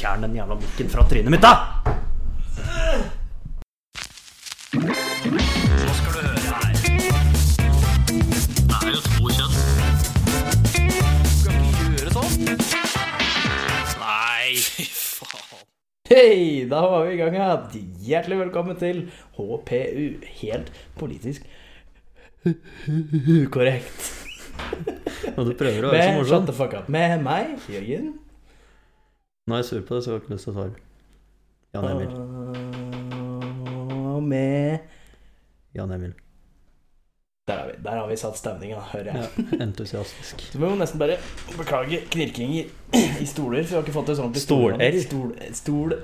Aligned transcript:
fjern 0.00 0.22
den 0.24 0.36
jævla 0.38 0.56
mikken 0.56 0.88
fra 0.88 1.04
trynet 1.08 1.32
mitt, 1.32 1.44
da! 1.44 1.52
Nå 4.72 5.94
skal 5.98 6.12
du 6.14 6.20
høre 6.24 6.40
her. 6.46 6.72
Det 8.70 8.78
er 8.78 8.92
jo 8.94 9.00
to 9.04 9.32
kjønn. 9.36 9.58
Skal 11.34 11.58
ikke 11.66 11.88
gjøre 11.98 12.14
sånn. 12.14 12.32
Nei, 14.00 14.54
fy 14.76 14.86
faen. 14.88 15.66
Hei, 16.10 16.38
da 16.70 16.80
var 16.86 17.04
vi 17.06 17.18
i 17.18 17.20
gang 17.20 17.36
igjen. 17.36 17.92
Hjertelig 18.06 18.40
velkommen 18.46 18.80
til 18.80 19.04
HPU. 19.36 20.06
Helt 20.40 20.72
politisk 20.98 21.44
korrekt. 23.52 24.08
Og 25.36 25.44
du 25.44 25.52
prøver 25.60 25.84
å 25.84 25.92
være 25.92 26.08
så 26.08 26.16
morsom. 26.16 26.40
Shut 26.40 26.48
the 26.48 26.56
fuck 26.56 26.72
up. 26.78 26.88
Med 26.88 27.20
meg, 27.26 27.58
Jørgen. 27.68 28.14
Nå 29.50 29.56
er 29.56 29.64
jeg 29.64 29.66
sur 29.66 29.80
på 29.82 29.96
det, 29.96 30.04
så 30.04 30.10
jeg 30.12 30.14
har 30.14 30.20
ikke 30.20 30.30
lyst 30.30 30.46
til 30.46 30.52
å 30.52 30.54
svare. 30.54 30.74
Jan 31.74 31.86
Emil. 31.90 32.10
Og 34.14 34.20
med 34.22 34.84
Jan 35.74 35.90
Emil. 35.96 36.12
Der 37.50 37.56
har 37.58 37.66
vi, 37.66 37.74
der 37.82 37.96
har 37.98 38.06
vi 38.06 38.18
satt 38.20 38.38
stemninga, 38.38 38.78
hører 38.92 39.08
jeg. 39.10 39.16
Ja, 39.24 39.56
entusiastisk. 39.64 40.44
Så 40.52 40.60
må 40.62 40.70
vi 40.70 40.76
nesten 40.78 41.02
bare 41.02 41.16
beklage 41.56 41.98
knirkinger 42.14 42.70
i 42.94 43.26
stoler, 43.26 43.66
for 43.66 43.72
vi 43.72 43.78
har 43.80 43.82
ikke 43.88 43.96
fått 43.96 44.12
det 44.12 44.16
sånn 44.20 44.36
til 44.36 44.44
stoler. 44.44 44.98
Stol, 45.02 45.32
stol, 45.58 45.96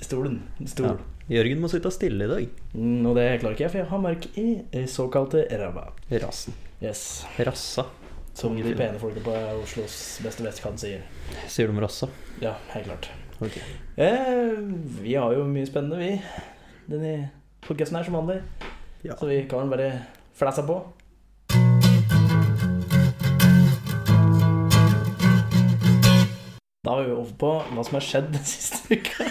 stolen. 0.00 0.38
Stol. 0.72 0.88
Ja. 0.94 1.34
Jørgen 1.34 1.60
må 1.60 1.68
sitte 1.74 1.92
stille 1.92 2.24
i 2.24 2.30
dag. 2.32 2.56
Mm, 2.72 3.04
og 3.10 3.20
det 3.20 3.26
klarer 3.42 3.58
ikke 3.58 3.66
jeg, 3.66 3.74
for 3.74 3.82
jeg 3.82 3.90
har 3.92 4.00
mark 4.06 4.30
i 4.32 4.46
eh, 4.64 4.88
såkalte 4.88 5.44
ræva. 5.52 5.90
Rassen. 6.24 6.56
Yes. 6.80 7.04
Rassa. 7.36 7.84
Som 8.34 8.56
de 8.58 8.74
pene 8.74 8.98
folkene 8.98 9.22
på 9.22 9.34
Oslos 9.62 9.96
beste 10.24 10.42
vestkant 10.42 10.80
sier. 10.82 11.04
Sier 11.46 11.70
de 11.70 11.78
rassa? 11.78 12.08
Ja, 12.42 12.56
helt 12.72 12.88
klart. 12.88 13.06
Okay. 13.38 13.62
Eh, 13.94 14.58
vi 15.04 15.14
har 15.14 15.36
jo 15.36 15.44
mye 15.46 15.66
spennende, 15.68 16.00
vi. 16.02 16.18
Denne 16.90 17.30
podkasten 17.62 18.00
her, 18.00 18.08
som 18.08 18.18
vanlig. 18.18 18.40
Ja. 19.06 19.14
Så 19.20 19.30
vi 19.30 19.38
kan 19.46 19.70
bare 19.70 20.02
flæsa 20.34 20.66
på. 20.66 20.80
Da 26.84 26.98
er 26.98 27.06
vi 27.06 27.14
over 27.14 27.32
på 27.38 27.54
hva 27.70 27.86
som 27.86 28.00
har 28.00 28.04
skjedd 28.10 28.34
den 28.34 28.44
siste 28.50 28.98
uka. 28.98 29.30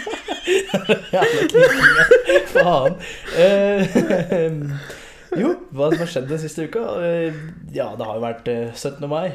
Jævla 1.14 1.48
knirkinga. 1.52 2.10
Faen. 2.56 3.00
Eh, 3.36 5.03
jo, 5.40 5.50
hva 5.74 5.90
som 5.90 6.02
har 6.02 6.10
skjedd 6.10 6.28
den 6.30 6.40
siste 6.42 6.66
uka? 6.68 6.82
Eh, 7.04 7.34
ja, 7.74 7.88
det 7.98 8.06
har 8.06 8.18
jo 8.18 8.22
vært 8.24 8.48
eh, 8.52 8.70
17. 8.74 9.04
mai. 9.10 9.32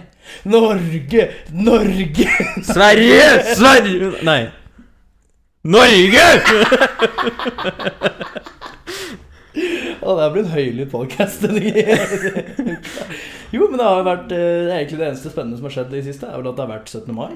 Norge! 0.49 1.27
Norge! 1.53 2.27
Sverige! 2.67 3.27
Sverige! 3.59 4.11
Nei. 4.27 4.41
Norge! 5.63 6.27
Og 9.99 10.15
det 10.15 10.23
er 10.23 10.33
blitt 10.33 10.51
høylytt 10.53 10.91
podcast 10.93 11.43
Jo, 13.53 13.65
men 13.65 13.75
det 13.75 13.85
har 13.85 13.97
jo 13.99 14.05
vært 14.07 14.31
eh, 14.31 14.67
Det 14.69 14.75
egentlig 14.77 14.99
det 15.01 15.07
eneste 15.09 15.31
spennende 15.33 15.57
som 15.59 15.67
har 15.67 15.75
skjedd 15.75 15.95
i 15.97 16.05
siste, 16.05 16.29
er 16.29 16.39
vel 16.39 16.51
at 16.51 16.57
det 16.57 16.63
har 16.63 16.71
vært 16.77 16.93
17. 16.93 17.11
mai. 17.17 17.33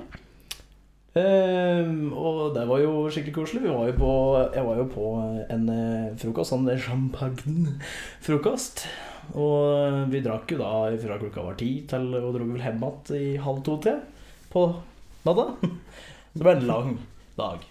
Ehm, 1.13 2.09
og 2.17 2.55
det 2.55 2.63
var 2.69 2.81
jo 2.81 3.07
skikkelig 3.13 3.35
koselig. 3.35 3.67
Var 3.69 3.89
jo 3.91 3.97
på, 3.99 4.13
jeg 4.55 4.65
var 4.65 4.79
jo 4.79 4.85
på 4.89 5.09
en 5.53 5.67
eh, 5.69 6.13
frokost, 6.19 6.53
sånn 6.53 6.69
champagne-frokost. 6.87 8.85
Og 9.39 10.09
vi 10.11 10.23
drakk 10.25 10.51
jo 10.51 10.59
da 10.59 10.71
fra 10.99 11.19
klokka 11.21 11.45
var 11.45 11.59
ti 11.59 11.69
til 11.89 12.09
og 12.17 12.33
dro 12.35 12.47
vel 12.49 12.63
hjem 12.63 12.81
igjen 12.81 13.19
i 13.19 13.37
halv 13.43 13.61
to-tre 13.65 13.99
på 14.51 14.65
natta. 15.27 15.45
Så 15.61 16.33
det 16.39 16.43
ble 16.47 16.57
en 16.57 16.67
lang 16.71 16.97
dag. 17.37 17.69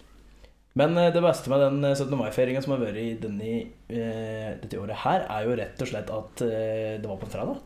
Men 0.79 0.97
eh, 0.97 1.11
det 1.13 1.25
beste 1.25 1.51
med 1.53 1.67
den 1.67 1.83
eh, 1.85 1.99
17. 1.99 2.15
mai-feiringa 2.17 2.63
som 2.65 2.77
har 2.77 2.85
vært 2.87 3.03
i 3.03 3.11
denne, 3.21 3.59
eh, 3.91 4.55
dette 4.63 4.81
året 4.81 5.03
her, 5.03 5.27
er 5.27 5.49
jo 5.49 5.59
rett 5.59 5.83
og 5.83 5.91
slett 5.91 6.15
at 6.15 6.47
eh, 6.47 6.95
det 7.03 7.11
var 7.11 7.19
på 7.21 7.29
en 7.29 7.35
fredag. 7.35 7.61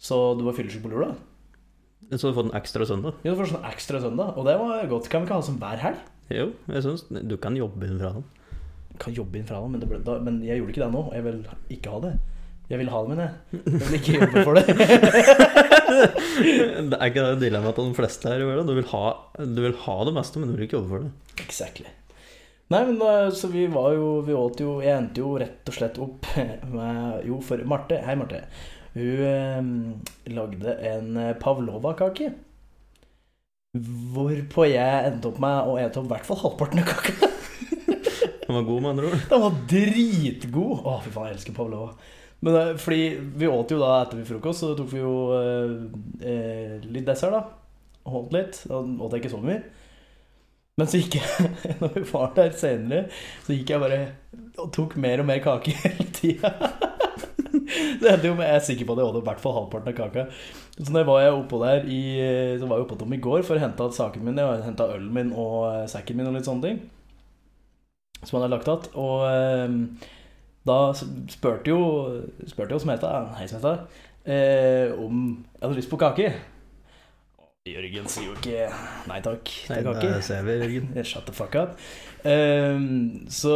Så 0.00 0.18
du 0.38 0.42
var 0.48 0.56
fyllesyk 0.56 0.82
på 0.82 0.90
lørdag. 0.90 1.20
Så 2.12 2.28
du 2.30 2.36
fått 2.36 2.50
en 2.50 2.58
ekstra 2.58 2.86
søndag? 2.88 3.16
Ja, 3.24 3.32
du 3.32 3.38
får 3.40 3.54
sånn 3.54 3.66
ekstra 3.70 4.00
søndag, 4.02 4.36
og 4.36 4.46
det 4.48 4.54
var 4.60 4.84
godt. 4.90 5.08
Kan 5.12 5.22
vi 5.24 5.28
ikke 5.28 5.38
ha 5.40 5.46
som 5.46 5.56
hver 5.62 5.80
helg? 5.82 6.02
Jo, 6.32 6.50
jeg 6.72 6.84
syns 6.84 7.06
du 7.10 7.34
kan 7.40 7.56
jobbe 7.58 7.88
inn 7.88 7.98
fra 8.00 8.12
den. 8.16 8.24
Kan 9.02 9.16
jobbe 9.16 9.40
inn 9.40 9.48
fra 9.48 9.58
den, 9.64 9.74
men, 9.74 9.82
det 9.82 9.88
ble, 9.90 9.98
da, 10.06 10.18
men 10.22 10.38
jeg 10.44 10.60
gjorde 10.60 10.74
ikke 10.74 10.84
det 10.84 10.92
nå. 10.94 11.02
og 11.08 11.16
Jeg 11.16 11.26
vil 11.26 11.42
ikke 11.78 11.94
ha 11.96 12.02
det. 12.04 12.14
Jeg 12.70 12.80
vil 12.80 12.88
ha 12.88 13.00
det, 13.04 13.08
men 13.10 13.20
jeg. 13.20 13.32
Jeg 13.66 13.82
vil 13.82 13.98
ikke 13.98 14.14
jobbe 14.20 14.44
for 14.46 14.54
det. 14.56 14.64
Det 15.94 16.96
er 16.96 17.10
ikke 17.10 17.22
det 17.22 17.42
dilemmaet 17.44 17.76
til 17.78 17.86
de 17.90 17.96
fleste 17.96 18.30
her 18.30 18.40
i 18.42 18.46
verden. 18.48 18.66
Du 18.66 18.74
vil, 18.76 18.86
ha, 18.90 19.02
du 19.38 19.60
vil 19.62 19.76
ha 19.84 19.96
det 20.08 20.14
meste, 20.16 20.40
men 20.40 20.50
du 20.50 20.56
vil 20.56 20.64
ikke 20.66 20.78
jobbe 20.78 20.90
for 20.90 21.04
det. 21.04 21.10
Exactly. 21.44 21.86
Nei, 22.72 22.80
men 22.88 22.96
da, 22.98 23.10
så 23.36 23.50
vi 23.52 23.66
var 23.68 23.92
jo 23.92 24.06
Vi 24.24 24.32
åt 24.32 24.62
jo 24.62 24.78
Jeg 24.80 24.96
endte 24.96 25.20
jo 25.20 25.34
rett 25.36 25.68
og 25.68 25.74
slett 25.76 25.98
opp 26.00 26.24
med 26.72 27.26
Jo, 27.28 27.36
for 27.44 27.60
Marte 27.68 27.98
Hei, 28.06 28.14
Marte. 28.16 28.40
Hun 28.94 29.22
eh, 29.26 30.34
lagde 30.34 30.74
en 30.86 31.16
eh, 31.18 31.36
pavlova-kake. 31.42 32.32
Hvorpå 34.14 34.68
jeg 34.70 35.06
endte 35.08 35.32
opp 35.32 35.40
med 35.42 35.70
å 35.70 35.78
ete 35.82 35.98
opp 35.98 36.06
i 36.06 36.12
hvert 36.12 36.28
fall 36.28 36.38
halvparten 36.44 36.82
av 36.84 36.92
kaka. 36.92 37.30
Den 38.44 38.58
var 38.58 38.66
god, 38.68 38.82
med 38.84 38.90
andre 38.92 39.08
ord. 39.08 39.24
Den 39.30 39.42
var 39.42 39.56
dritgod! 39.72 40.84
Å, 40.84 40.98
fy 41.02 41.10
faen, 41.10 41.30
jeg 41.32 41.40
elsker 41.40 41.56
pavlova. 41.56 41.96
Men 42.44 42.58
eh, 42.60 42.72
fordi 42.78 43.08
vi 43.40 43.50
åt 43.50 43.74
jo 43.74 43.80
da 43.82 43.96
etter 44.02 44.20
vi 44.20 44.28
frokost, 44.28 44.62
så 44.62 44.74
tok 44.78 44.92
vi 44.92 45.02
jo 45.02 45.14
eh, 45.40 45.74
eh, 46.22 46.76
litt 46.86 47.08
dessert, 47.08 47.34
da. 47.34 47.42
Holdt 48.14 48.36
litt. 48.36 48.62
Da 48.68 48.78
åt 48.78 49.16
jeg 49.16 49.24
ikke 49.24 49.34
så 49.34 49.42
mye. 49.42 49.60
Men 50.78 50.90
så 50.90 51.00
gikk 51.00 51.18
jeg, 51.18 51.52
når 51.82 51.94
vi 51.98 52.06
var 52.12 52.32
der 52.38 52.54
senere, 52.58 53.06
så 53.46 53.58
gikk 53.58 53.74
jeg 53.74 53.82
bare 53.82 54.00
og 54.62 54.70
tok 54.74 54.98
mer 55.02 55.22
og 55.22 55.30
mer 55.30 55.42
kake 55.42 55.74
hele 55.82 56.10
tida. 56.14 56.54
Det 58.00 58.10
endte 58.10 58.28
jo 58.28 58.34
med 58.38 58.48
Jeg 58.48 58.56
er 58.58 58.64
sikker 58.66 58.88
på 58.88 58.94
at 58.96 59.02
jeg 59.02 59.10
åt 59.10 59.18
i 59.20 59.24
hvert 59.28 59.42
fall 59.42 59.56
halvparten 59.58 59.92
av 59.92 59.96
kaka. 59.98 60.26
Så 60.76 60.88
når 60.90 61.02
jeg 61.02 61.08
var 61.10 61.20
jeg 61.22 61.36
oppå 61.38 61.60
der 61.62 61.86
i, 61.86 62.00
Så 62.58 62.66
var 62.66 62.80
jeg 62.80 62.86
oppå 62.86 62.98
dem 63.04 63.14
i 63.14 63.20
går 63.28 63.44
for 63.46 63.56
å 63.58 63.62
hente 63.62 63.88
saken 63.94 64.24
min. 64.26 64.40
Jeg 64.42 64.64
henta 64.66 64.88
ølen 64.96 65.12
min 65.14 65.30
og 65.32 65.58
eh, 65.70 65.84
sekken 65.90 66.18
min 66.18 66.30
og 66.30 66.36
litt 66.38 66.48
sånne 66.48 66.66
ting. 66.66 66.80
Som 68.24 68.38
han 68.38 68.46
hadde 68.46 68.56
lagt 68.56 68.70
igjen. 68.72 68.88
Og 69.04 69.26
eh, 69.28 70.08
da 70.64 70.78
spurte 70.96 71.70
jo 71.70 71.80
Spurte 72.48 72.72
jo 72.74 72.80
Smeta, 72.80 73.12
hei 73.38 73.46
Smeta, 73.50 73.76
eh, 74.24 74.90
om 74.96 75.44
jeg 75.52 75.62
hadde 75.66 75.78
lyst 75.78 75.92
på 75.92 76.00
kake. 76.00 76.32
Jørgen 77.64 78.10
sier 78.12 78.26
jo 78.28 78.34
ikke 78.36 78.66
nei 79.08 79.22
takk 79.24 79.48
Nei, 79.70 79.78
til 79.78 79.86
kake. 79.86 80.08
det 80.12 80.24
ser 80.26 80.42
vi, 80.44 80.58
Jørgen. 80.60 80.90
Shut 81.10 81.24
the 81.28 81.32
fuck 81.36 81.54
up. 81.56 81.78
Um, 82.24 83.24
så 83.32 83.54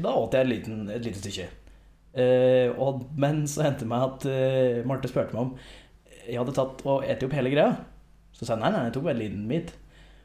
da 0.00 0.14
åt 0.16 0.36
jeg 0.36 0.48
et 0.64 1.04
lite 1.04 1.20
stykke. 1.20 1.48
Eh, 2.14 2.70
og, 2.78 3.04
men 3.18 3.42
så 3.50 3.64
hendte 3.66 3.82
det 3.82 3.90
meg 3.90 4.04
at 4.06 4.26
eh, 4.30 4.82
Marte 4.86 5.10
spurte 5.10 5.34
meg 5.34 5.48
om 5.48 5.56
jeg 6.24 6.38
hadde 6.40 6.54
tatt 6.56 6.84
og 6.88 7.02
spist 7.04 7.26
opp 7.26 7.34
hele 7.36 7.50
greia. 7.52 7.72
Så 8.32 8.46
sa 8.46 8.54
jeg 8.54 8.62
nei, 8.62 8.70
nei, 8.72 8.84
jeg 8.86 8.94
tok 8.96 9.02
bare 9.04 9.16
en 9.18 9.20
liten 9.24 9.48
bit. 9.50 9.74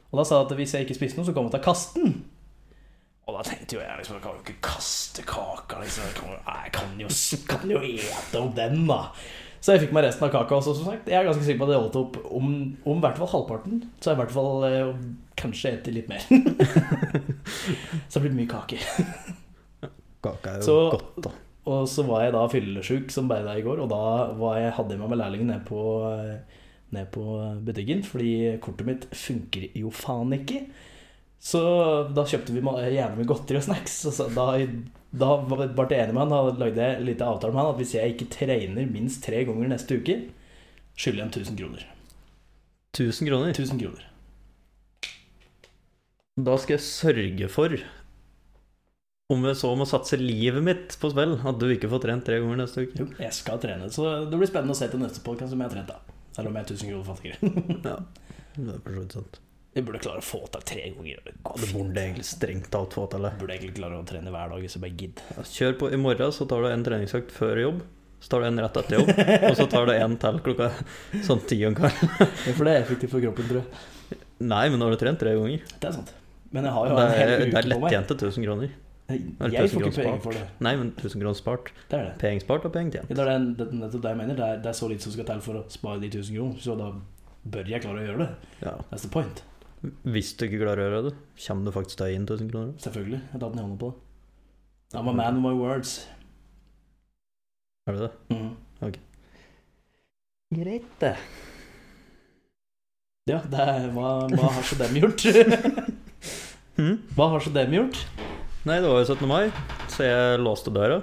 Og 0.10 0.20
da 0.22 0.24
sa 0.26 0.38
jeg 0.40 0.48
at 0.48 0.54
hvis 0.62 0.74
jeg 0.78 0.86
ikke 0.86 0.96
spiste 0.96 1.20
noe, 1.20 1.28
så 1.28 1.34
kom 1.36 1.50
jeg 1.50 1.56
til 1.58 1.60
å 1.62 1.66
kaste 1.66 2.00
den. 2.06 2.14
Og 3.30 3.36
da 3.36 3.42
tenkte 3.46 3.76
jo 3.76 3.82
jeg 3.84 4.00
liksom, 4.00 4.16
jeg 4.18 4.24
kan 4.24 4.38
jo 4.38 4.42
ikke 4.46 4.56
kaste 4.66 5.26
kaka. 5.28 5.82
Liksom. 5.84 6.08
Jeg 6.08 6.16
kan, 6.18 6.32
jeg 6.40 6.72
kan 6.78 6.96
jo, 7.04 7.10
kan 7.52 7.74
jo 7.76 7.82
ete 7.86 8.40
opp 8.42 8.56
den, 8.58 8.80
da. 8.90 9.02
Så 9.60 9.76
jeg 9.76 9.84
fikk 9.84 9.92
meg 9.98 10.06
resten 10.08 10.24
av 10.26 10.32
kaka 10.34 10.56
også, 10.56 10.74
som 10.80 10.88
sagt. 10.88 11.12
Jeg 11.12 11.20
er 11.20 11.28
ganske 11.28 11.44
sikker 11.46 11.60
på 11.60 11.68
at 11.68 11.74
jeg 11.76 11.84
holdt 11.84 12.00
opp 12.00 12.18
om, 12.40 12.48
om 12.88 12.96
i 13.02 13.04
hvert 13.04 13.20
fall 13.20 13.32
halvparten. 13.36 13.84
Så 14.00 14.14
jeg 14.14 14.18
i 14.18 14.22
hvert 14.24 14.34
fall 14.40 14.66
eh, 14.70 14.94
kanskje 15.44 15.76
etter 15.76 15.94
litt 16.00 16.08
mer. 16.10 16.24
så 18.10 18.18
det 18.18 18.24
blir 18.26 18.38
mye 18.40 18.50
kake. 18.56 18.80
Kaka 20.24 20.56
er 20.56 20.64
jo 20.64 20.66
Så- 20.72 20.82
godt, 20.96 21.22
da. 21.28 21.36
Og 21.70 21.86
så 21.92 22.06
var 22.08 22.24
jeg 22.24 22.34
da 22.34 22.44
fyllesyk 22.50 23.12
som 23.14 23.30
bare 23.30 23.46
deg 23.46 23.62
i 23.62 23.66
går, 23.66 23.84
og 23.84 23.92
da 23.92 24.04
var 24.40 24.58
jeg, 24.58 24.76
hadde 24.78 24.96
jeg 24.96 25.02
med 25.02 25.12
meg 25.12 25.20
lærlingen 25.22 25.52
ned 25.54 25.66
på, 25.68 25.82
ned 26.96 27.10
på 27.14 27.26
butikken, 27.68 28.02
fordi 28.08 28.32
kortet 28.64 28.88
mitt 28.88 29.10
funker 29.14 29.68
jo 29.78 29.92
faen 29.94 30.34
ikke. 30.40 30.64
Så 31.40 31.62
da 32.12 32.26
kjøpte 32.28 32.52
vi 32.52 32.60
gjerne 32.60 32.90
jævlig 32.92 33.22
mye 33.22 33.30
godteri 33.30 33.62
og 33.62 33.68
snacks. 33.70 34.02
Og 34.10 34.16
så 34.18 34.28
da, 34.36 34.48
da 35.22 35.30
ble 35.46 35.88
jeg 35.88 36.04
enig 36.08 36.18
med 36.18 36.26
han, 36.26 36.34
da 36.34 36.66
lagde 36.66 36.84
jeg 36.84 37.00
en 37.00 37.08
liten 37.08 37.30
avtale 37.30 37.56
med 37.56 37.64
han 37.64 37.72
at 37.72 37.80
hvis 37.80 37.96
jeg 37.96 38.16
ikke 38.16 38.32
trener 38.34 38.92
minst 38.92 39.24
tre 39.24 39.46
ganger 39.48 39.72
neste 39.72 40.02
uke, 40.02 40.18
skylder 41.00 41.22
jeg 41.22 41.28
ham 41.30 41.34
1000 41.34 41.62
kroner. 41.62 41.88
1000 42.98 43.32
kroner. 43.32 43.54
1000 43.56 43.84
kroner. 43.86 44.06
Da 46.40 46.56
skal 46.60 46.78
jeg 46.78 46.86
sørge 46.88 47.50
for, 47.52 47.80
om 49.30 49.44
jeg 49.46 49.58
så 49.60 49.70
må 49.78 49.86
satse 49.86 50.18
livet 50.18 50.64
mitt 50.66 50.96
på 51.02 51.12
spill, 51.14 51.36
at 51.46 51.60
du 51.62 51.68
ikke 51.70 51.90
får 51.92 52.02
trent 52.08 52.24
tre 52.26 52.40
ganger 52.42 52.64
neste 52.64 52.86
uke. 52.88 52.98
Jo, 52.98 53.06
jeg 53.22 53.36
skal 53.38 53.60
trene, 53.62 53.90
så 53.94 54.08
det 54.30 54.40
blir 54.40 54.50
spennende 54.50 54.74
å 54.74 54.80
se 54.80 54.88
til 54.90 55.02
neste 55.04 55.22
podcast 55.26 55.54
om 55.54 55.62
jeg 55.62 55.70
har 55.70 55.76
trent, 55.76 55.92
da. 55.92 56.16
Eller 56.40 56.50
om 56.50 56.58
jeg 56.58 56.66
er 56.66 56.74
1000 56.74 56.90
kroner 56.90 57.06
fattigere. 57.12 57.38
Ja, 58.60 58.64
det 58.66 58.74
er 58.74 58.82
for 58.82 58.96
så 58.98 59.04
vidt 59.04 59.14
sant. 59.20 59.38
Jeg 59.78 59.86
burde 59.86 60.00
klare 60.02 60.20
å 60.20 60.26
få 60.26 60.40
til 60.52 60.64
tre 60.72 60.88
ganger. 60.96 61.20
Det 61.28 61.34
Ja, 61.46 61.52
det 61.62 61.70
burde 61.76 62.02
egentlig 62.02 62.26
strengt 62.28 62.72
talt 62.74 62.96
få 62.98 63.04
til. 63.14 63.28
Burde 63.40 63.54
egentlig 63.54 63.76
klare 63.78 64.00
å 64.02 64.08
trene 64.10 64.34
hver 64.34 64.50
dag 64.56 64.66
hvis 64.66 64.76
jeg 64.76 64.82
bare 64.84 64.98
gidder. 64.98 65.30
Ja, 65.38 65.46
Kjør 65.54 65.78
på 65.84 65.92
i 65.94 66.00
morgen, 66.02 66.34
så 66.36 66.48
tar 66.50 66.66
du 66.66 66.72
en 66.74 66.84
treningsøkt 66.90 67.32
før 67.38 67.62
jobb. 67.62 67.86
Så 68.20 68.34
tar 68.34 68.42
du 68.44 68.50
en 68.50 68.60
rett 68.66 68.82
etter 68.82 68.98
jobb, 68.98 69.14
og 69.48 69.54
så 69.62 69.70
tar 69.72 69.86
du 69.88 69.94
en 69.94 70.18
til 70.20 70.42
klokka 70.50 70.72
sånn 71.24 71.46
ti 71.48 71.62
om 71.70 71.78
kvelden. 71.78 72.10
Ja, 72.50 72.58
for 72.58 72.66
det 72.68 72.74
er 72.74 72.82
effektivt 72.82 73.14
for 73.14 73.24
kroppen, 73.24 73.48
tror 73.54 73.62
jeg. 73.62 74.20
Nei, 74.50 74.66
men 74.74 74.82
nå 74.82 74.90
har 74.90 74.98
du 74.98 75.00
trent 75.06 75.22
tre 75.22 75.38
ganger. 75.38 75.64
Det 75.80 75.88
er 75.94 75.96
sant. 76.02 76.12
Men 76.52 76.66
jeg 76.68 76.74
har 76.76 76.90
jo 76.90 76.98
Det 76.98 77.06
en 77.06 77.16
hel 77.22 77.32
er, 77.38 77.46
uke 77.46 77.48
er 77.62 77.70
på 77.70 77.70
meg. 77.70 77.86
lettjente 77.86 78.18
1000 78.18 78.50
kroner. 78.50 78.74
Jeg 79.10 79.52
jeg 79.54 79.70
får 79.72 79.86
ikke 79.88 80.04
penger 80.04 80.20
for 80.22 80.32
det. 80.38 80.44
Nei, 80.62 80.76
men 80.78 80.92
1000 80.94 81.22
kroner 81.22 81.34
spart. 81.40 81.72
Det 81.90 81.98
er 82.00 82.04
det. 82.10 82.18
Penger 82.22 82.44
spart 82.46 82.66
og 82.66 82.74
penger 82.74 82.92
tjent. 83.00 83.10
Ja, 83.10 83.16
Det 83.16 83.24
er 83.26 83.32
den- 83.40 83.54
det 83.58 83.70
det, 83.72 83.92
det 84.02 84.04
jeg 84.12 84.18
mener. 84.18 84.36
Det 84.36 84.46
er, 84.46 84.58
det 84.58 84.66
er 84.70 84.78
så 84.78 84.88
lite 84.90 85.02
som 85.02 85.12
skal 85.12 85.26
til 85.26 85.42
for 85.42 85.54
å 85.54 85.64
spare 85.70 86.00
de 86.00 86.08
1000 86.10 86.36
kroner. 86.38 86.60
Så 86.60 86.78
da 86.78 86.92
bør 87.50 87.68
jeg 87.68 87.82
klare 87.82 88.04
å 88.04 88.06
gjøre 88.08 88.18
det. 88.20 88.30
Ja. 88.62 88.76
That's 88.92 89.02
the 89.02 89.10
point. 89.10 89.44
Hvis 90.06 90.34
du 90.38 90.46
ikke 90.46 90.60
klarer 90.62 90.78
å 90.84 90.90
gjøre 90.92 91.04
det, 91.10 91.16
kommer 91.48 91.66
du 91.66 91.72
faktisk 91.72 91.98
deg 91.98 92.14
inn 92.16 92.26
1000 92.28 92.52
kroner. 92.52 92.74
Selvfølgelig. 92.78 93.22
Jeg 93.32 93.32
tar 93.32 93.40
tatt 93.40 93.56
den 93.56 93.60
i 93.60 93.68
hånda 93.68 93.80
på 93.80 93.94
det. 93.94 95.00
I'm 95.00 95.10
a 95.10 95.14
man 95.14 95.38
of 95.38 95.42
my 95.44 95.54
words. 95.58 96.08
Er 97.88 97.94
det 97.94 98.02
det? 98.02 98.12
Mhm. 98.36 98.56
Greit, 100.52 100.86
det. 101.00 101.16
Ja, 103.30 103.38
det 103.46 103.60
er, 103.60 103.84
hva, 103.94 104.28
hva 104.34 104.50
har 104.56 104.64
så 104.66 104.76
dem 104.80 104.96
gjort? 104.98 105.22
Hm? 106.80 106.96
hva 107.16 107.28
har 107.34 107.40
så 107.44 107.52
dem 107.54 107.72
gjort? 107.76 108.00
Nei, 108.70 108.84
det 108.84 108.90
var 108.92 109.00
jo 109.02 109.16
17. 109.16 109.26
mai, 109.26 109.48
så 109.90 110.06
jeg 110.06 110.42
låste 110.46 110.70
døra. 110.70 111.00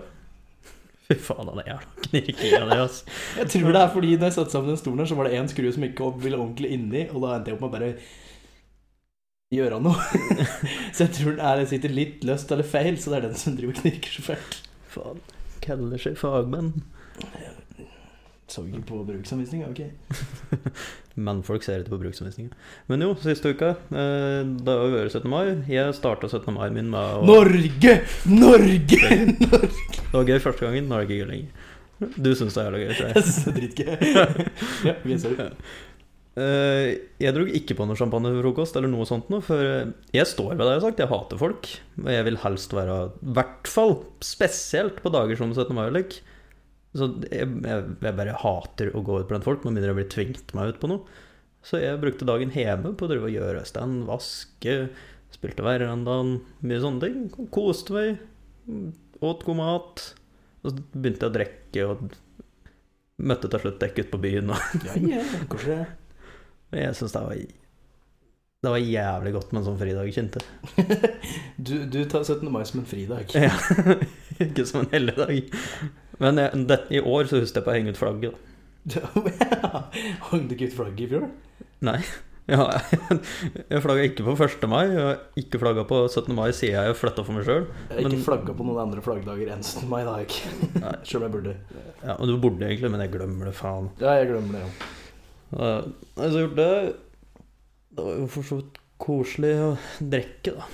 Fy 1.08 1.16
faen, 1.18 1.48
han 1.50 1.58
er 1.64 1.70
jævla 1.72 2.04
knirkinga 2.04 2.60
di, 2.68 2.76
ass. 2.78 3.00
Jeg 3.40 3.50
tror 3.50 3.74
det 3.74 3.80
er 3.80 3.90
fordi 3.90 4.12
når 4.12 4.28
jeg 4.28 4.34
satte 4.36 4.54
sammen 4.54 4.70
den 4.70 4.78
stolen 4.78 5.02
her, 5.02 5.08
så 5.10 5.16
var 5.18 5.26
det 5.26 5.40
én 5.40 5.50
skru 5.50 5.66
som 5.74 5.86
ikke 5.86 6.12
ville 6.22 6.38
ordentlig 6.38 6.70
inni, 6.76 7.02
og 7.10 7.24
da 7.24 7.32
endte 7.34 7.50
jeg 7.50 7.58
opp 7.58 7.64
med 7.66 7.74
bare 7.74 7.90
gjøre 9.56 9.80
noe. 9.82 10.06
så 10.94 11.08
jeg 11.08 11.12
tror 11.18 11.34
den 11.34 11.42
er, 11.48 11.64
sitter 11.72 11.96
litt 11.98 12.22
løst 12.28 12.54
eller 12.54 12.70
feil, 12.70 13.00
så 13.02 13.10
det 13.10 13.18
er 13.18 13.26
den 13.26 13.40
som 13.42 13.58
driver 13.58 13.74
og 13.74 13.82
knirker 13.82 14.14
så 14.14 14.26
fælt. 14.28 14.60
Faen. 14.94 15.22
Kaller 15.66 16.06
seg 16.06 16.22
fagmenn. 16.22 16.70
Så 18.46 18.62
ikke 18.66 18.82
på 18.92 19.00
bruksanvisninga, 19.06 19.70
ok? 19.72 19.82
Mannfolk 21.16 21.64
ser 21.66 21.82
ikke 21.82 21.94
på 21.96 22.02
bruksanvisninga. 22.04 22.52
Men 22.90 23.02
jo, 23.02 23.14
siste 23.22 23.54
uka, 23.56 23.72
eh, 23.90 24.42
da 24.66 24.76
vi 24.82 24.92
vært 24.94 25.16
17. 25.16 25.30
mai. 25.32 25.44
Jeg 25.70 25.96
starta 25.98 26.30
17. 26.30 26.52
mai 26.54 26.68
min 26.74 26.90
med 26.92 27.00
å 27.00 27.24
Norge! 27.26 27.96
Norge! 28.30 29.00
Norge! 29.46 29.72
Det 29.96 30.12
var 30.12 30.30
gøy 30.30 30.42
første 30.44 30.68
gangen, 30.68 30.86
nå 30.90 30.98
er 30.98 31.04
det 31.04 31.08
ikke 31.10 31.24
gøy 31.24 31.32
lenger. 31.32 31.72
Du 31.96 32.30
syns 32.36 32.52
det 32.52 32.60
er 32.60 32.66
jævla 32.68 32.80
gøy, 32.82 32.88
jeg. 32.92 33.12
Jeg 33.16 33.26
syns 33.26 33.42
det 33.42 33.50
er 33.50 33.58
dritgøy. 33.60 33.92
ja, 34.90 34.96
ok, 35.00 35.12
sorry. 35.22 35.50
Eh, 36.36 36.90
jeg 37.24 37.32
dro 37.32 37.46
ikke 37.48 37.74
på 37.78 37.86
noe 37.88 37.96
champagnefrokost 37.96 38.76
eller 38.76 38.92
noe 38.92 39.06
sånt 39.08 39.30
noe, 39.32 39.40
for 39.44 39.64
eh, 39.64 39.92
jeg 40.12 40.28
står 40.28 40.52
ved 40.52 40.60
det 40.60 40.74
jeg 40.74 40.82
har 40.82 40.84
sagt, 40.84 41.00
jeg 41.00 41.12
hater 41.14 41.40
folk. 41.40 41.70
Og 42.04 42.10
jeg 42.12 42.26
vil 42.28 42.40
helst 42.44 42.76
være, 42.76 42.98
i 43.24 43.36
hvert 43.40 43.72
fall 43.72 43.96
spesielt 44.24 45.00
på 45.02 45.12
dager 45.16 45.40
som 45.40 45.56
17. 45.56 45.72
mai. 45.76 45.88
Like. 45.96 46.20
Så 46.96 47.10
jeg, 47.28 47.46
jeg, 47.66 47.86
jeg 48.02 48.16
bare 48.18 48.36
hater 48.42 48.92
å 48.96 49.02
gå 49.04 49.20
ut 49.20 49.30
blant 49.30 49.44
folk, 49.46 49.64
med 49.64 49.76
mindre 49.76 49.92
jeg 49.92 49.98
blir 50.00 50.12
tvingt 50.12 50.54
meg 50.56 50.74
ut 50.74 50.82
på 50.82 50.90
noe. 50.90 51.22
Så 51.66 51.80
jeg 51.82 51.98
brukte 51.98 52.28
dagen 52.28 52.52
hjemme 52.54 52.92
på 52.94 53.06
å 53.06 53.10
drive 53.10 53.26
og 53.26 53.34
gjøre 53.34 53.64
stand, 53.66 54.04
vaske, 54.06 54.76
spilte 55.34 55.64
verandaen, 55.66 56.38
mye 56.62 56.82
sånne 56.82 57.02
ting. 57.02 57.48
Koste 57.54 57.96
meg, 57.96 58.22
åt 59.18 59.42
god 59.46 59.58
mat. 59.58 60.04
Og 60.62 60.70
så 60.70 60.76
begynte 60.94 61.26
jeg 61.26 61.32
å 61.32 61.36
drikke 61.36 61.86
og 61.90 62.16
møtte 63.26 63.50
til 63.50 63.62
slutt 63.64 63.78
dekk 63.82 64.02
ute 64.02 64.10
på 64.12 64.22
byen. 64.22 64.52
Og 64.54 64.86
Ja, 64.86 64.96
ja, 65.16 65.84
Jeg 66.74 66.96
syns 66.98 67.14
det 67.14 67.22
var 67.22 67.38
Det 68.66 68.72
var 68.72 68.82
jævlig 68.82 69.32
godt 69.36 69.52
med 69.52 69.60
en 69.60 69.66
sånn 69.68 69.78
fridag, 69.80 70.10
kjente 70.14 70.42
Du, 71.66 71.76
du 71.86 72.00
tar 72.10 72.24
17. 72.24 72.46
mai 72.50 72.64
som 72.66 72.82
en 72.82 72.88
fridag. 72.90 73.30
Ja. 73.34 73.54
Ikke 74.46 74.66
som 74.68 74.84
en 74.84 74.90
helligdag. 74.92 75.50
Men 76.22 76.40
jeg, 76.40 76.66
det, 76.68 76.78
i 76.94 77.02
år 77.02 77.28
så 77.30 77.40
husker 77.42 77.60
jeg 77.60 77.66
på 77.66 77.72
å 77.72 77.76
henge 77.76 77.92
ut 77.92 78.00
flagget. 78.00 78.38
da. 78.86 79.82
Hang 80.30 80.46
du 80.46 80.56
ikke 80.56 80.70
ut 80.70 80.78
flagget 80.78 81.04
i 81.06 81.10
fjor? 81.16 81.28
Nei. 81.86 82.00
Ja, 82.46 82.62
jeg 83.72 83.82
flagga 83.82 84.02
ikke 84.06 84.22
på 84.22 84.36
1. 84.38 84.66
mai. 84.70 84.84
Jeg 84.86 85.00
har 85.02 85.16
ikke 85.40 85.58
flagga 85.58 85.82
på 85.90 85.96
17. 86.06 86.28
mai 86.30 86.52
siden 86.54 86.76
jeg 86.76 86.94
flytta 86.94 87.24
for 87.26 87.34
meg 87.34 87.42
sjøl. 87.48 87.64
Jeg 87.90 88.04
har 88.04 88.06
ikke 88.06 88.26
flagga 88.28 88.54
på 88.54 88.66
noen 88.68 88.78
andre 88.84 89.02
flaggdager 89.02 89.50
enn 89.50 89.64
17. 89.66 89.88
mai, 89.90 90.04
da. 90.06 90.14
Ikke. 90.22 90.52
Selv 91.02 91.18
om 91.18 91.24
jeg 91.26 91.32
burde. 91.34 91.56
Ja, 92.04 92.14
og 92.14 92.30
du 92.30 92.36
burde 92.38 92.68
egentlig, 92.68 92.92
men 92.94 93.02
jeg 93.02 93.16
glemmer 93.16 93.50
det, 93.50 93.56
faen. 93.58 93.90
Ja, 93.98 94.14
jeg 94.20 94.30
glemmer 94.30 94.60
det. 94.60 94.62
Ja. 94.62 94.92
Uh, 95.58 95.90
jeg 96.22 96.36
så 96.36 96.44
gjort 96.44 96.56
det. 96.60 96.70
Det 97.96 98.06
var 98.06 98.22
jo 98.22 98.30
for 98.36 98.46
så 98.52 98.60
vidt 98.60 98.80
koselig 99.02 99.54
å 99.66 99.68
drikke, 100.14 100.54
da. 100.60 100.70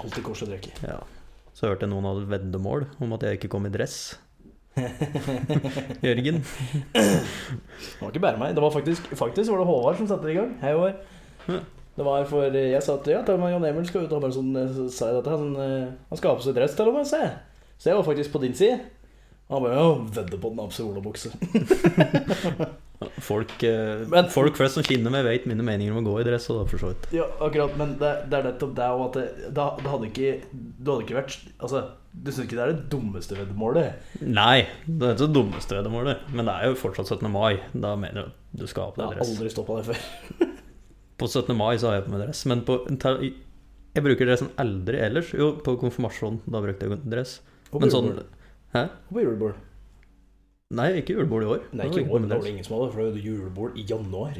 Alltid 0.00 0.24
koselig 0.26 0.48
å 0.48 0.54
drikke. 0.54 0.74
Ja. 0.94 1.00
Så 1.52 1.68
hørte 1.68 1.84
jeg 1.84 1.92
noen 1.92 2.08
hadde 2.08 2.28
veddemål 2.32 2.88
om 3.04 3.12
at 3.18 3.28
jeg 3.28 3.36
ikke 3.36 3.52
kom 3.52 3.68
i 3.68 3.74
dress. 3.76 4.14
Jørgen. 6.06 6.40
Det 6.92 8.00
var 8.00 8.08
ikke 8.08 8.22
bare 8.24 8.40
meg. 8.40 8.54
Det 8.56 8.62
var 8.64 8.72
faktisk, 8.72 9.10
faktisk 9.18 9.52
var 9.52 9.62
det 9.62 9.68
Håvard 9.68 9.98
som 10.00 10.08
satte 10.08 10.26
det 10.28 10.34
i 10.34 10.38
gang. 10.38 10.54
Hei, 10.62 10.72
Håvard. 10.72 11.64
Det 11.92 12.04
var 12.06 12.24
for 12.24 12.56
Jeg 12.56 12.80
sa 12.80 12.96
ja, 13.10 13.20
til 13.26 13.40
meg 13.40 13.52
Jan 13.52 13.66
Emil 13.68 13.84
skal 13.84 14.06
ut 14.06 14.12
og 14.16 14.22
bare 14.22 14.32
sånn 14.32 14.54
Så 14.72 14.86
sa 14.94 15.10
jeg 15.10 15.18
dette. 15.18 15.34
Han, 15.34 15.50
eh, 15.60 15.90
han 16.08 16.20
skal 16.20 16.32
ha 16.32 16.38
på 16.38 16.46
seg 16.46 16.56
dress 16.56 16.76
til 16.78 16.88
og 16.88 16.96
med, 16.96 17.08
se. 17.08 17.20
Så 17.76 17.90
jeg 17.90 17.98
var 17.98 18.06
faktisk 18.06 18.32
på 18.32 18.40
din 18.44 18.56
side. 18.56 18.78
Han 19.52 19.62
bare 19.66 19.76
ja, 19.76 19.88
vedder 20.16 20.38
på 20.40 20.50
den 20.54 20.60
absolutte 20.62 20.96
olabukse. 20.96 21.28
Folk, 23.22 23.62
eh, 23.62 24.06
Men- 24.08 24.28
folk 24.30 24.56
flest 24.56 24.74
som 24.78 24.84
kjenner 24.86 25.10
meg, 25.10 25.24
vet 25.26 25.46
mine 25.50 25.64
meninger 25.66 25.92
om 25.92 26.04
å 26.04 26.08
gå 26.12 26.20
i 26.20 26.24
dress. 26.24 26.48
Og 26.50 26.60
da 26.60 26.70
for 26.70 26.78
så 26.78 26.92
vidt. 26.92 27.08
Ja, 27.12 27.26
akkurat, 27.40 27.76
men 27.76 27.96
det, 27.98 28.12
det 28.30 28.38
er 28.38 28.46
nettopp 28.48 28.74
det 28.78 28.86
òg 28.86 29.02
at 29.08 29.18
det, 29.18 29.26
det, 29.52 29.66
det 29.82 29.90
hadde 29.92 30.08
ikke 30.08 30.30
Du 30.78 30.92
hadde 30.92 31.04
ikke 31.06 31.18
vært 31.18 31.36
Altså, 31.58 31.82
du 32.12 32.30
syns 32.30 32.46
ikke 32.46 32.58
det 32.58 32.64
er 32.64 32.72
det 32.72 32.88
dummeste 32.92 33.36
veddemålet? 33.36 33.92
Nei, 34.22 34.66
det 34.86 35.08
er 35.08 35.14
ikke 35.16 35.26
det 35.26 35.36
dummeste 35.36 35.76
veddemålet. 35.78 36.26
Men 36.32 36.48
det 36.48 36.54
er 36.54 36.70
jo 36.70 36.80
fortsatt 36.80 37.10
17. 37.10 37.30
mai. 37.32 37.60
Da 37.74 37.94
mener 37.96 38.14
du 38.14 38.26
at 38.30 38.60
du 38.62 38.66
skal 38.70 38.88
ha 38.88 38.90
på 38.96 39.02
Jeg 39.04 39.18
har 39.18 39.24
aldri 39.26 39.52
stoppa 39.52 39.80
det 39.80 39.86
før. 39.92 40.50
På 41.22 41.28
17. 41.30 41.54
mai 41.56 41.76
så 41.78 41.86
har 41.90 42.00
jeg 42.00 42.06
på 42.08 42.10
meg 42.16 42.22
dress. 42.24 42.46
Men 42.50 42.62
på, 42.66 42.80
jeg 42.88 44.02
bruker 44.02 44.26
dressen 44.26 44.48
aldri 44.58 44.98
ellers. 44.98 45.28
Jo, 45.36 45.52
på 45.62 45.76
konfirmasjon. 45.78 46.40
Da 46.50 46.58
brukte 46.64 46.88
jeg 46.88 46.98
dress. 47.12 47.36
Men 47.76 47.92
sånn. 47.92 48.08
Hæ? 48.72 48.86
På 49.12 49.20
julebord. 49.20 49.56
Nei, 50.72 50.86
ikke 51.02 51.12
julebord 51.18 51.42
i 51.44 51.48
år. 51.52 51.60
Nei, 51.76 51.84
ikke 51.90 52.00
i 52.00 52.08
år, 52.08 52.18
men 52.22 52.28
det 52.30 52.36
var 52.38 52.44
det 52.46 52.52
ingen 52.54 52.64
som 52.64 52.74
hadde 52.78 52.92
for 52.94 53.00
det 53.04 53.10
var 53.12 53.20
julebord 53.26 53.72
i 53.76 53.82
januar. 53.90 54.34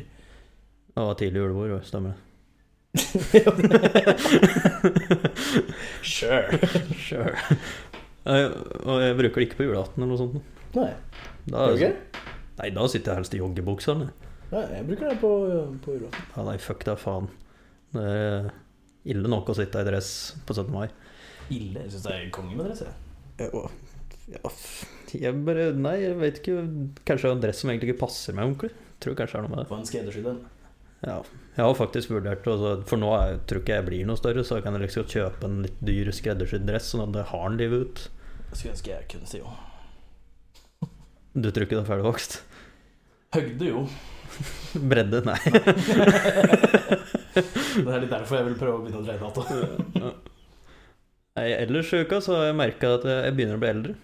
Det 0.93 1.03
var 1.09 1.15
tidlig 1.21 1.41
julebord, 1.43 1.85
stemmer 1.89 2.11
det. 2.13 2.19
Sure. 6.03 6.59
Sure. 6.99 7.37
Jeg, 8.25 8.51
Og 8.87 9.01
jeg 9.03 9.17
bruker 9.19 9.35
det 9.41 9.47
ikke 9.49 9.59
på 9.61 9.67
julaften 9.69 10.03
eller 10.05 10.13
noe 10.13 10.21
sånt. 10.21 10.35
Nei. 10.77 10.91
Da, 11.51 11.59
okay? 11.73 11.93
Nei, 12.61 12.69
da 12.77 12.83
sitter 12.91 13.09
jeg 13.13 13.19
helst 13.23 13.35
i 13.37 13.41
joggebuksa. 13.41 13.93
Nei, 13.99 14.65
jeg 14.77 14.87
bruker 14.89 15.07
det 15.11 15.17
på, 15.23 15.31
på 15.85 15.89
julaften. 15.97 16.25
Ja, 16.37 16.41
nei, 16.49 16.57
fuck 16.63 16.81
deg, 16.89 16.97
faen. 17.03 17.27
Det 17.93 18.05
er 18.09 18.51
ille 19.13 19.29
nok 19.33 19.47
å 19.53 19.57
sitte 19.59 19.83
i 19.83 19.89
dress 19.89 20.11
på 20.47 20.51
17. 20.57 20.71
mai. 20.73 20.89
Ille. 21.53 21.79
Jeg 21.87 21.91
syns 21.97 22.07
det 22.07 22.15
er 22.19 22.23
konge 22.35 22.55
med 22.57 22.65
dress. 22.71 22.83
jeg. 22.87 22.95
Ja, 24.31 24.51
jeg 25.19 25.45
bare 25.47 25.71
Nei, 25.77 25.97
jeg 26.05 26.17
vet 26.21 26.41
ikke. 26.41 26.63
Kanskje 27.09 27.27
jeg 27.27 27.33
har 27.33 27.37
en 27.37 27.43
dress 27.43 27.63
som 27.63 27.73
egentlig 27.73 27.93
ikke 27.93 28.05
passer 28.05 28.37
meg 28.37 28.47
ordentlig. 28.49 28.71
Tror 29.03 29.17
kanskje 29.19 29.35
det 29.35 29.41
er 29.41 29.47
noe 29.49 29.55
med 29.55 29.63
det. 29.63 29.69
Få 29.73 29.79
en 29.81 29.89
skreddersydd 29.89 30.29
en. 30.31 30.43
Ja, 31.03 31.17
jeg 31.57 31.67
har 31.67 31.75
faktisk 31.75 32.13
vurdert 32.15 32.45
det, 32.45 32.53
altså, 32.53 32.77
for 32.87 33.03
nå 33.03 33.09
er, 33.17 33.41
tror 33.51 33.65
ikke 33.65 33.75
jeg 33.75 33.87
blir 33.89 34.07
noe 34.07 34.21
større, 34.21 34.45
så 34.47 34.61
jeg 34.61 34.67
kan 34.69 34.79
liksom 34.79 35.09
kjøpe 35.11 35.49
en 35.49 35.57
litt 35.65 35.81
dyr 35.83 36.13
skreddersydd 36.15 36.63
dress, 36.69 36.93
sånn 36.93 37.03
at 37.09 37.17
det 37.17 37.25
har 37.33 37.49
en 37.49 37.59
livet 37.59 37.83
ut. 37.83 38.03
Jeg 38.53 38.61
skulle 38.61 38.75
ønske 38.77 38.93
jeg 38.93 39.09
kunne 39.11 39.27
si 39.33 39.41
jo. 39.43 39.51
Du 41.35 41.49
tror 41.51 41.67
ikke 41.67 41.75
det 41.75 41.83
er 41.83 41.91
ferdigvokst? 41.91 42.39
Høgde 43.35 43.73
jo. 43.73 43.83
Bredde? 44.93 45.25
Nei. 45.27 45.41
Det 47.33 47.89
er 47.89 48.03
litt 48.03 48.11
derfor 48.13 48.37
jeg 48.37 48.45
vil 48.51 48.57
prøve 48.61 48.75
å 48.77 48.81
begynne 48.85 49.01
å 49.01 49.05
dreie 49.07 49.17
data. 49.17 49.41
Ellers 51.41 51.93
i 51.97 52.03
uka 52.05 52.19
så 52.21 52.35
har 52.37 52.51
jeg 52.51 52.59
merka 52.59 52.91
at 52.99 53.07
jeg 53.09 53.37
begynner 53.39 53.57
å 53.57 53.63
bli 53.63 53.71
eldre. 53.73 53.95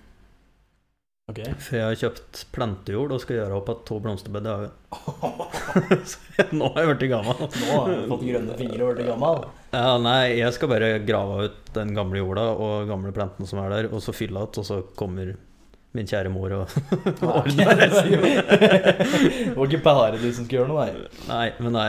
Ok. 1.28 1.42
For 1.60 1.76
jeg 1.76 1.84
har 1.84 1.98
kjøpt 2.00 2.38
plantejord 2.56 3.12
og 3.12 3.20
skal 3.20 3.36
gjøre 3.36 3.56
opp 3.58 3.66
igjen 3.68 3.82
to 3.90 3.98
blomsterbed 4.04 4.46
i 4.48 4.52
hagen. 4.54 6.04
Så 6.08 6.46
nå 6.56 6.70
har 6.72 6.86
jeg 6.86 6.94
blitt 6.94 7.12
gammel. 7.12 7.42
Nå 7.44 7.66
har 7.74 7.90
du 7.90 8.06
fått 8.14 8.24
grønne 8.24 8.56
fingre 8.56 8.86
og 8.86 8.94
blitt 8.96 9.10
gammel. 9.10 9.44
Ja, 9.74 9.90
nei, 10.00 10.22
jeg 10.38 10.56
skal 10.56 10.72
bare 10.72 10.88
grave 11.04 11.50
ut 11.50 11.68
den 11.76 11.92
gamle 11.98 12.22
jorda 12.22 12.46
og 12.54 12.88
gamle 12.88 13.12
plantene 13.12 13.50
som 13.50 13.60
er 13.60 13.74
der, 13.74 13.90
og 13.92 14.00
så 14.04 14.16
fylle 14.16 14.40
igjen, 14.40 14.56
og 14.56 14.64
så 14.64 14.80
kommer 14.96 15.34
min 15.96 16.08
kjære 16.08 16.32
mor 16.32 16.56
og 16.62 16.74
ordner 17.28 17.76
resten. 17.76 18.24
Det 18.24 19.52
var 19.52 19.68
ikke 19.68 19.84
bare 19.84 20.16
du 20.16 20.28
som 20.30 20.48
skulle 20.48 20.62
gjøre 20.62 20.72
noe, 20.72 20.88
nei. 20.88 21.22
Nei, 21.28 21.46
men 21.60 21.76
nei 21.76 21.88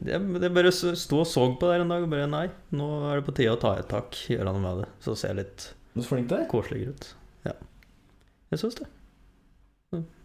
jeg, 0.00 0.52
bare 0.54 0.70
sto 0.72 1.20
og 1.20 1.28
så 1.28 1.42
på 1.60 1.68
der 1.68 1.82
en 1.82 1.90
dag 1.92 2.06
og 2.06 2.12
bare 2.12 2.28
Nei, 2.30 2.46
nå 2.72 2.86
er 3.10 3.18
det 3.18 3.26
på 3.26 3.34
tide 3.36 3.52
å 3.52 3.60
ta 3.60 3.74
et 3.76 3.90
tak, 3.90 4.16
gjøre 4.30 4.46
noe 4.48 4.62
med 4.62 4.84
det. 4.84 4.90
Så 5.04 5.18
ser 5.18 5.34
jeg 5.34 5.42
litt 5.42 5.72
er 5.98 6.46
koseligere 6.48 6.94
ut. 6.94 7.08
Jeg 8.50 8.58
syns 8.58 8.74
det. 8.80 8.86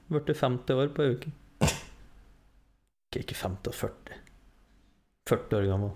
Blitt 0.09 0.37
50 0.37 0.79
år 0.81 0.87
på 0.97 1.03
ei 1.03 1.11
uke. 1.13 1.31
Ikke, 1.61 3.19
ikke 3.21 3.35
50, 3.37 3.73
40. 3.77 4.15
40 5.29 5.57
år 5.59 5.65
gammel. 5.69 5.91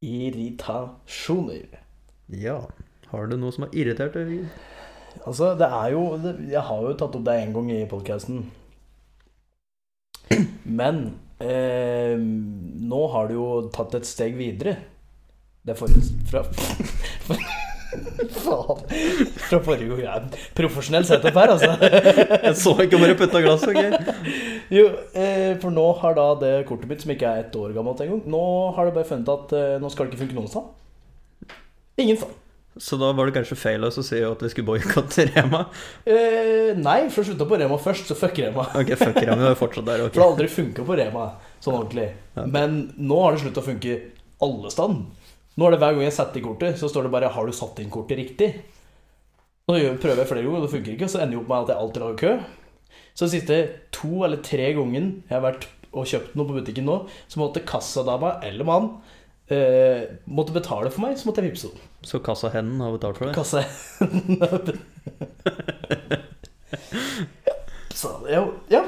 Irritasjoner. 0.00 1.76
Ja. 2.32 2.56
Har 3.10 3.28
du 3.28 3.36
noe 3.36 3.52
som 3.52 3.66
har 3.66 3.76
irritert 3.76 4.16
deg? 4.16 4.48
Altså, 5.26 5.50
det 5.60 5.68
er 5.68 5.92
jo 5.92 6.06
det, 6.22 6.32
Jeg 6.54 6.62
har 6.70 6.86
jo 6.86 6.94
tatt 6.96 7.18
opp 7.18 7.26
det 7.28 7.34
en 7.42 7.52
gang 7.58 7.68
i 7.74 7.82
podkasten. 7.90 8.46
Men 10.64 11.02
eh, 11.36 12.16
nå 12.16 13.02
har 13.12 13.28
du 13.28 13.36
jo 13.36 13.50
tatt 13.76 13.98
et 14.00 14.08
steg 14.08 14.40
videre. 14.40 14.78
Det 15.66 15.76
forrige 15.76 16.02
fra, 16.30 16.44
Faen. 18.30 18.80
Fra 19.48 19.58
forrige 19.64 19.88
gang. 19.90 20.00
Jeg 20.00 20.10
er 20.10 20.50
profesjonell 20.56 21.06
setup 21.08 21.36
her, 21.36 21.52
altså. 21.56 21.72
Jeg 22.46 22.54
så 22.56 22.74
ikke 22.84 23.00
bare 23.02 23.16
putta 23.18 23.42
glass, 23.44 23.64
ok? 23.66 23.80
Jo, 24.70 24.84
eh, 25.18 25.56
for 25.60 25.74
nå 25.74 25.86
har 26.00 26.14
da 26.16 26.26
det 26.40 26.52
kortet 26.68 26.90
mitt, 26.90 27.02
som 27.02 27.12
ikke 27.14 27.26
er 27.28 27.44
ett 27.44 27.56
år 27.58 27.74
gammelt 27.76 28.00
engang, 28.04 28.22
nå 28.30 28.44
har 28.76 28.86
det 28.88 28.94
bare 28.96 29.08
funnet 29.08 29.32
at 29.34 29.56
eh, 29.58 29.74
nå 29.82 29.90
skal 29.90 30.06
det 30.06 30.14
ikke 30.14 30.22
funke 30.24 30.38
noen 30.38 30.52
sted. 30.52 31.58
Ingen 32.00 32.20
sted. 32.20 32.36
Så 32.80 32.96
da 32.96 33.10
var 33.12 33.26
det 33.26 33.34
kanskje 33.34 33.58
feil 33.58 33.82
å 33.84 33.90
si 33.92 34.20
at 34.22 34.42
vi 34.44 34.48
skulle 34.52 34.70
boikotte 34.70 35.26
Rema? 35.32 35.64
Eh, 36.06 36.70
nei, 36.78 37.00
for 37.10 37.24
å 37.24 37.26
slutte 37.26 37.48
på 37.50 37.58
Rema 37.60 37.76
først, 37.82 38.06
så 38.08 38.16
fuck 38.16 38.38
Rema. 38.40 38.68
Ok, 38.78 38.94
fuck 38.94 39.18
Rema, 39.18 39.40
vi 39.42 39.50
er 39.50 39.58
fortsatt 39.58 39.88
der, 39.88 40.04
For 40.06 40.14
det 40.14 40.22
har 40.22 40.30
aldri 40.30 40.48
funka 40.54 40.86
på 40.86 40.96
Rema 41.02 41.26
sånn 41.58 41.76
ordentlig. 41.76 42.06
Ja. 42.38 42.46
Men 42.54 42.84
nå 42.96 43.18
har 43.24 43.34
det 43.34 43.42
slutta 43.42 43.64
å 43.64 43.66
funke 43.66 43.98
alle 44.46 44.70
stand. 44.72 45.10
Nå 45.58 45.66
er 45.66 45.74
det 45.74 45.80
hver 45.82 45.96
gang 45.96 46.04
jeg 46.06 46.16
setter 46.16 46.40
i 46.40 46.44
kortet, 46.44 46.78
så 46.78 46.88
står 46.88 47.02
det 47.06 47.12
bare 47.12 47.28
'Har 47.28 47.46
du 47.46 47.52
satt 47.52 47.78
inn 47.80 47.90
kortet 47.90 48.18
riktig?' 48.18 48.62
Og 49.68 49.76
så 49.78 50.00
prøver 50.02 50.16
jeg 50.22 50.26
flere 50.28 50.42
ganger, 50.42 50.58
og 50.58 50.62
det 50.62 50.70
funker 50.70 50.92
ikke. 50.92 51.04
og 51.04 51.10
Så 51.10 51.20
ender 51.20 51.36
jeg 51.36 51.40
opp 51.40 51.48
med 51.48 51.62
at 51.62 51.68
jeg 51.68 51.76
alltid 51.78 52.00
lager 52.02 52.16
kø. 52.16 52.32
Så 53.14 53.24
de 53.24 53.30
siste 53.30 53.68
to 53.92 54.24
eller 54.24 54.42
tre 54.42 54.72
gangene 54.74 55.22
jeg 55.28 55.36
har 55.36 55.52
vært 55.52 55.68
og 55.92 56.06
kjøpt 56.06 56.34
noe 56.34 56.46
på 56.46 56.54
butikken 56.58 56.84
nå, 56.86 57.08
så 57.28 57.40
måtte 57.40 57.66
kassadama 57.66 58.40
eller 58.42 58.64
mann 58.64 59.02
eh, 59.50 60.02
måtte 60.26 60.52
betale 60.54 60.90
for 60.90 61.00
meg, 61.04 61.18
så 61.18 61.26
måtte 61.28 61.42
jeg 61.42 61.50
vippse 61.50 61.68
henne. 61.70 61.80
Så 62.06 62.18
kassahenden 62.24 62.80
har 62.80 62.90
betalt 62.94 63.18
for 63.18 63.24
det? 63.26 63.34
Kasse. 63.34 63.60
så, 67.94 68.12
ja, 68.30 68.44
ja, 68.70 68.84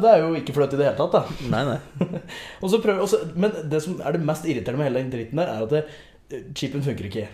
det 0.00 0.08
er 0.08 0.22
jo 0.22 0.32
ikke 0.38 0.54
flaut 0.56 0.72
i 0.72 0.78
det 0.80 0.86
hele 0.88 0.96
tatt, 0.98 1.12
da. 1.12 1.48
Nei, 1.52 1.62
nei. 1.68 2.20
Prøver, 2.62 3.02
og 3.04 3.10
så, 3.10 3.20
men 3.36 3.52
det 3.68 3.82
som 3.84 3.98
er 4.00 4.16
det 4.16 4.24
mest 4.24 4.46
irriterende 4.48 4.80
med 4.80 4.88
hele 4.88 5.02
den 5.02 5.12
dritten 5.12 5.42
der, 5.42 5.52
er 5.52 5.66
at 5.66 5.74
det, 5.74 5.82
eh, 6.32 6.46
chipen 6.56 6.84
funker 6.84 7.10
ikke. 7.10 7.26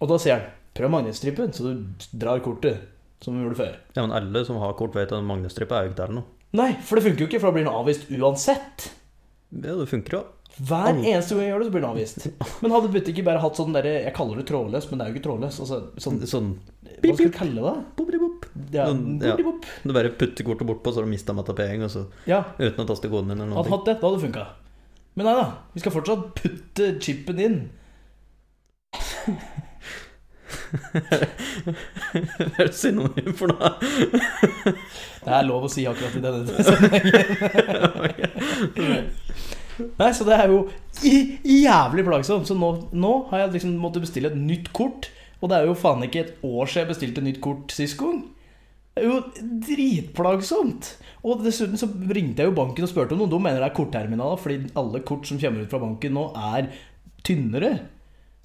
Og 0.00 0.10
da 0.10 0.18
sier 0.20 0.40
han 0.40 0.48
prøv 0.76 0.92
magnetstripen, 0.92 1.54
så 1.56 1.70
du 1.70 2.08
drar 2.18 2.42
kortet 2.44 2.82
som 3.22 3.36
vi 3.36 3.46
gjorde 3.46 3.60
før. 3.62 3.76
Ja, 3.94 4.02
men 4.02 4.14
alle 4.18 4.42
som 4.44 4.58
har 4.60 4.74
kort, 4.78 4.96
vet 4.98 5.14
at 5.14 5.24
magnetstripe 5.24 5.72
er 5.76 5.86
jo 5.86 5.94
ikke 5.94 6.02
der 6.02 6.16
nå. 6.18 6.26
Nei, 6.56 6.70
for 6.84 6.98
det 6.98 7.06
funker 7.06 7.24
jo 7.24 7.30
ikke, 7.30 7.40
for 7.42 7.50
da 7.50 7.56
blir 7.56 7.66
den 7.66 7.76
avvist 7.78 8.10
uansett. 8.12 8.90
Ja, 9.54 9.76
det 9.78 9.88
funker 9.88 10.18
jo. 10.18 10.24
Hver 10.56 10.94
eneste 10.94 11.36
gang 11.36 11.44
jeg 11.44 11.52
gjør 11.52 11.62
det, 11.62 11.66
så 11.68 11.72
blir 11.74 11.82
den 11.84 11.90
avvist. 11.90 12.26
Men 12.62 12.74
hadde 12.74 12.92
butikken 12.92 13.26
bare 13.26 13.42
hatt 13.42 13.58
sånn 13.58 13.74
derre 13.76 13.98
Jeg 14.06 14.14
kaller 14.16 14.40
det 14.40 14.46
trådløs, 14.48 14.86
men 14.88 14.98
det 14.98 15.04
er 15.04 15.10
jo 15.10 15.16
ikke 15.18 15.24
trådløs. 15.26 15.58
Altså, 15.64 15.80
sånn, 16.00 16.22
Sånn 16.30 16.54
hva 16.96 17.12
skal 17.12 17.28
vi 17.28 17.32
kalle 17.34 17.60
det? 17.60 17.74
Ja, 18.72 18.86
ja. 18.88 19.34
Du 19.84 19.92
bare 19.92 20.10
putter 20.16 20.44
kortet 20.46 20.66
bortpå, 20.68 20.92
så 20.92 21.00
har 21.00 21.04
du 21.08 21.12
mista 21.12 21.32
matapeng, 21.36 21.84
ja, 22.28 22.40
uten 22.58 22.84
å 22.84 22.88
taste 22.88 23.10
koden 23.12 23.32
din 23.34 23.42
eller 23.44 23.56
hadde 23.60 23.74
hatt 23.74 23.86
det, 23.88 23.96
da 24.00 24.06
hadde 24.08 24.18
det 24.20 24.26
funka. 24.28 24.46
Men 25.16 25.24
nei 25.30 25.36
da, 25.38 25.46
vi 25.72 25.80
skal 25.84 25.94
fortsatt 25.94 26.22
putte 26.36 26.84
chipen 27.00 27.38
inn. 27.40 27.58
Hva 30.66 32.62
er 32.62 32.68
det 32.68 32.74
synonym 32.76 33.32
for 33.36 33.50
noe? 33.50 33.70
Det 35.26 35.32
er 35.34 35.46
lov 35.46 35.66
å 35.66 35.70
si 35.70 35.86
akkurat 35.88 36.14
i 36.18 36.22
denne 36.22 36.66
sammenhengen. 36.66 37.22
Nei, 40.00 40.08
så 40.16 40.24
det 40.24 40.36
er 40.38 40.48
jo 40.48 40.62
jævlig 41.02 42.04
plagsomt. 42.06 42.48
Så 42.48 42.54
nå, 42.56 42.70
nå 42.96 43.12
har 43.32 43.44
jeg 43.44 43.56
liksom 43.58 43.74
måttet 43.82 44.06
bestille 44.06 44.30
et 44.32 44.38
nytt 44.38 44.70
kort. 44.76 45.10
Og 45.42 45.50
det 45.52 45.58
er 45.58 45.68
jo 45.68 45.76
faen 45.76 46.04
ikke 46.06 46.22
et 46.22 46.32
år 46.46 46.64
siden 46.70 46.82
jeg 46.84 46.90
bestilte 46.94 47.24
nytt 47.24 47.40
kort 47.44 47.74
sist 47.74 47.98
gang. 48.00 48.22
Det 48.96 49.02
er 49.04 49.10
jo 49.10 49.16
dritplagsomt. 49.66 50.86
Og 51.26 51.42
dessuten 51.44 51.76
så 51.76 51.88
ringte 52.16 52.40
jeg 52.40 52.48
jo 52.48 52.56
banken 52.56 52.86
og 52.86 52.88
spurte 52.88 53.12
om 53.12 53.20
noe. 53.20 53.28
De 53.28 53.40
mener 53.44 53.60
det 53.60 53.66
er 53.68 53.74
kortterminaler, 53.76 54.38
fordi 54.40 54.70
alle 54.80 55.02
kort 55.04 55.28
som 55.28 55.40
kommer 55.42 55.66
ut 55.66 55.72
fra 55.72 55.80
banken 55.82 56.14
nå, 56.16 56.22
er 56.54 56.70
tynnere. 57.26 57.72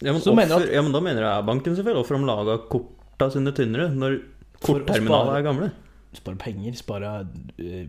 Ja, 0.01 0.11
men, 0.11 0.19
Så 0.19 0.33
mener 0.35 0.57
offer, 0.57 0.67
du 0.67 0.75
ja, 0.75 0.81
men 0.83 0.91
da 0.91 0.99
mener 1.05 1.23
jeg 1.23 1.45
banken 1.47 1.77
selvfølgelig. 1.77 2.01
Hvorfor 2.03 2.19
de 2.19 2.27
laga 2.27 2.57
korta 2.73 3.29
sine 3.31 3.53
tynnere 3.55 3.87
når 3.95 4.17
kortterminaler 4.59 5.37
er 5.37 5.45
gamle? 5.45 5.69
Spare 6.17 6.39
penger, 6.41 6.75
spare 6.75 7.11
øh, 7.61 7.85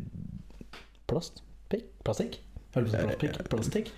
plast? 1.10 1.42
Plastikk? 2.04 2.38
Plastikk? 2.74 3.40
Plastikk? 3.50 3.90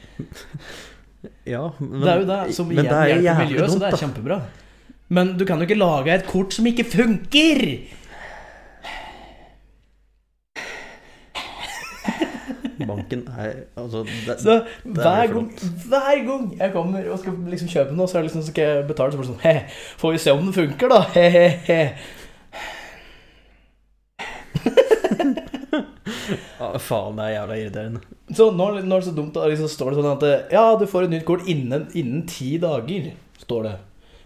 Ja, 1.48 1.66
men, 1.80 2.00
det 2.00 2.14
er 2.14 2.22
jo 2.22 2.30
det 2.30 2.56
som 2.56 2.72
igjen 2.72 2.88
det 2.88 2.96
er 2.96 3.12
hjelper 3.12 3.44
miljøet, 3.44 3.74
så 3.74 3.82
det 3.82 3.90
er 3.90 4.00
kjempebra. 4.06 4.40
Men 5.12 5.34
du 5.36 5.44
kan 5.48 5.60
jo 5.60 5.68
ikke 5.68 5.78
lage 5.78 6.14
et 6.14 6.26
kort 6.28 6.56
som 6.56 6.68
ikke 6.68 6.86
funker! 6.88 7.62
Banken 12.88 13.22
er 13.38 13.52
Altså, 13.76 14.04
det, 14.04 14.36
Så 14.40 14.56
det 14.84 14.96
hver 14.96 15.22
er 15.22 15.32
gang, 15.32 15.48
hver 15.88 16.24
gang 16.26 16.44
jeg 16.58 16.72
kommer 16.72 17.08
og 17.10 17.18
skal 17.22 17.38
liksom 17.52 17.70
kjøpe 17.72 17.96
noe, 17.96 18.08
så 18.10 18.18
er 18.18 18.26
liksom, 18.28 18.42
så 18.42 18.52
skal 18.52 18.70
jeg 18.70 18.86
betale, 18.90 19.12
så 19.12 19.20
blir 19.20 19.28
det 19.28 19.34
sånn 19.34 19.44
He, 19.44 19.54
får 20.02 20.14
vi 20.14 20.22
se 20.24 20.34
om 20.34 20.44
det 20.46 20.54
funker, 20.58 20.92
da. 20.92 21.00
He, 21.14 21.24
he, 21.34 21.46
he. 21.68 21.80
ah, 26.60 26.76
faen, 26.88 27.16
det 27.18 27.24
er 27.24 27.34
jævla 27.38 27.58
irriterende. 27.62 28.04
Så 28.34 28.50
nå, 28.50 28.68
nå 28.80 28.84
er 28.84 29.02
det 29.02 29.08
så 29.08 29.16
dumt, 29.16 29.34
da 29.36 29.48
liksom 29.50 29.72
står 29.72 29.92
det 29.92 29.98
sånn 30.00 30.12
at 30.14 30.54
Ja, 30.54 30.68
du 30.80 30.86
får 30.90 31.08
et 31.08 31.16
nytt 31.16 31.26
kort 31.28 31.48
innen, 31.50 31.88
innen 31.96 32.24
ti 32.30 32.54
dager, 32.62 33.10
står 33.44 33.68
det. 33.68 33.74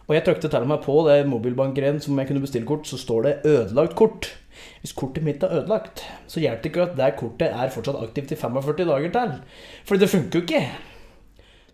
Og 0.09 0.15
jeg 0.17 0.25
trykte 0.25 0.49
til 0.49 0.65
og 0.65 0.71
med 0.71 0.81
på 0.85 0.95
det 1.05 1.19
mobilbankgreien 1.29 1.99
som 2.01 2.17
jeg 2.17 2.31
kunne 2.31 2.41
bestille 2.45 2.69
kort, 2.69 2.87
så 2.89 2.97
står 2.97 3.27
det 3.27 3.35
'ødelagt 3.45 3.97
kort'. 3.99 4.31
Hvis 4.83 4.95
kortet 4.99 5.23
mitt 5.27 5.43
er 5.43 5.51
ødelagt, 5.61 5.97
så 6.31 6.41
hjelper 6.43 6.63
det 6.63 6.71
ikke 6.73 6.85
at 6.87 6.95
det 6.99 7.09
kortet 7.19 7.49
er 7.55 7.69
fortsatt 7.75 7.99
aktivt 8.03 8.33
i 8.33 8.37
45 8.39 8.87
dager 8.89 9.11
til. 9.17 9.31
Fordi 9.89 10.01
det 10.05 10.11
funker 10.13 10.39
jo 10.41 10.45
ikke. 10.47 10.63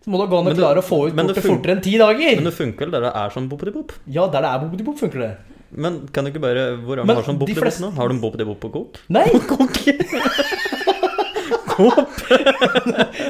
Så 0.05 0.11
må 0.13 0.17
det 0.21 0.29
gå 0.29 0.37
an 0.37 0.51
å 0.51 0.53
klare 0.53 0.81
å 0.81 0.85
få 0.85 0.97
ut 1.07 1.15
kortet 1.17 1.45
fortere 1.45 1.73
enn 1.77 1.81
ti 1.85 1.95
dager. 1.97 2.35
Men 2.37 2.45
det 2.49 2.53
funker 2.53 2.85
vel 2.85 2.93
der 2.93 3.01
det 3.07 3.13
er 3.17 3.29
sånn 3.33 3.47
boppeti-bopp? 3.49 3.91
Ja, 4.05 4.27
der 4.29 4.41
det 4.45 4.49
er 4.53 4.85
bop 4.85 4.99
funker 5.01 5.19
det. 5.23 5.31
Men 5.75 5.93
kan 6.13 6.23
du 6.23 6.29
ikke 6.29 6.39
bare 6.43 6.75
Hvor 6.77 7.01
Men 7.01 7.15
har 7.17 7.23
sånn 7.25 7.39
de 7.39 7.41
boppeti-bopp 7.41 7.65
fleste- 7.65 7.83
nå? 7.83 7.89
Har 7.97 8.07
du 8.07 8.13
en 8.15 8.21
bopetibop 8.21 8.59
på 8.61 8.69
Coop? 8.75 8.97
Nei, 9.09 9.25
Coop? 9.49 9.73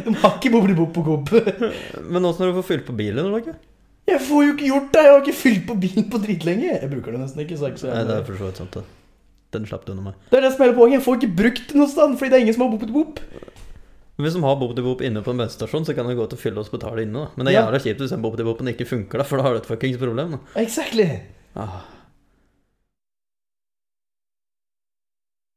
de 0.05 0.12
har 0.19 0.35
ikke 0.35 0.51
bop 0.51 0.91
på 0.93 1.01
Coop. 1.07 1.31
Men 2.03 2.25
åssen 2.27 2.43
har 2.45 2.51
du 2.51 2.59
fått 2.59 2.69
fylt 2.74 2.85
på 2.89 2.93
bilen? 2.97 3.24
Eller? 3.25 3.55
Jeg 4.05 4.19
får 4.21 4.43
jo 4.45 4.51
ikke 4.53 4.67
gjort 4.69 4.91
det! 4.93 5.01
Jeg 5.07 5.13
har 5.15 5.21
ikke 5.24 5.39
fylt 5.39 5.63
på 5.69 5.74
bilen 5.81 6.05
på 6.12 6.17
dritlenge. 6.21 6.67
Jeg 6.75 6.91
bruker 6.91 7.09
det 7.15 7.19
nesten 7.24 7.41
ikke. 7.45 7.57
Så 7.57 7.63
er 7.65 7.69
ikke 7.74 7.83
så 7.85 7.89
Nei, 7.93 8.03
det 8.05 8.13
er 8.19 8.27
for 8.27 8.35
så 8.38 8.43
vidt 8.51 8.59
sant, 8.62 8.74
det. 8.77 8.83
Den 9.55 9.67
slapp 9.69 9.88
du 9.88 9.93
unna 9.95 10.09
med. 10.12 10.24
Det 10.29 10.39
er 10.39 10.45
det 10.45 10.53
som 10.53 10.63
er 10.63 10.69
hele 10.69 10.77
poenget. 10.77 11.00
Jeg 11.00 11.07
får 11.07 11.19
ikke 11.21 11.35
brukt 11.41 11.67
det 11.71 11.79
noe 11.79 11.91
sted, 11.91 12.17
fordi 12.19 12.31
det 12.33 12.38
er 12.38 12.45
ingen 12.45 12.57
som 12.57 12.65
har 12.67 12.74
bop-bop. 12.75 13.21
Hvis 14.15 14.35
de 14.38 14.41
har 14.45 14.55
boppeti-bopp 14.55 15.01
inne 15.03 15.19
på 15.25 15.33
en 15.33 15.41
bensinstasjon, 15.41 15.83
så 15.88 15.93
kan 15.95 16.07
de 16.07 16.15
gå 16.15 16.25
til 16.31 16.38
å 16.38 16.39
fylle 16.39 16.62
og 16.62 16.69
betale 16.71 17.03
inne. 17.03 17.25
da 17.25 17.35
Men 17.35 17.47
det 17.47 17.51
er 17.51 17.57
jævla 17.59 17.81
kjipt 17.83 18.03
hvis 18.03 18.13
den 18.13 18.24
boppeti-boppen 18.24 18.71
ikke 18.71 18.88
funker, 18.88 19.19
da, 19.19 19.25
for 19.27 19.41
da 19.41 19.43
har 19.47 19.57
du 19.57 19.59
et 19.59 19.67
fuckings 19.67 20.00
problem. 20.00 20.38
da 20.38 20.62
Exactly. 20.62 21.07
ah. 21.59 21.81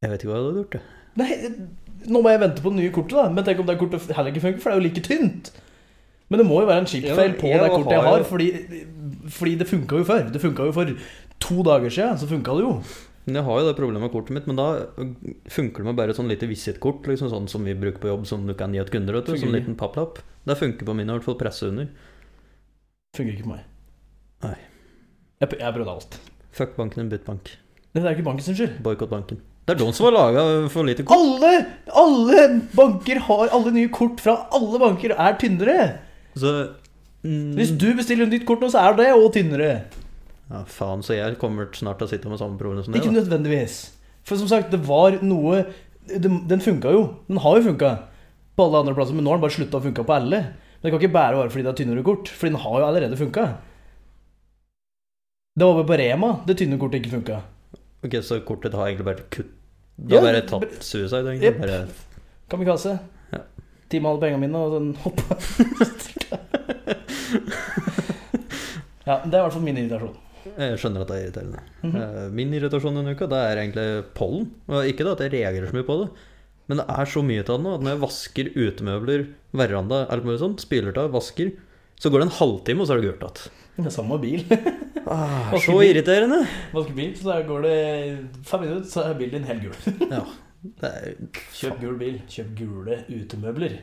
Jeg 0.03 0.11
vet 0.11 0.23
ikke 0.25 0.33
hva 0.33 0.41
jeg 0.41 0.49
hadde 0.49 0.63
gjort, 0.63 0.75
jeg. 0.75 0.83
Nei, 1.19 1.31
nå 2.11 2.23
må 2.23 2.31
jeg 2.31 2.43
vente 2.43 2.63
på 2.65 2.73
det 2.75 2.81
nye 2.83 2.95
kortet, 2.95 3.15
da. 3.19 3.29
Men 3.35 3.47
tenk 3.47 3.63
om 3.63 3.71
det 3.71 3.79
kortet 3.79 4.11
heller 4.15 4.35
ikke 4.35 4.45
funker, 4.45 4.63
for 4.63 4.71
det 4.71 4.75
er 4.77 4.83
jo 4.83 4.87
like 4.89 5.07
tynt. 5.07 5.53
Men 6.29 6.43
det 6.43 6.47
må 6.47 6.59
jo 6.61 6.69
være 6.69 6.83
en 6.83 6.91
chipfeil 6.91 7.39
på 7.39 7.51
det 7.55 7.71
kortet 7.73 7.95
jeg 7.95 8.05
har 8.05 8.19
har, 8.19 8.27
fordi, 8.29 8.49
fordi 9.39 9.55
det 9.63 9.69
funka 9.71 10.03
jo 10.03 10.09
før. 10.11 10.27
Det 10.35 10.43
funka 10.43 10.67
jo 10.69 10.75
for 10.77 10.93
to 11.47 11.63
dager 11.67 11.95
siden, 11.95 12.19
så 12.21 12.29
funka 12.31 12.59
det 12.59 12.67
jo. 12.67 12.75
Men 13.29 13.37
jeg 13.43 13.45
har 13.45 13.59
jo 13.61 13.67
det 13.69 13.77
problemet 13.77 14.07
med 14.07 14.13
kortet 14.15 14.33
mitt, 14.33 14.47
men 14.49 14.57
da 14.57 14.67
funker 15.53 15.85
det 15.85 15.89
med 15.91 15.99
bare 15.99 16.15
sånn 16.17 16.31
lite 16.33 16.49
visittkort, 16.49 17.05
liksom 17.11 17.29
sånn 17.29 17.49
som 17.53 17.67
vi 17.69 17.75
bruker 17.77 18.01
på 18.01 18.09
jobb, 18.09 18.25
som 18.31 18.47
du 18.49 18.55
kan 18.57 18.73
gi 18.73 18.81
et 18.81 18.93
kunder, 18.95 19.19
vet 19.19 19.29
du, 19.29 19.35
som 19.37 19.51
en 19.51 19.59
liten 19.59 19.77
papplapp. 19.77 20.23
Det 20.49 20.57
funker 20.57 20.89
på 20.89 20.97
min, 20.97 21.11
i 21.11 21.13
hvert 21.13 21.27
fall 21.27 21.37
presse 21.41 21.69
under. 21.69 21.91
Funker 23.19 23.35
ikke 23.35 23.45
på 23.45 23.53
meg. 23.53 23.67
Nei. 24.47 24.57
Jeg, 25.43 25.61
jeg 25.61 25.77
prøvde 25.77 25.93
alt. 25.99 26.19
Fuck 26.57 26.73
banken 26.79 27.05
din, 27.05 27.13
bytt 27.13 27.29
bank. 27.29 27.53
Det 27.93 28.01
er 28.01 28.17
ikke 28.17 28.27
banken 28.31 28.47
sin 28.49 28.57
skyld. 28.57 28.81
Boikott 28.87 29.13
banken. 29.13 29.45
Det 29.69 29.75
er 29.77 29.81
de 29.83 29.93
som 29.93 30.07
har 30.09 30.15
laga 30.17 30.43
for 30.73 30.89
lite 30.89 31.05
kort. 31.05 31.21
Alle, 31.21 31.53
alle 31.93 32.45
banker 32.73 33.21
har 33.27 33.51
Alle 33.53 33.73
nye 33.75 33.91
kort 33.93 34.23
fra 34.25 34.39
alle 34.57 34.81
banker 34.81 35.13
er 35.13 35.37
tynnere. 35.41 35.79
Så 36.33 36.53
mm, 37.27 37.53
Hvis 37.59 37.75
du 37.77 37.91
bestiller 37.99 38.25
et 38.25 38.39
nytt 38.39 38.47
kort 38.49 38.65
nå, 38.65 38.71
så 38.73 38.87
er 38.87 38.97
det 38.97 39.11
òg 39.13 39.29
tynnere. 39.37 39.73
Ja, 40.49 40.63
faen, 40.65 41.03
så 41.05 41.13
jeg 41.17 41.37
kommer 41.41 41.69
snart 41.77 42.01
til 42.01 42.09
å 42.09 42.11
sitte 42.11 42.31
med 42.31 42.41
samme 42.41 42.57
problem 42.61 42.81
som 42.85 42.95
det. 42.95 43.03
Ikke 43.03 43.13
da. 43.13 43.21
nødvendigvis. 43.21 43.75
For 44.29 44.41
som 44.41 44.49
sagt, 44.51 44.73
det 44.73 44.81
var 44.85 45.19
noe 45.25 45.63
Den, 46.09 46.49
den 46.49 46.61
funka 46.65 46.89
jo. 46.93 47.03
Den 47.29 47.37
har 47.45 47.59
jo 47.59 47.67
funka 47.67 47.91
på 48.57 48.65
alle 48.65 48.81
andre 48.81 48.95
plasser, 48.97 49.13
men 49.15 49.27
nå 49.27 49.31
har 49.31 49.37
den 49.37 49.45
bare 49.45 49.57
slutta 49.59 49.77
å 49.77 49.85
funke 49.85 50.05
på 50.09 50.15
alle. 50.15 50.39
Men 50.49 50.87
det 50.87 50.93
kan 50.95 51.03
ikke 51.03 51.13
bare 51.19 51.37
være 51.37 51.53
fordi 51.53 51.65
det 51.67 51.73
er 51.73 51.79
tynnere 51.83 52.05
kort, 52.07 52.31
Fordi 52.33 52.51
den 52.55 52.63
har 52.63 52.77
jo 52.81 52.87
allerede 52.87 53.19
funka. 53.21 53.45
Det 55.59 55.67
var 55.67 55.75
bare 55.75 55.91
på 55.91 55.99
Rema 56.01 56.31
det 56.49 56.57
tynne 56.61 56.79
kortet 56.81 57.01
ikke 57.03 57.17
funka. 57.19 57.37
Ok, 58.07 58.15
Så 58.25 58.41
kortet 58.47 58.73
har 58.79 58.87
egentlig 58.89 59.09
bare 59.11 59.27
kutt 59.29 59.53
Du 59.99 60.15
har 60.15 60.23
Ja, 60.23 60.27
bare 60.31 60.43
tatt 60.47 60.85
suicide, 60.87 61.27
egentlig? 61.29 61.51
Yep. 61.51 61.59
Bare, 61.61 61.79
Kamikaze. 62.49 62.95
Ja. 63.35 63.41
Ti 63.91 64.01
med 64.01 64.11
alle 64.11 64.21
pengene 64.23 64.41
mine, 64.47 64.59
og 64.59 64.73
den 64.79 64.97
hoppa. 65.03 65.25
ja, 69.09 69.19
det 69.25 69.35
er 69.35 69.41
i 69.41 69.45
hvert 69.45 69.57
fall 69.59 69.67
min 69.67 69.77
irritasjon. 69.83 70.17
Jeg 70.59 70.81
skjønner 70.83 71.05
at 71.05 71.11
det 71.11 71.17
er 71.17 71.25
irriterende. 71.27 71.63
Mm 71.83 71.93
-hmm. 71.93 72.33
Min 72.35 72.55
irritasjon 72.55 72.99
denne 72.99 73.15
uka 73.15 73.27
det 73.27 73.39
er 73.39 73.57
egentlig 73.63 74.05
pollen. 74.15 74.51
Ikke 74.87 75.05
da 75.05 75.13
at 75.13 75.21
jeg 75.21 75.33
reagerer 75.33 75.71
så 75.71 75.77
mye 75.77 75.87
på 75.87 76.03
det, 76.03 76.11
Men 76.69 76.77
det 76.79 76.87
er 76.89 77.05
så 77.05 77.23
mye 77.23 77.41
av 77.41 77.47
det 77.47 77.61
nå 77.65 77.75
at 77.75 77.81
når 77.81 77.91
jeg 77.91 78.01
vasker 78.01 78.47
utemøbler, 78.57 79.27
veranda, 79.53 80.07
alt 80.11 80.25
mulig 80.25 80.39
sånt, 80.39 80.61
av, 80.99 81.13
vasker, 81.13 81.53
så 81.99 82.11
går 82.11 82.19
det 82.19 82.27
en 82.27 82.39
halvtime, 82.39 82.81
og 82.81 82.87
så 82.87 82.93
er 82.93 83.01
det 83.01 83.09
gult 83.09 83.23
igjen. 83.23 83.53
Det 83.77 83.87
er 83.87 83.91
samme 83.91 84.21
bil. 84.21 84.45
Ah, 85.09 85.57
så 85.57 85.73
bil. 85.79 85.89
irriterende. 85.89 86.47
Vasker 86.75 86.93
bil, 86.93 87.17
så 87.17 87.31
der 87.31 87.47
går 87.47 87.63
det 87.63 88.19
fem 88.45 88.61
minutter, 88.61 88.91
så 88.91 89.01
er 89.09 89.15
bilen 89.15 89.33
din 89.33 89.45
helt 89.45 89.63
gul. 89.63 90.09
Ja. 90.11 90.21
Det 90.63 90.91
er, 90.91 91.15
Kjøp 91.55 91.81
gul 91.81 91.99
bil. 91.99 92.21
Kjøp 92.29 92.51
gule 92.59 92.99
utemøbler. 93.09 93.79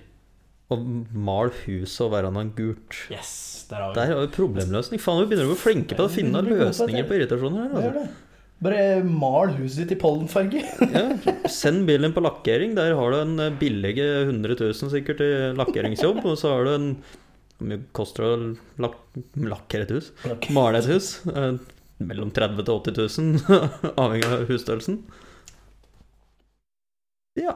Og 0.74 0.86
mal 1.14 1.52
huset 1.64 2.02
og 2.08 2.14
verandaen 2.16 2.52
gult. 2.58 2.98
Yes, 3.14 3.66
der 3.70 3.84
har 3.84 3.92
vi 3.92 3.98
Der 4.00 4.12
har 4.12 4.22
vi 4.24 4.30
problemløsning. 4.34 5.02
Faen, 5.02 5.22
vi 5.22 5.30
begynner 5.30 5.50
å 5.50 5.54
bli 5.54 5.62
flinke 5.62 5.98
på 5.98 6.08
å 6.08 6.12
finne 6.12 6.42
løsninger 6.46 7.06
på 7.06 7.20
irritasjoner 7.20 7.68
her. 7.68 7.76
Altså. 7.82 8.06
Bare 8.66 9.04
mal 9.04 9.52
huset 9.60 9.84
ditt 9.84 9.98
i 9.98 10.00
pollenfarge. 10.02 10.64
Ja, 10.96 11.04
send 11.52 11.86
bilen 11.90 12.16
på 12.16 12.24
lakkering. 12.24 12.74
Der 12.78 12.96
har 12.98 13.14
du 13.14 13.20
en 13.20 13.36
eh, 13.44 13.54
billige 13.60 14.08
100 14.24 14.58
000 14.64 14.94
sikkert 14.96 15.22
i 15.22 15.30
lakkeringsjobb. 15.60 16.24
Og 16.24 16.40
så 16.42 16.56
har 16.56 16.66
du 16.66 16.74
en 16.74 16.90
Hvor 17.60 17.70
mye 17.70 17.84
koster 17.96 18.26
det 18.26 18.32
å 18.34 18.84
lak 18.84 18.98
lakkere 19.40 19.86
et 19.86 19.94
hus? 19.96 20.10
Male 20.56 20.82
et 20.82 20.90
hus? 20.90 21.12
Eh, 21.30 21.54
mellom 22.04 22.32
30 22.36 22.66
000 22.66 22.82
til 22.90 23.06
80 23.06 23.40
000, 23.48 23.70
avhengig 24.04 24.28
av 24.28 24.50
husstørrelsen. 24.50 24.98
Ja. 27.40 27.56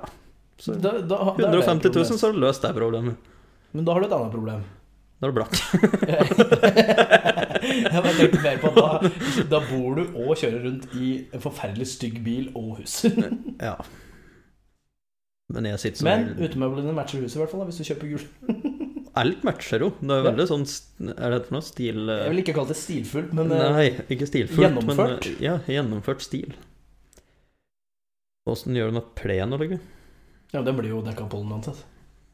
Så 0.59 0.75
Da, 0.75 0.91
da, 0.99 1.01
da 1.07 1.19
er 1.31 1.39
det 1.39 1.61
150 1.63 1.93
000, 1.95 2.19
så 2.19 2.27
har 2.27 2.35
du 2.35 2.41
løst 2.43 2.65
det 2.65 2.73
problemet. 2.75 3.31
Men 3.71 3.85
da 3.87 3.93
har 3.95 4.03
du 4.03 4.07
et 4.09 4.15
annet 4.17 4.33
problem. 4.33 4.63
Da 5.19 5.27
er 5.27 5.31
du 5.31 5.37
blakk. 5.39 5.55
Jeg 7.69 8.01
bare 8.01 8.13
tenkte 8.15 8.39
mer 8.43 8.59
på 8.61 8.69
at 8.71 8.77
da, 8.79 9.09
da 9.51 9.59
bor 9.67 9.97
du 9.99 10.03
og 10.23 10.31
kjører 10.39 10.61
rundt 10.63 10.85
i 10.95 11.09
en 11.35 11.41
forferdelig 11.43 11.87
stygg 11.91 12.21
bil 12.25 12.51
og 12.55 12.77
hus. 12.79 13.01
Ja. 13.59 13.75
Men 15.49 15.65
jeg 15.65 15.79
sitter 15.81 15.97
som 16.03 16.05
Men 16.05 16.27
utemøblene 16.45 16.91
matcher 16.93 17.23
huset 17.23 17.39
i 17.39 17.41
hvert 17.41 17.49
fall, 17.51 17.63
hvis 17.65 17.79
du 17.81 17.85
kjøper 17.87 18.11
gul. 18.11 18.25
Alt 19.19 19.41
matcher 19.47 19.81
jo. 19.81 19.87
Det 19.97 20.13
er 20.13 20.25
veldig 20.27 20.45
sånn 20.45 20.65
Er 21.15 21.33
det 21.33 21.39
for 21.47 21.55
noe 21.57 21.65
stil 21.65 22.03
eh, 22.05 22.19
Jeg 22.27 22.33
vil 22.35 22.41
ikke 22.43 22.53
kalle 22.59 22.69
det 22.69 22.77
stilfullt, 22.77 23.31
men 23.35 23.51
eh, 23.55 23.63
Nei, 23.73 23.87
ikke 24.13 24.27
stilfullt. 24.29 24.61
gjennomført. 24.67 25.25
Men, 25.25 25.33
eh, 25.33 25.41
ja, 25.47 25.55
gjennomført 25.65 26.21
stil. 26.23 26.53
Åssen 28.49 28.77
gjør 28.77 28.93
du 28.93 28.99
med 28.99 29.09
plen 29.17 29.57
å 29.57 29.59
legge? 29.61 29.79
Ja, 30.53 30.61
den 30.65 30.77
blir 30.77 30.89
jo 30.89 31.01
dekka 31.05 31.27
pollen 31.29 31.51
uansett. 31.53 31.85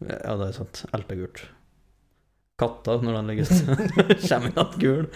Ja, 0.03 0.35
det 0.39 0.47
er 0.49 0.53
sant. 0.55 0.85
Alt 0.95 1.11
er 1.11 1.15
gult. 1.23 1.39
Katta, 2.59 2.91
når 3.03 3.13
den 3.17 3.27
ligger 3.33 3.45
legges 3.51 4.27
kommer 4.29 4.47
inn 4.47 4.55
igjen 4.55 4.79
gul. 4.79 5.05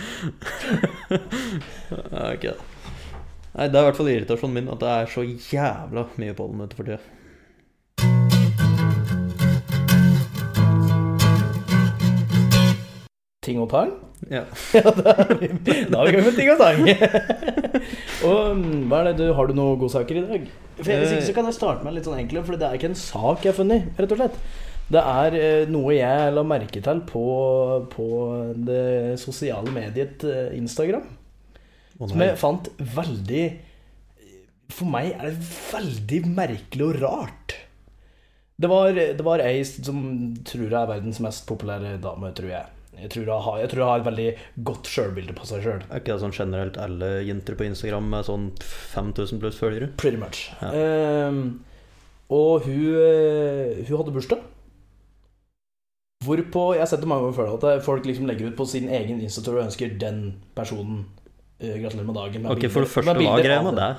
Ok. 2.33 2.45
Nei, 3.49 3.65
det 3.65 3.79
er 3.79 3.81
i 3.81 3.85
hvert 3.87 3.97
fall 3.97 4.11
irritasjonen 4.11 4.57
min 4.59 4.71
at 4.71 4.81
det 4.83 4.89
er 4.93 5.07
så 5.09 5.21
jævla 5.25 6.03
mye 6.21 6.33
pollen 6.37 6.65
ute 6.65 6.77
for 6.77 6.89
tida. 6.89 6.99
Ting 13.49 13.59
og 13.63 13.69
tang? 13.71 13.95
Ja. 14.29 14.43
Ja, 14.77 14.91
da 14.93 15.15
vi 15.39 15.49
da 15.89 16.03
har 16.03 16.11
vi 16.11 16.21
med 16.21 16.35
ting 16.37 16.51
og 16.53 16.59
tang. 16.61 16.83
og 18.29 18.57
mm, 18.59 18.87
hva 18.91 19.01
er 19.01 19.11
det 19.11 19.19
du, 19.23 19.29
Har 19.33 19.49
du 19.49 19.55
noen 19.57 19.79
godsaker 19.81 20.19
i 20.21 20.25
dag? 20.27 20.49
For 20.77 20.91
Hvis 20.91 21.15
ikke 21.15 21.29
så 21.31 21.35
kan 21.35 21.49
jeg 21.49 21.57
starte 21.57 21.87
med 21.87 21.97
litt 21.97 22.07
sånn 22.07 22.19
enkelt, 22.21 22.45
for 22.45 22.59
det 22.59 22.67
er 22.67 22.77
ikke 22.77 22.91
en 22.91 22.99
sak 22.99 23.43
jeg 23.43 23.51
har 23.51 23.57
funnet, 23.57 23.89
rett 23.97 24.13
og 24.13 24.21
slett. 24.21 24.37
Det 24.89 25.01
er 25.01 25.37
eh, 25.37 25.69
noe 25.69 25.93
jeg 25.93 26.33
la 26.33 26.43
merke 26.47 26.81
til 26.85 27.01
på, 27.09 27.23
på 27.93 28.07
det 28.69 29.17
sosiale 29.21 29.73
mediet 29.73 30.23
eh, 30.25 30.55
Instagram. 30.57 31.03
Oh, 31.99 32.07
Som 32.07 32.23
jeg 32.23 32.37
fant 32.39 32.69
veldig 32.79 33.43
For 34.71 34.87
meg 34.87 35.11
er 35.17 35.33
det 35.33 35.49
veldig 35.73 36.21
merkelig 36.31 36.85
og 36.87 37.01
rart. 37.03 37.57
Det 38.59 38.67
var, 38.71 38.91
det 38.95 39.23
var 39.23 39.41
ei 39.43 39.61
som 39.67 40.01
tror 40.47 40.67
jeg 40.67 40.75
er 40.75 40.89
verdens 40.89 41.21
mest 41.23 41.45
populære 41.47 41.97
dame, 42.03 42.31
tror 42.35 42.53
jeg. 42.53 42.78
Jeg 43.01 43.11
tror 43.13 43.25
hun 43.25 43.45
har, 43.45 43.63
har 43.89 44.01
et 44.01 44.05
veldig 44.07 44.27
godt 44.67 44.89
sjølbilde 44.91 45.35
på 45.37 45.47
seg 45.47 45.63
sjøl. 45.63 45.81
Er 45.87 46.01
ikke 46.01 46.13
det 46.13 46.23
sånn 46.23 46.35
generelt 46.35 46.79
alle 46.81 47.11
jenter 47.27 47.57
på 47.59 47.67
Instagram 47.69 48.09
med 48.11 48.27
sånn 48.27 48.49
5000 48.59 49.41
pluss 49.41 49.59
følgere? 49.59 49.91
Pretty 50.01 50.19
much. 50.21 50.47
Ja. 50.61 50.71
Um, 51.29 51.59
og 52.29 52.65
hun, 52.67 52.97
eh, 52.99 53.79
hun 53.87 54.01
hadde 54.01 54.13
bursdag. 54.13 54.43
Hvorpå 56.25 56.73
Jeg 56.75 56.83
har 56.83 56.89
sett 56.91 56.99
det 56.99 57.07
mange 57.07 57.29
ganger 57.29 57.37
før 57.37 57.53
at 57.55 57.85
folk 57.85 58.05
liksom 58.05 58.27
legger 58.27 58.51
ut 58.51 58.57
på 58.57 58.67
sin 58.67 58.89
egen 58.91 59.21
Instastory 59.23 59.61
og 59.61 59.69
ønsker 59.69 59.93
den 60.01 60.19
personen 60.55 61.05
uh, 61.63 61.75
gratulerer 61.79 62.09
med 62.09 62.19
dagen. 62.19 62.43
med 62.43 62.51
Ok, 62.51 62.59
bilder- 62.59 62.73
for 62.73 62.85
det 62.85 62.91
første 62.91 63.15
hva 63.15 63.37
er 63.37 63.45
greia 63.47 63.63
med 63.63 63.79
det? 63.79 63.93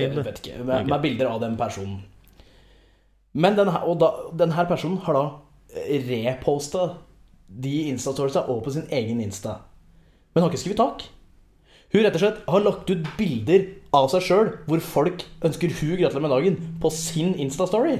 Jeg 0.00 0.14
vet 0.16 0.40
ikke. 0.40 0.56
Med, 0.64 0.74
okay. 0.74 0.88
med 0.88 1.04
bilder 1.04 1.26
av 1.26 1.40
den 1.42 1.56
personen. 1.60 2.00
Men 3.32 3.54
den 3.58 3.68
her, 3.70 3.84
og 3.86 4.00
da, 4.00 4.10
den 4.34 4.56
her 4.56 4.66
personen 4.66 4.98
har 5.04 5.14
da 5.14 5.24
reposta 6.10 6.88
de 7.50 7.74
Insta-storiesa 7.90 8.46
over 8.46 8.62
på 8.64 8.74
sin 8.74 8.86
egen 8.94 9.20
Insta. 9.20 9.58
Men 10.34 10.44
har 10.44 10.52
ikke 10.52 10.62
skrevet 10.62 10.80
tak. 10.80 11.06
Hun 11.90 12.04
rett 12.04 12.14
og 12.14 12.22
slett 12.22 12.42
har 12.46 12.62
lagt 12.62 12.90
ut 12.92 13.08
bilder 13.18 13.66
av 13.96 14.06
seg 14.12 14.22
sjøl 14.22 14.52
hvor 14.68 14.82
folk 14.84 15.24
ønsker 15.42 15.72
hun 15.80 15.96
gratulerer 15.98 16.22
med 16.22 16.34
dagen, 16.36 16.60
på 16.82 16.92
sin 16.94 17.34
Insta-story. 17.42 17.98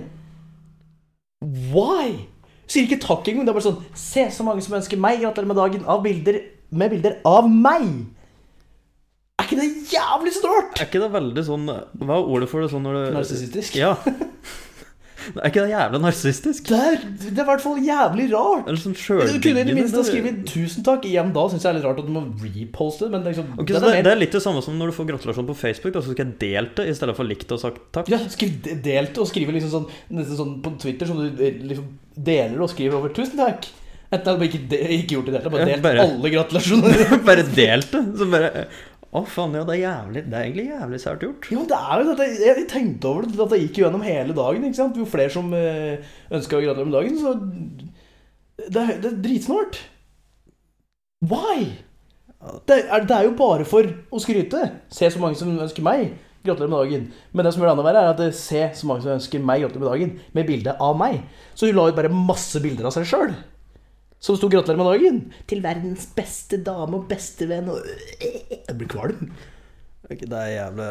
Why? 1.43 2.29
Sier 2.71 2.87
ikke 2.87 3.01
takk 3.03 3.27
engang. 3.27 3.49
Det 3.49 3.51
er 3.51 3.59
bare 3.59 3.67
sånn 3.67 3.99
Se 3.99 4.29
så 4.31 4.47
mange 4.47 4.63
som 4.63 4.77
ønsker 4.79 5.01
meg 5.01 5.23
gratulerer 5.25 5.51
med 5.51 5.59
dagen 5.59 5.87
av 5.91 6.05
bilder 6.05 6.39
med 6.71 6.93
bilder 6.95 7.19
av 7.27 7.49
meg. 7.51 7.89
Er 9.41 9.49
ikke 9.49 9.59
det 9.59 9.69
jævlig 9.91 10.33
stort? 10.37 10.77
Er 10.77 10.87
ikke 10.87 11.01
det 11.03 11.11
veldig 11.15 11.43
sånn 11.47 11.65
Hva 11.67 12.19
er 12.19 12.29
ordet 12.29 12.51
for 12.51 12.63
det 12.63 12.71
sånn 12.71 12.85
når 12.87 12.99
du 12.99 13.15
Narsissistisk? 13.17 13.79
Ja. 13.81 13.97
Er 15.37 15.51
ikke 15.51 15.63
det 15.67 15.73
jævla 15.73 15.99
narsissistisk? 16.03 16.69
Det 16.71 16.79
er, 16.81 16.97
det 17.21 17.39
er 17.39 17.43
i 17.45 17.49
hvert 17.51 17.63
fall 17.65 17.81
jævlig 17.85 18.27
rart. 18.33 18.69
Eller 18.71 18.81
sånn 18.81 18.95
Du 18.97 19.41
kunne 19.45 19.61
i 19.65 19.69
det 19.69 19.75
minste 19.77 19.97
ha 20.01 20.05
skrevet 20.07 20.45
'tusen 20.49 20.85
takk'. 20.87 21.05
Igjen 21.11 21.33
da 21.35 21.45
syns 21.53 21.63
jeg 21.67 21.71
er 21.71 21.79
litt 21.79 21.87
rart 21.89 21.99
at 22.03 22.07
du 22.07 22.13
må 22.15 22.23
reposte 22.45 23.07
det, 23.07 23.11
men 23.15 23.25
liksom, 23.29 23.47
Ok, 23.59 23.67
den 23.67 23.77
så 23.77 23.83
er 23.83 23.87
det, 23.87 23.95
mer- 23.97 24.07
det 24.09 24.13
er 24.13 24.21
litt 24.25 24.33
det 24.39 24.43
samme 24.43 24.63
som 24.63 24.79
når 24.79 24.87
du 24.93 24.97
får 24.99 25.09
gratulasjon 25.13 25.47
på 25.51 25.57
Facebook. 25.57 25.93
Da, 25.95 26.01
så 26.05 26.13
skal 26.15 26.27
jeg 26.27 26.39
delt 26.41 26.75
det 26.77 26.89
i 26.89 26.95
stedet 26.95 27.17
for 27.17 27.25
likt 27.25 27.53
og 27.53 27.61
sagt 27.61 27.81
takk. 27.93 28.09
Ja, 28.09 28.19
skriv 28.29 28.57
de- 28.63 28.79
delt 28.83 29.19
og 29.19 29.29
skrive 29.29 29.53
liksom 29.53 29.71
sånn, 29.77 29.87
nesten 30.11 30.37
sånn 30.41 30.57
på 30.63 30.73
Twitter 30.81 31.07
som 31.07 31.17
du 31.21 31.29
eh, 31.45 31.61
liksom 31.61 31.87
deler 32.17 32.61
og 32.61 32.71
skriver 32.73 32.97
over 32.97 33.09
'tusen 33.15 33.37
takk'. 33.39 33.69
Enten 34.13 34.27
hadde 34.27 34.41
du 34.43 34.47
ikke, 34.49 34.69
de, 34.69 34.77
ikke 34.99 35.15
gjort 35.15 35.27
det 35.27 35.31
i 35.31 35.39
det 35.39 35.39
hele 35.39 35.45
tatt, 35.47 35.53
bare 35.55 35.63
Ja, 35.63 35.71
delt 35.71 35.83
bare- 35.85 36.03
alle 36.03 36.31
gratulasjoner. 36.35 37.25
bare 37.29 37.43
delt 37.55 37.91
det. 37.93 38.01
Så 38.19 38.27
bare 38.27 38.67
Å, 39.11 39.25
faen, 39.27 39.57
ja, 39.59 39.65
det 39.67 39.75
er 39.75 39.81
jævlig 39.81 40.21
Det 40.29 40.37
er 40.39 40.45
egentlig 40.45 40.65
jævlig 40.69 40.99
sært 41.03 41.25
gjort. 41.25 41.49
Jo, 41.51 41.65
det 41.67 41.79
er 41.79 42.03
jo 42.05 42.13
det. 42.15 42.29
Jeg, 42.45 42.67
tenkte 42.71 43.11
over 43.11 43.27
det, 43.27 43.35
at 43.43 43.51
det 43.51 43.61
gikk 43.65 43.81
jo 43.81 43.85
gjennom 43.87 44.07
hele 44.07 44.37
dagen. 44.37 44.67
ikke 44.69 44.79
sant? 44.79 44.99
Jo 45.01 45.07
flere 45.11 45.35
som 45.35 45.51
uh, 45.51 46.13
ønska 46.31 46.59
å 46.59 46.63
gratulere 46.63 46.87
med 46.87 46.99
dagen, 46.99 47.19
så 47.19 47.35
Det 48.61 48.85
er, 48.85 48.97
det 49.03 49.11
er 49.11 49.21
dritsnålt. 49.25 49.81
Why? 51.27 51.67
Det 52.69 52.77
er, 52.87 53.05
det 53.05 53.17
er 53.17 53.27
jo 53.27 53.37
bare 53.37 53.67
for 53.69 53.89
å 53.89 54.23
skryte. 54.23 54.63
Se 54.95 55.11
så 55.11 55.21
mange 55.21 55.37
som 55.41 55.51
ønsker 55.53 55.85
meg 55.85 56.13
gratulerer 56.47 56.71
med 56.71 56.79
dagen. 56.79 57.07
Men 57.33 57.45
det 57.45 57.53
som 57.53 57.63
gjør 57.63 57.73
det 57.73 57.77
enda 57.77 57.87
verre, 57.91 58.05
er 58.07 58.15
at 58.15 58.37
se 58.37 58.63
så 58.79 58.89
mange 58.89 59.05
som 59.05 59.17
ønsker 59.17 59.43
meg 59.45 59.65
gratulerer 59.65 59.85
med 59.85 59.93
dagen, 59.93 60.15
med 60.39 60.49
bilde 60.49 60.77
av 60.81 60.97
meg. 61.01 61.21
Så 61.55 61.69
hun 61.69 61.77
la 61.77 61.91
ut 61.91 61.99
bare 61.99 62.13
masse 62.15 62.63
bilder 62.63 62.89
av 62.89 62.95
seg 62.97 63.09
sjøl. 63.11 63.35
Som 64.21 64.37
sto 64.37 64.49
'gratulerer 64.53 64.77
med 64.77 64.89
dagen'. 64.93 65.21
Til 65.49 65.63
verdens 65.65 66.07
beste 66.17 66.61
dame 66.65 66.99
og 66.99 67.09
bestevenn 67.09 67.71
og 67.73 67.81
Jeg 68.71 68.79
blir 68.81 68.91
kvalm. 68.95 69.29
Okay, 70.07 70.27
Det 70.31 70.39
er 70.41 70.51
jævlig 70.57 70.89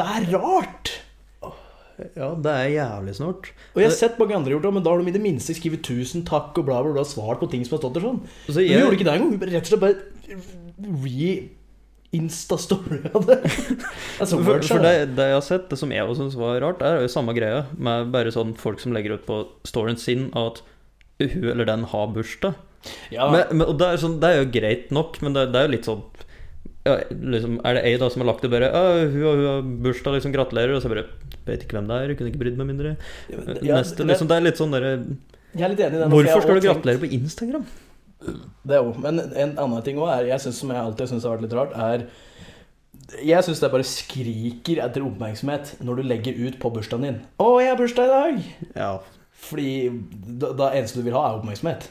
Det 0.00 0.06
er 0.16 0.26
rart. 0.34 0.90
Ja, 2.16 2.30
det 2.32 2.52
er 2.56 2.68
jævlig 2.72 3.12
snort. 3.18 3.50
Og 3.74 3.80
jeg 3.82 3.90
har 3.90 3.96
sett 3.96 4.16
mange 4.20 4.32
andre 4.38 4.54
gjort 4.54 4.64
det, 4.64 4.70
men 4.72 4.84
da 4.86 4.92
har 4.94 5.02
de 5.02 5.10
i 5.10 5.12
det 5.12 5.20
minste 5.20 5.52
skrevet 5.52 5.82
'tusen 5.84 6.22
takk' 6.24 6.56
og 6.56 6.64
bla, 6.64 6.78
bla, 6.82 6.94
bla, 6.96 7.04
svart 7.04 7.42
på 7.42 7.50
ting 7.52 7.60
som 7.66 7.76
har 7.76 7.82
stått 7.82 7.98
der 7.98 8.06
sånn. 8.06 8.22
Så 8.48 8.56
Men 8.56 8.64
jeg- 8.64 8.72
hun 8.72 8.80
gjorde 8.86 8.96
ikke 8.96 9.04
det 9.04 9.14
engang. 9.20 9.32
Hun 9.36 9.50
rett 9.52 9.60
og 9.60 9.68
slett 9.68 9.84
bare 9.84 10.00
re-insta-story 12.12 13.00
av 13.14 13.26
det. 13.28 13.38
Er 14.20 14.26
For, 14.26 14.62
for 14.66 14.82
det, 14.84 14.94
det 15.16 15.26
jeg 15.30 15.36
har 15.36 15.44
sett, 15.46 15.68
det 15.70 15.78
som 15.80 15.92
jeg 15.94 16.02
også 16.06 16.24
syns 16.24 16.36
var 16.40 16.60
rart, 16.64 16.82
er 16.84 17.02
jo 17.04 17.12
samme 17.12 17.34
greia 17.36 17.62
med 17.76 18.10
bare 18.14 18.32
sånn 18.34 18.54
folk 18.58 18.80
som 18.82 18.92
legger 18.96 19.18
ut 19.18 19.26
på 19.28 19.42
storyen 19.68 19.98
sin 20.00 20.28
at 20.38 20.62
hun 21.20 21.50
eller 21.52 21.68
den 21.68 21.84
har 21.92 22.06
bursdag. 22.14 22.54
Ja, 23.12 23.28
Men, 23.30 23.44
men, 23.58 23.66
og 23.68 23.76
det 23.78 23.86
er, 23.92 23.96
sånn, 24.00 24.18
det 24.22 24.28
er 24.32 24.38
jo 24.40 24.50
greit 24.56 24.90
nok, 24.90 25.18
men 25.20 25.34
det, 25.36 25.50
det 25.52 25.60
er 25.60 25.66
jo 25.68 25.74
litt 25.76 25.88
sånn 25.88 26.02
ja, 26.90 27.16
liksom, 27.34 27.58
Er 27.64 27.74
det 27.78 27.84
ei 27.88 27.96
da 28.02 28.08
som 28.12 28.22
har 28.22 28.28
lagt 28.32 28.42
det 28.44 28.50
bare 28.52 28.70
hun, 28.74 29.22
har- 29.22 29.36
hun 29.40 29.46
har 29.50 29.62
bursdag, 29.88 30.16
liksom, 30.18 30.32
gratulerer, 30.34 30.74
og 30.76 30.82
så 30.84 30.88
bare 30.92 31.06
Vet 31.46 31.62
ikke 31.64 31.78
hvem 31.78 31.86
det 31.88 31.96
er, 31.98 32.14
kunne 32.18 32.30
ikke 32.30 32.38
brydd 32.42 32.56
meg 32.60 32.66
mindre. 32.68 32.96
Ja, 33.30 33.78
Neste, 33.80 33.96
det- 34.02 34.06
liksom, 34.12 34.28
det 34.28 34.36
er 34.36 34.44
litt 34.50 34.58
sånn 34.60 34.74
derre 34.74 34.92
jeg 35.50 35.64
er 35.66 35.68
litt 35.72 35.80
enig 35.82 35.96
i 35.96 36.02
den. 36.04 36.10
Hvorfor 36.12 36.42
skal 36.44 36.60
du 36.60 36.66
gratulere 36.68 37.00
på 37.02 37.08
Instagram? 37.10 37.64
Det 38.62 38.76
er 38.76 38.84
jo, 38.84 38.92
Men 39.00 39.18
en 39.18 39.56
annen 39.58 39.82
ting 39.82 39.96
også 39.96 40.18
er 40.20 40.26
Jeg 40.28 40.40
synes, 40.44 40.58
Som 40.60 40.68
jeg 40.70 40.76
alltid 40.78 41.08
syns 41.08 41.24
har 41.24 41.32
vært 41.38 41.42
litt 41.46 41.56
rart, 41.56 41.72
er 41.74 42.04
Jeg 43.26 43.42
syns 43.42 43.58
det 43.60 43.70
bare 43.72 43.82
skriker 43.88 44.78
etter 44.84 45.02
oppmerksomhet 45.02 45.72
når 45.82 45.96
du 45.96 46.02
legger 46.06 46.36
ut 46.46 46.58
på 46.60 46.70
bursdagen 46.70 47.02
din. 47.02 47.20
'Å, 47.40 47.48
jeg 47.60 47.70
har 47.72 47.80
bursdag 47.80 48.04
i 48.04 48.12
dag!' 48.14 48.44
Ja, 48.76 48.90
Fordi 49.40 49.70
da, 50.38 50.52
da 50.52 50.70
eneste 50.76 51.00
du 51.00 51.02
vil 51.08 51.14
ha, 51.16 51.24
er 51.32 51.40
oppmerksomhet. 51.40 51.88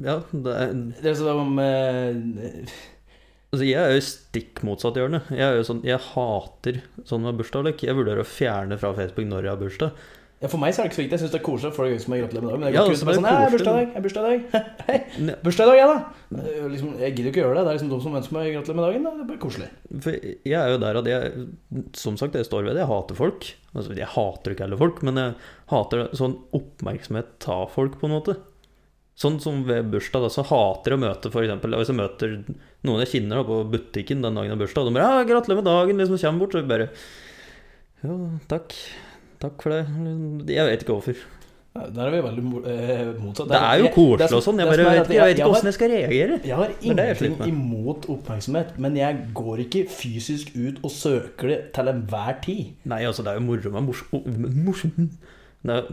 ja 0.00 0.20
det 0.32 0.54
er 0.54 0.72
Det 1.02 1.10
er 1.10 1.14
som 1.18 1.58
eh, 1.58 2.14
Altså, 3.50 3.66
jeg 3.66 3.82
er 3.82 3.96
jo 3.96 4.02
stikk 4.06 4.62
motsatt 4.66 4.98
hjørne. 5.00 5.24
Jeg 5.34 5.42
er 5.42 5.64
sånn 5.66 5.82
Jeg 5.86 5.98
hater 6.12 6.80
sånn 7.08 7.24
med 7.26 7.38
bursdag. 7.40 7.72
Jeg 7.82 7.98
vurderer 7.98 8.22
å 8.22 8.28
fjerne 8.28 8.78
fra 8.78 8.92
Facebook 8.94 9.26
når 9.26 9.48
jeg 9.48 9.54
har 9.56 9.62
bursdag. 9.64 10.08
Ja, 10.40 10.48
For 10.48 10.56
meg 10.56 10.72
så 10.72 10.80
er 10.80 10.86
det 10.86 10.92
ikke 10.94 10.96
så 10.96 11.02
viktig. 11.02 11.16
Jeg 11.18 11.20
syns 11.20 11.32
det 11.34 11.38
er 11.40 11.44
koselig 11.44 11.70
for 11.74 11.84
folk 11.84 12.00
som 12.00 12.14
har 12.14 12.20
gratulerer 12.22 12.44
med 12.46 12.48
dagen. 12.48 12.60
Men 12.62 12.68
jeg 12.70 12.76
Ja, 12.78 12.80
går 12.80 12.86
ikke 12.86 12.94
altså, 12.94 13.04
ut 13.04 13.10
er 13.10 13.18
sånn 13.18 13.26
«Hei, 13.28 13.40
koselig, 13.40 13.52
bursdag 13.52 13.74
i 13.74 13.80
dag, 13.80 13.90
jeg 13.92 14.04
bursdag 14.06 14.22
i 14.22 14.30
dag. 14.30 14.70
Hei, 14.86 15.34
bursdag 15.44 15.66
i 15.66 15.70
dag, 15.70 15.78
jeg, 15.80 15.90
da. 15.90 16.68
Liksom, 16.72 16.94
jeg 17.02 17.10
gidder 17.12 17.26
jo 17.28 17.32
ikke 17.34 17.42
gjøre 17.42 17.56
det. 17.58 17.64
Det 17.66 17.72
er 17.72 17.76
liksom 17.76 17.90
de 17.90 17.98
som 18.06 18.16
ønsker 18.20 18.36
meg 18.38 18.48
gratulerer 18.54 18.78
med 18.78 18.86
dagen. 18.86 19.04
Da. 19.04 19.12
Det 19.18 19.24
er 19.26 19.28
bare 19.34 19.42
koselig. 19.42 19.68
For 20.06 20.16
jeg 20.22 20.56
er 20.62 20.72
jo 20.72 20.78
der 20.86 21.00
at 21.02 21.10
jeg 21.10 21.44
Som 22.00 22.16
sagt, 22.22 22.38
jeg 22.40 22.48
står 22.48 22.64
ved 22.70 22.78
det. 22.78 22.84
Jeg 22.86 22.92
hater 22.94 23.18
folk. 23.20 23.50
Altså, 23.74 23.98
jeg 24.00 24.08
hater 24.14 24.54
ikke 24.54 24.64
alle 24.70 24.80
folk, 24.80 25.02
men 25.10 25.20
jeg 25.20 25.34
hater 25.74 26.06
sånn 26.22 26.38
oppmerksomhet 26.56 27.50
av 27.52 27.66
folk, 27.76 27.98
på 28.00 28.08
en 28.08 28.14
måte. 28.16 28.38
Sånn 29.20 29.36
som 29.42 29.64
ved 29.68 29.90
bursdag, 29.92 30.22
da, 30.24 30.30
så 30.32 30.44
hater 30.48 30.94
jeg 30.94 30.96
å 30.96 31.02
møte 31.02 31.28
eksempel, 31.42 31.74
Hvis 31.76 31.90
jeg 31.92 31.98
møter 31.98 32.36
noen 32.88 33.02
jeg 33.04 33.10
kjenner 33.14 33.42
da, 33.42 33.48
på 33.50 33.58
butikken 33.74 34.22
den 34.24 34.38
dagen 34.38 34.48
jeg 34.48 34.54
har 34.56 34.62
bursdag, 34.62 34.86
og 34.86 34.88
de 34.88 34.96
bare 34.96 35.08
ja, 35.10 35.26
'Gratulerer 35.28 35.60
med 35.60 35.68
dagen', 35.68 36.00
liksom 36.00 36.22
kommer 36.22 36.40
bort, 36.40 36.54
så 36.56 36.62
vi 36.62 36.72
bare 36.72 36.88
Jo, 38.00 38.16
takk. 38.48 38.72
Takk 39.40 39.60
for 39.60 39.72
det. 39.72 39.82
Jeg 40.48 40.64
vet 40.68 40.82
ikke 40.84 40.96
hvorfor. 40.96 41.20
Der 41.70 42.00
er 42.02 42.10
vi 42.10 42.20
veldig 42.24 42.42
eh, 42.66 43.10
motsatt. 43.20 43.48
Det 43.48 43.58
er 43.60 43.78
jo 43.78 43.90
koselig 43.94 44.36
og 44.36 44.42
sånn. 44.42 44.58
Jeg 44.58 44.68
bare 44.72 44.86
vet 44.88 45.04
ikke, 45.04 45.14
jeg 45.14 45.28
vet 45.28 45.38
ikke 45.38 45.50
åssen 45.52 45.68
jeg 45.70 45.76
skal 45.76 45.92
reagere. 45.92 46.38
Jeg 46.48 46.56
har 46.58 46.72
ingenting 46.80 47.36
imot 47.46 48.08
oppmerksomhet, 48.10 48.72
men 48.82 48.96
jeg 48.98 49.20
går 49.38 49.62
ikke 49.66 49.84
fysisk 49.92 50.50
ut 50.56 50.80
og 50.82 50.90
søker 50.90 51.52
det 51.52 51.60
til 51.76 51.92
enhver 51.92 52.40
tid. 52.42 52.72
Nei, 52.90 53.04
altså, 53.06 53.22
det 53.22 53.32
er 53.32 53.38
jo 53.38 53.46
moro 53.46 53.72
med 53.76 53.86
morsom- 53.92 55.12
Det 55.60 55.76
er 55.76 55.88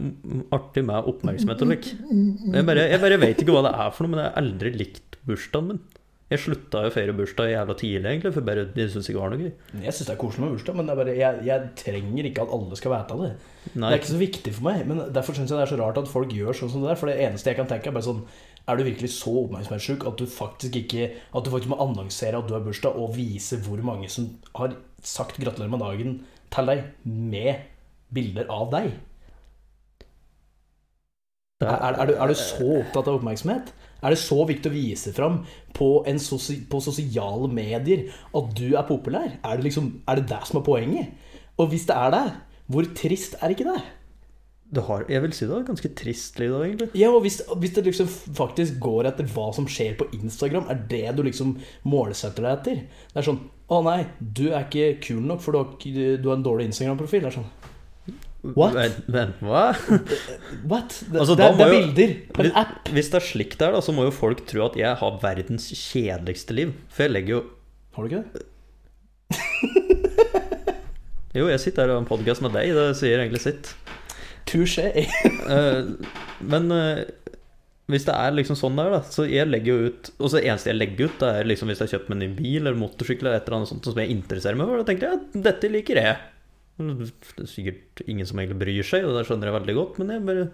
artig 0.56 0.84
med 0.88 1.08
oppmerksomhet 1.10 1.62
og 1.64 1.72
lik. 1.74 1.90
Jeg 1.92 2.66
bare, 2.68 2.88
jeg 2.88 3.00
bare 3.02 3.20
vet 3.20 3.42
ikke 3.42 3.52
hva 3.52 3.66
det 3.66 3.74
er 3.76 3.94
for 3.94 4.06
noe, 4.06 4.14
men 4.14 4.22
jeg 4.22 4.30
har 4.30 4.40
aldri 4.40 4.72
likt 4.76 5.18
bursdagen 5.28 5.72
min. 5.74 5.86
Jeg 6.28 6.42
slutta 6.42 6.82
å 6.84 6.90
feire 6.92 7.14
bursdag 7.16 7.54
jævla 7.54 7.74
tidlig, 7.80 8.04
egentlig, 8.04 8.34
for 8.34 8.44
bare, 8.44 8.66
jeg 8.76 8.90
syns 8.92 9.06
ikke 9.08 9.20
var 9.22 9.30
noe 9.32 9.46
gøy. 9.46 9.52
Jeg 9.80 9.94
syns 9.96 10.10
det 10.10 10.12
er 10.12 10.18
koselig 10.20 10.42
med 10.42 10.50
bursdag, 10.58 10.76
men 10.76 10.90
bare, 10.92 11.14
jeg, 11.16 11.38
jeg 11.46 11.70
trenger 11.80 12.28
ikke 12.28 12.44
at 12.44 12.52
alle 12.52 12.76
skal 12.80 12.92
vite 12.92 13.16
det. 13.22 13.30
Nei. 13.70 13.78
Det 13.78 13.88
er 13.88 14.02
ikke 14.02 14.10
så 14.10 14.20
viktig 14.20 14.52
for 14.58 14.66
meg, 14.68 14.82
men 14.90 15.00
derfor 15.16 15.38
syns 15.38 15.54
jeg 15.54 15.56
det 15.56 15.64
er 15.64 15.72
så 15.72 15.78
rart 15.80 16.00
at 16.02 16.10
folk 16.12 16.34
gjør 16.36 16.58
sånn 16.58 16.72
som 16.74 16.84
det 16.84 16.90
der. 16.90 17.00
For 17.00 17.08
det 17.08 17.16
eneste 17.24 17.48
jeg 17.48 17.60
kan 17.60 17.70
tenke, 17.70 17.88
er 17.88 17.96
bare 17.96 18.08
sånn 18.08 18.22
Er 18.68 18.76
du 18.76 18.84
virkelig 18.84 19.08
så 19.14 19.32
oppmerksomhetssjuk 19.46 20.04
at 20.04 20.20
du 20.20 20.26
faktisk 20.28 20.74
ikke 20.76 21.06
At 21.32 21.46
du 21.46 21.48
faktisk 21.48 21.70
må 21.72 21.78
annonsere 21.80 22.36
at 22.36 22.48
du 22.50 22.52
har 22.52 22.64
bursdag, 22.66 22.92
og 23.00 23.16
vise 23.16 23.56
hvor 23.64 23.80
mange 23.80 24.12
som 24.12 24.28
har 24.58 24.76
sagt 25.00 25.40
'gratulerer 25.40 25.72
med 25.72 25.80
dagen' 25.80 26.18
til 26.52 26.68
deg 26.68 26.84
med 27.04 27.64
bilder 28.12 28.52
av 28.52 28.68
deg? 28.72 28.92
Det 31.58 31.66
Er, 31.66 31.74
er, 31.74 31.96
er, 31.98 32.06
du, 32.06 32.12
er 32.14 32.30
du 32.30 32.38
så 32.38 32.66
opptatt 32.78 33.08
av 33.10 33.16
oppmerksomhet? 33.18 33.72
Er 33.98 34.14
det 34.14 34.20
så 34.22 34.44
viktig 34.46 34.70
å 34.70 34.74
vise 34.76 35.10
fram 35.10 35.40
på, 35.74 35.88
en 36.06 36.20
sosi, 36.22 36.60
på 36.70 36.78
sosiale 36.78 37.48
medier 37.50 38.04
at 38.38 38.52
du 38.54 38.76
er 38.78 38.86
populær? 38.86 39.32
Er 39.42 39.58
det, 39.58 39.66
liksom, 39.66 39.88
er 40.06 40.20
det 40.20 40.28
det 40.30 40.38
som 40.46 40.60
er 40.60 40.66
poenget? 40.68 41.34
Og 41.58 41.72
hvis 41.72 41.88
det 41.88 41.96
er 41.98 42.14
det, 42.14 42.26
hvor 42.70 42.86
trist 42.94 43.34
er 43.42 43.56
ikke 43.56 43.66
det? 43.72 43.80
Du 44.70 44.84
har, 44.86 45.02
jeg 45.10 45.24
vil 45.24 45.34
si 45.34 45.48
det 45.48 45.54
var 45.56 45.66
ganske 45.66 45.90
trist 45.98 46.38
liv 46.38 46.54
da, 46.54 46.62
egentlig. 46.62 46.90
Ja, 47.00 47.10
og 47.10 47.24
hvis, 47.26 47.40
hvis 47.58 47.74
det 47.74 47.88
liksom 47.88 48.06
faktisk 48.38 48.78
går 48.84 49.10
etter 49.10 49.26
hva 49.34 49.50
som 49.56 49.66
skjer 49.66 49.98
på 49.98 50.06
Instagram, 50.14 50.70
er 50.70 50.86
det 50.92 51.16
du 51.18 51.24
liksom 51.26 51.56
målsetter 51.88 52.46
deg 52.46 52.52
etter? 52.60 52.82
Det 53.10 53.18
er 53.18 53.32
sånn 53.32 53.46
Å 53.68 53.82
nei, 53.84 53.98
du 54.20 54.46
er 54.52 54.62
ikke 54.62 55.00
kul 55.04 55.24
nok, 55.26 55.42
for 55.44 55.52
du 55.52 55.58
har, 55.58 55.72
du 56.22 56.28
har 56.30 56.38
en 56.38 56.44
dårlig 56.46 56.70
Instagram-profil. 56.70 57.26
Det 57.26 57.32
er 57.32 57.40
sånn 57.40 57.50
What? 58.42 58.74
Men, 58.76 58.92
men 59.10 59.32
hva? 59.42 59.62
What? 60.70 60.94
Det, 61.10 61.18
Altså, 61.20 61.34
det, 61.34 61.48
det 61.58 61.64
er 61.64 61.72
jo- 61.72 61.74
bilder 61.74 62.12
på 62.36 62.44
en 62.46 62.52
app. 62.60 62.86
hvis 62.94 63.08
det 63.10 63.18
er 63.18 63.26
slik 63.26 63.56
der, 63.58 63.72
da, 63.74 63.80
så 63.82 63.90
må 63.96 64.04
jo 64.06 64.12
folk 64.14 64.44
tro 64.46 64.62
at 64.68 64.76
jeg 64.78 64.94
har 65.00 65.16
verdens 65.22 65.66
kjedeligste 65.74 66.54
liv. 66.54 66.76
For 66.94 67.08
jeg 67.08 67.14
legger 67.16 67.34
jo 67.38 67.40
Har 67.96 68.06
du 68.06 68.14
ikke 68.14 68.38
det? 68.38 68.46
Jo, 71.36 71.44
jeg 71.52 71.60
sitter 71.60 71.84
her 71.84 71.90
og 71.92 71.98
har 71.98 72.02
en 72.02 72.08
podkast 72.08 72.40
med 72.42 72.54
deg, 72.56 72.70
det 72.74 72.86
sier 72.98 73.20
egentlig 73.20 73.42
sitt. 73.44 73.74
Touché. 74.48 74.90
Eh, 75.48 75.86
men 76.44 76.66
eh, 76.74 76.98
hvis 77.88 78.04
det 78.04 78.12
er 78.12 78.34
liksom 78.36 78.56
sånn 78.58 78.76
der, 78.76 78.90
da 78.92 78.98
Så 79.08 79.24
jeg 79.24 79.48
legger 79.48 79.70
jo 79.78 79.86
ut 79.88 80.10
Og 80.20 80.28
så 80.28 80.42
eneste 80.42 80.68
jeg 80.68 80.76
legger 80.76 81.08
ut, 81.08 81.14
det 81.22 81.28
er 81.38 81.46
liksom 81.48 81.70
hvis 81.70 81.78
jeg 81.80 81.88
har 81.88 81.92
kjøpt 81.94 82.10
meg 82.12 82.18
en 82.18 82.24
ny 82.26 82.28
bil 82.36 82.58
eller 82.66 82.76
motorsykkel 82.76 83.30
eller 83.30 83.38
et 83.40 83.46
eller 83.48 83.56
annet 83.62 83.70
sånt 83.70 83.88
som 83.88 84.00
jeg 84.02 84.12
interesserer 84.12 84.58
meg 84.60 84.68
for. 84.68 84.82
Da 84.82 84.88
tenker 84.90 85.08
jeg 85.08 85.20
at 85.22 85.38
dette 85.46 85.70
liker 85.72 86.00
jeg. 86.02 86.18
Det 86.78 87.10
er 87.42 87.50
sikkert 87.50 88.02
ingen 88.06 88.26
som 88.28 88.38
egentlig 88.38 88.58
bryr 88.62 88.86
seg, 88.86 89.04
og 89.04 89.16
det 89.18 89.26
skjønner 89.26 89.50
jeg 89.50 89.56
veldig 89.60 89.74
godt, 89.78 89.98
men 89.98 90.12
jeg 90.14 90.24
bare 90.28 90.44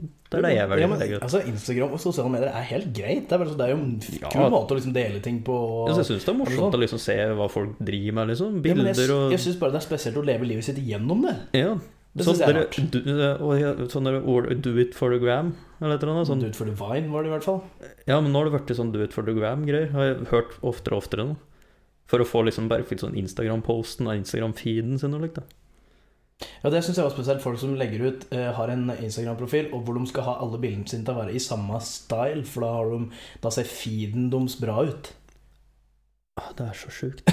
Det 0.00 0.38
er 0.38 0.42
det 0.44 0.50
jeg 0.54 0.68
velger 0.70 0.84
ja, 0.84 0.88
men, 0.92 1.22
altså, 1.24 1.40
Instagram 1.50 1.94
og 1.96 2.00
sosiale 2.00 2.30
medier 2.32 2.52
er 2.54 2.66
helt 2.70 2.90
greit. 2.96 3.24
Det 3.28 3.32
er, 3.36 3.40
bare, 3.42 3.56
det 3.58 3.64
er 3.66 3.72
jo 3.72 3.78
en 3.80 3.94
Ja. 4.20 4.28
kul 4.32 4.50
måte 4.52 4.74
å 4.74 4.78
liksom 4.78 4.92
dele 4.94 5.20
ting 5.24 5.40
på. 5.44 5.56
Jeg 5.88 6.04
syns 6.06 6.24
det 6.24 6.28
er 6.34 6.38
morsomt 6.38 6.60
sånn? 6.60 6.76
å 6.78 6.82
liksom 6.84 7.00
se 7.02 7.16
hva 7.36 7.48
folk 7.50 7.78
driver 7.80 8.12
med, 8.20 8.28
liksom. 8.28 8.60
Ja, 8.64 8.74
men 8.74 8.86
jeg, 8.92 9.10
og 9.10 9.32
jeg 9.34 9.40
syns 9.40 9.58
bare 9.58 9.72
det 9.72 9.80
er 9.82 9.88
spesielt 9.88 10.16
å 10.20 10.24
leve 10.24 10.46
livet 10.46 10.64
sitt 10.64 10.76
gjennom 10.78 11.24
det. 11.26 11.36
Ja. 11.58 11.74
Det 12.10 12.24
syns 12.26 12.40
synes 12.40 12.40
jeg 12.40 12.48
er 12.50 12.60
rart. 12.60 12.90
du- 12.90 13.88
sånn 13.88 14.04
der 14.04 14.54
Do 14.60 14.78
it 14.78 14.94
for 14.94 15.10
the 15.10 15.18
gram, 15.18 15.54
eller 15.80 15.94
et 15.94 16.02
eller 16.02 16.14
annet. 16.14 16.26
Sånn. 16.26 16.40
Do 16.40 16.46
it 16.46 16.56
for 16.56 16.64
the 16.66 16.72
vine, 16.72 17.10
var 17.10 17.22
det 17.22 17.30
i 17.30 17.34
hvert 17.36 17.44
fall. 17.44 17.62
Ja, 18.06 18.20
men 18.20 18.32
nå 18.32 18.42
har 18.42 18.50
det 18.50 18.60
vært 18.60 18.76
sånn 18.76 18.92
do 18.92 19.02
it 19.02 19.12
for 19.12 19.22
the 19.22 19.32
gram-greier. 19.32 19.90
Har 19.92 20.02
jeg 20.14 20.26
hørt 20.26 20.58
oftere 20.62 20.94
og 20.96 21.02
oftere 21.04 21.26
nå. 21.28 21.36
For 22.10 22.18
å 22.18 22.26
få 22.26 22.42
liksom 22.44 22.66
bare 22.68 22.82
sånn 22.82 23.14
Instagram-posten 23.14 24.08
og 24.08 24.18
Instagram-feeden 24.18 24.98
sin 24.98 25.14
og 25.14 25.22
likt, 25.22 25.34
da. 25.34 25.42
Ja, 26.62 26.70
Det 26.70 26.82
syns 26.84 26.98
jeg 26.98 27.04
var 27.04 27.14
spesielt. 27.14 27.42
Folk 27.42 27.58
som 27.60 27.74
legger 27.78 28.06
ut, 28.06 28.26
uh, 28.32 28.50
har 28.56 28.72
en 28.72 28.90
Instagram-profil, 28.96 29.70
og 29.74 29.84
hvor 29.84 29.98
de 29.98 30.06
skal 30.10 30.26
ha 30.28 30.38
alle 30.40 30.60
bildene 30.60 30.88
sine 30.88 31.04
til 31.04 31.14
å 31.14 31.20
være 31.22 31.36
i 31.36 31.42
samme 31.42 31.80
style, 31.84 32.44
for 32.48 32.64
da, 32.64 32.72
har 32.78 32.92
de, 32.94 33.22
da 33.42 33.52
ser 33.54 33.68
feeden 33.68 34.30
deres 34.32 34.56
bra 34.60 34.80
ut. 34.88 35.12
Ah, 36.40 36.52
det 36.56 36.66
er 36.70 36.76
så 36.78 36.90
sjukt. 36.94 37.20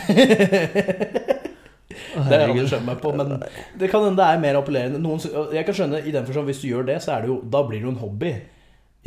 det 1.88 2.26
har 2.28 2.34
jeg 2.34 2.50
aldri 2.50 2.68
skjønt 2.68 2.88
meg 2.90 3.00
på, 3.04 3.14
men 3.16 3.38
det 3.80 3.90
kan 3.92 4.04
hende 4.04 4.20
det 4.20 4.28
er 4.28 4.44
mer 4.44 4.60
appellerende. 4.60 5.00
Noen, 5.02 5.22
jeg 5.56 5.68
kan 5.68 5.78
skjønne 5.80 6.04
i 6.04 6.14
den 6.16 6.28
forstand, 6.28 6.50
hvis 6.50 6.62
du 6.64 6.70
gjør 6.72 6.88
det, 6.90 7.00
så 7.04 7.16
er 7.16 7.24
det 7.24 7.32
jo, 7.32 7.40
da 7.48 7.64
blir 7.68 7.80
det 7.80 7.88
jo 7.88 7.96
en 7.96 8.04
hobby. 8.04 8.34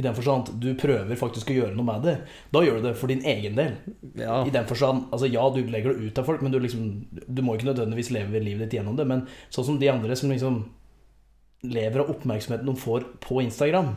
I 0.01 0.05
den 0.07 0.17
forstand 0.17 0.49
du 0.63 0.71
prøver 0.81 1.19
faktisk 1.21 1.51
å 1.53 1.57
gjøre 1.59 1.77
noe 1.77 1.85
med 1.85 2.07
det. 2.07 2.17
Da 2.55 2.63
gjør 2.65 2.79
du 2.81 2.87
det 2.89 2.97
for 2.97 3.13
din 3.13 3.21
egen 3.29 3.59
del. 3.59 3.75
Ja. 4.17 4.41
I 4.49 4.53
den 4.55 4.69
forstand, 4.71 5.11
altså 5.13 5.29
Ja, 5.29 5.45
du 5.53 5.61
legger 5.61 5.93
det 5.93 6.09
ut 6.09 6.15
til 6.17 6.27
folk, 6.27 6.45
men 6.45 6.55
du, 6.55 6.61
liksom, 6.63 6.87
du 7.11 7.43
må 7.45 7.59
ikke 7.59 7.69
nødvendigvis 7.69 8.13
leve 8.17 8.41
livet 8.41 8.65
ditt 8.65 8.79
gjennom 8.79 8.97
det. 8.97 9.05
Men 9.11 9.27
sånn 9.53 9.67
som 9.69 9.81
de 9.83 9.91
andre 9.93 10.17
som 10.17 10.33
liksom 10.33 10.63
lever 11.69 12.01
av 12.01 12.15
oppmerksomheten 12.15 12.71
de 12.71 12.81
får 12.81 13.05
på 13.21 13.43
Instagram 13.45 13.93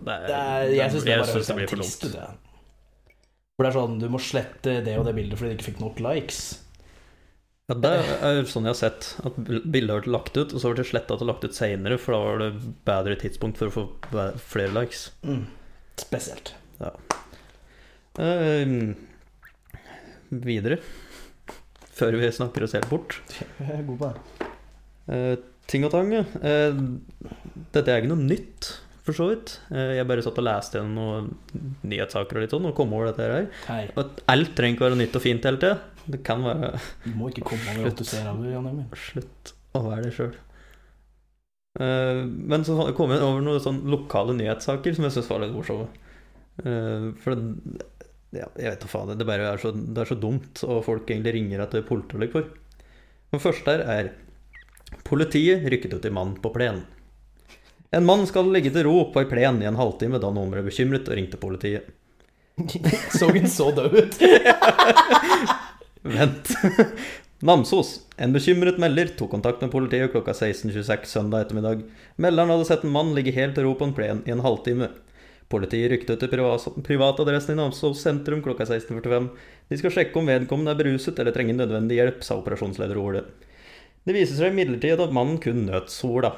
det 0.00 0.14
er, 0.14 0.22
det 0.24 0.36
er, 0.36 0.70
Jeg 0.72 0.92
syns 0.94 1.04
det 1.04 1.16
det, 1.20 1.42
det 1.46 1.56
blir 1.58 1.68
for 1.70 1.82
dumt. 1.82 2.46
For 3.56 3.64
det 3.64 3.68
er 3.68 3.76
sånn, 3.76 3.98
Du 4.00 4.08
må 4.12 4.20
slette 4.20 4.78
det 4.86 4.96
og 4.98 5.04
det 5.06 5.14
bildet 5.16 5.38
fordi 5.38 5.52
du 5.52 5.58
ikke 5.58 5.68
fikk 5.70 5.82
nok 5.84 6.00
likes. 6.04 6.40
Ja, 7.66 7.74
det 7.82 7.90
er 8.22 8.44
sånn 8.46 8.68
jeg 8.68 8.76
har 8.76 8.78
sett. 8.78 9.08
At 9.26 9.38
bildet 9.42 9.90
har 9.90 9.98
vært 10.04 10.12
lagt 10.14 10.36
ut, 10.38 10.52
og 10.54 10.62
så 10.62 10.70
ble 10.70 10.84
det 10.84 10.90
sletta 10.92 11.16
og 11.16 11.26
lagt 11.26 11.46
ut 11.46 11.56
seinere, 11.56 11.98
for 11.98 12.14
da 12.14 12.20
var 12.22 12.44
det 12.44 12.50
bedre 12.86 13.16
tidspunkt 13.18 13.58
for 13.58 13.72
å 13.72 13.74
få 13.74 14.26
flere 14.38 14.70
likes. 14.76 15.08
Mm. 15.26 15.48
Spesielt. 15.98 16.52
Eh, 18.22 18.76
videre. 20.46 20.78
Før 21.96 22.18
vi 22.20 22.30
snakker 22.38 22.66
oss 22.66 22.76
helt 22.76 22.90
bort. 22.92 23.18
Jeg 23.58 23.72
er 23.80 23.84
god 23.88 23.98
på 23.98 24.12
det. 24.12 24.50
Uh, 25.06 25.34
ting 25.70 25.86
og 25.86 25.94
tang, 25.94 26.14
ja. 26.14 26.22
Eh, 26.46 26.78
dette 27.74 27.90
er 27.90 28.02
ikke 28.02 28.12
noe 28.12 28.28
nytt, 28.28 28.70
for 29.06 29.16
så 29.16 29.28
vidt. 29.32 29.56
Eh, 29.74 29.96
jeg 29.98 30.06
bare 30.06 30.22
satt 30.22 30.38
og 30.38 30.46
leste 30.46 30.78
gjennom 30.78 30.96
noen 30.98 31.82
nyhetssaker 31.86 32.38
og 32.38 32.46
litt 32.46 32.54
sånn, 32.54 32.70
og 32.70 32.78
kom 32.78 32.94
over 32.94 33.10
dette 33.10 33.26
her. 33.26 33.50
Hei, 33.66 33.82
alt 34.30 34.54
trenger 34.54 34.78
ikke 34.78 34.86
være 34.86 35.02
nytt 35.02 35.18
og 35.18 35.26
fint 35.26 35.50
hele 35.50 35.62
tida. 35.62 35.95
Det 36.06 36.22
kan 36.26 36.42
være 36.44 36.72
du 37.04 37.12
må 37.18 37.30
ikke 37.32 37.44
komme 37.50 37.74
over 37.74 37.88
alt 37.90 38.00
du 38.00 38.06
ser 38.06 38.26
av 38.30 38.42
det, 38.42 38.52
Jan 38.54 38.68
Emil. 38.70 38.86
Slutt 38.98 39.54
å 39.76 39.82
være 39.86 40.06
det 40.06 40.14
sjøl. 40.16 40.34
men 41.76 42.64
så 42.64 42.76
kom 42.96 43.12
jeg 43.12 43.24
over 43.24 43.42
noen 43.44 43.60
sånn 43.60 43.82
lokale 43.92 44.36
nyhetssaker 44.38 44.94
som 44.96 45.04
jeg 45.04 45.16
syns 45.16 45.32
var 45.32 45.42
litt 45.42 45.56
morsomme. 45.56 45.88
Eh, 46.64 47.10
for 47.20 47.36
det, 47.36 47.82
ja, 48.36 48.46
jeg 48.56 48.70
vet 48.70 48.84
da 48.84 48.88
faen, 48.90 49.12
det 49.18 49.26
bare 49.28 49.50
er 49.50 49.60
så, 49.60 49.72
det 49.74 50.02
er 50.02 50.08
så 50.08 50.16
dumt, 50.20 50.62
og 50.64 50.84
folk 50.86 51.10
egentlig 51.10 51.36
ringer 51.36 51.64
etter 51.66 51.84
politiet 51.86 52.32
for. 52.32 52.48
Den 53.34 53.42
første 53.42 53.74
her 53.74 53.84
er 53.96 54.14
Politiet 55.06 55.64
rykket 55.66 55.96
ut 55.98 56.04
i 56.06 56.10
mann 56.14 56.36
på 56.38 56.50
plen. 56.54 56.84
En 57.90 58.06
mann 58.06 58.22
skal 58.26 58.48
ligge 58.54 58.70
til 58.74 58.86
ro 58.86 59.08
på 59.10 59.22
ei 59.22 59.28
plen 59.30 59.58
i 59.62 59.66
en 59.66 59.78
halvtime 59.78 60.20
da 60.22 60.30
noen 60.34 60.52
ble 60.54 60.62
bekymret 60.66 61.10
og 61.10 61.18
ringte 61.18 61.40
politiet. 61.42 61.88
Så 63.18 63.28
hun 63.34 63.48
så 63.50 63.72
død 63.74 63.98
ut? 63.98 64.18
Vent. 66.12 66.52
Namsos. 67.46 68.00
En 68.16 68.32
bekymret 68.32 68.78
melder 68.80 69.10
tok 69.18 69.30
kontakt 69.34 69.60
med 69.60 69.72
politiet 69.72 70.12
klokka 70.12 70.32
16.26 70.32 71.04
søndag 71.10 71.46
ettermiddag. 71.46 71.82
Melderen 72.16 72.52
hadde 72.54 72.68
sett 72.68 72.86
en 72.86 72.94
mann 72.94 73.12
ligge 73.16 73.34
helt 73.36 73.56
til 73.58 73.66
ro 73.66 73.74
på 73.76 73.88
en 73.88 73.96
plen 73.96 74.22
i 74.24 74.32
en 74.32 74.44
halvtime. 74.44 74.88
Politiet 75.52 75.92
rykket 75.92 76.14
ut 76.16 76.22
til 76.24 76.82
privatadressen 76.86 77.54
i 77.54 77.58
Namsos 77.60 78.00
sentrum 78.02 78.40
klokka 78.42 78.66
16.45. 78.66 79.28
De 79.70 79.78
skal 79.78 79.94
sjekke 79.94 80.18
om 80.18 80.30
vedkommende 80.32 80.74
er 80.74 80.80
beruset 80.80 81.18
eller 81.22 81.36
trenger 81.36 81.60
nødvendig 81.60 82.00
hjelp, 82.00 82.24
sa 82.26 82.38
operasjonsleder 82.40 82.98
Ole. 82.98 83.22
Det 84.06 84.14
viser 84.14 84.40
seg 84.40 84.54
imidlertid 84.54 85.02
at 85.02 85.14
mannen 85.14 85.38
kun 85.42 85.66
nøt 85.68 85.92
sola. 85.92 86.34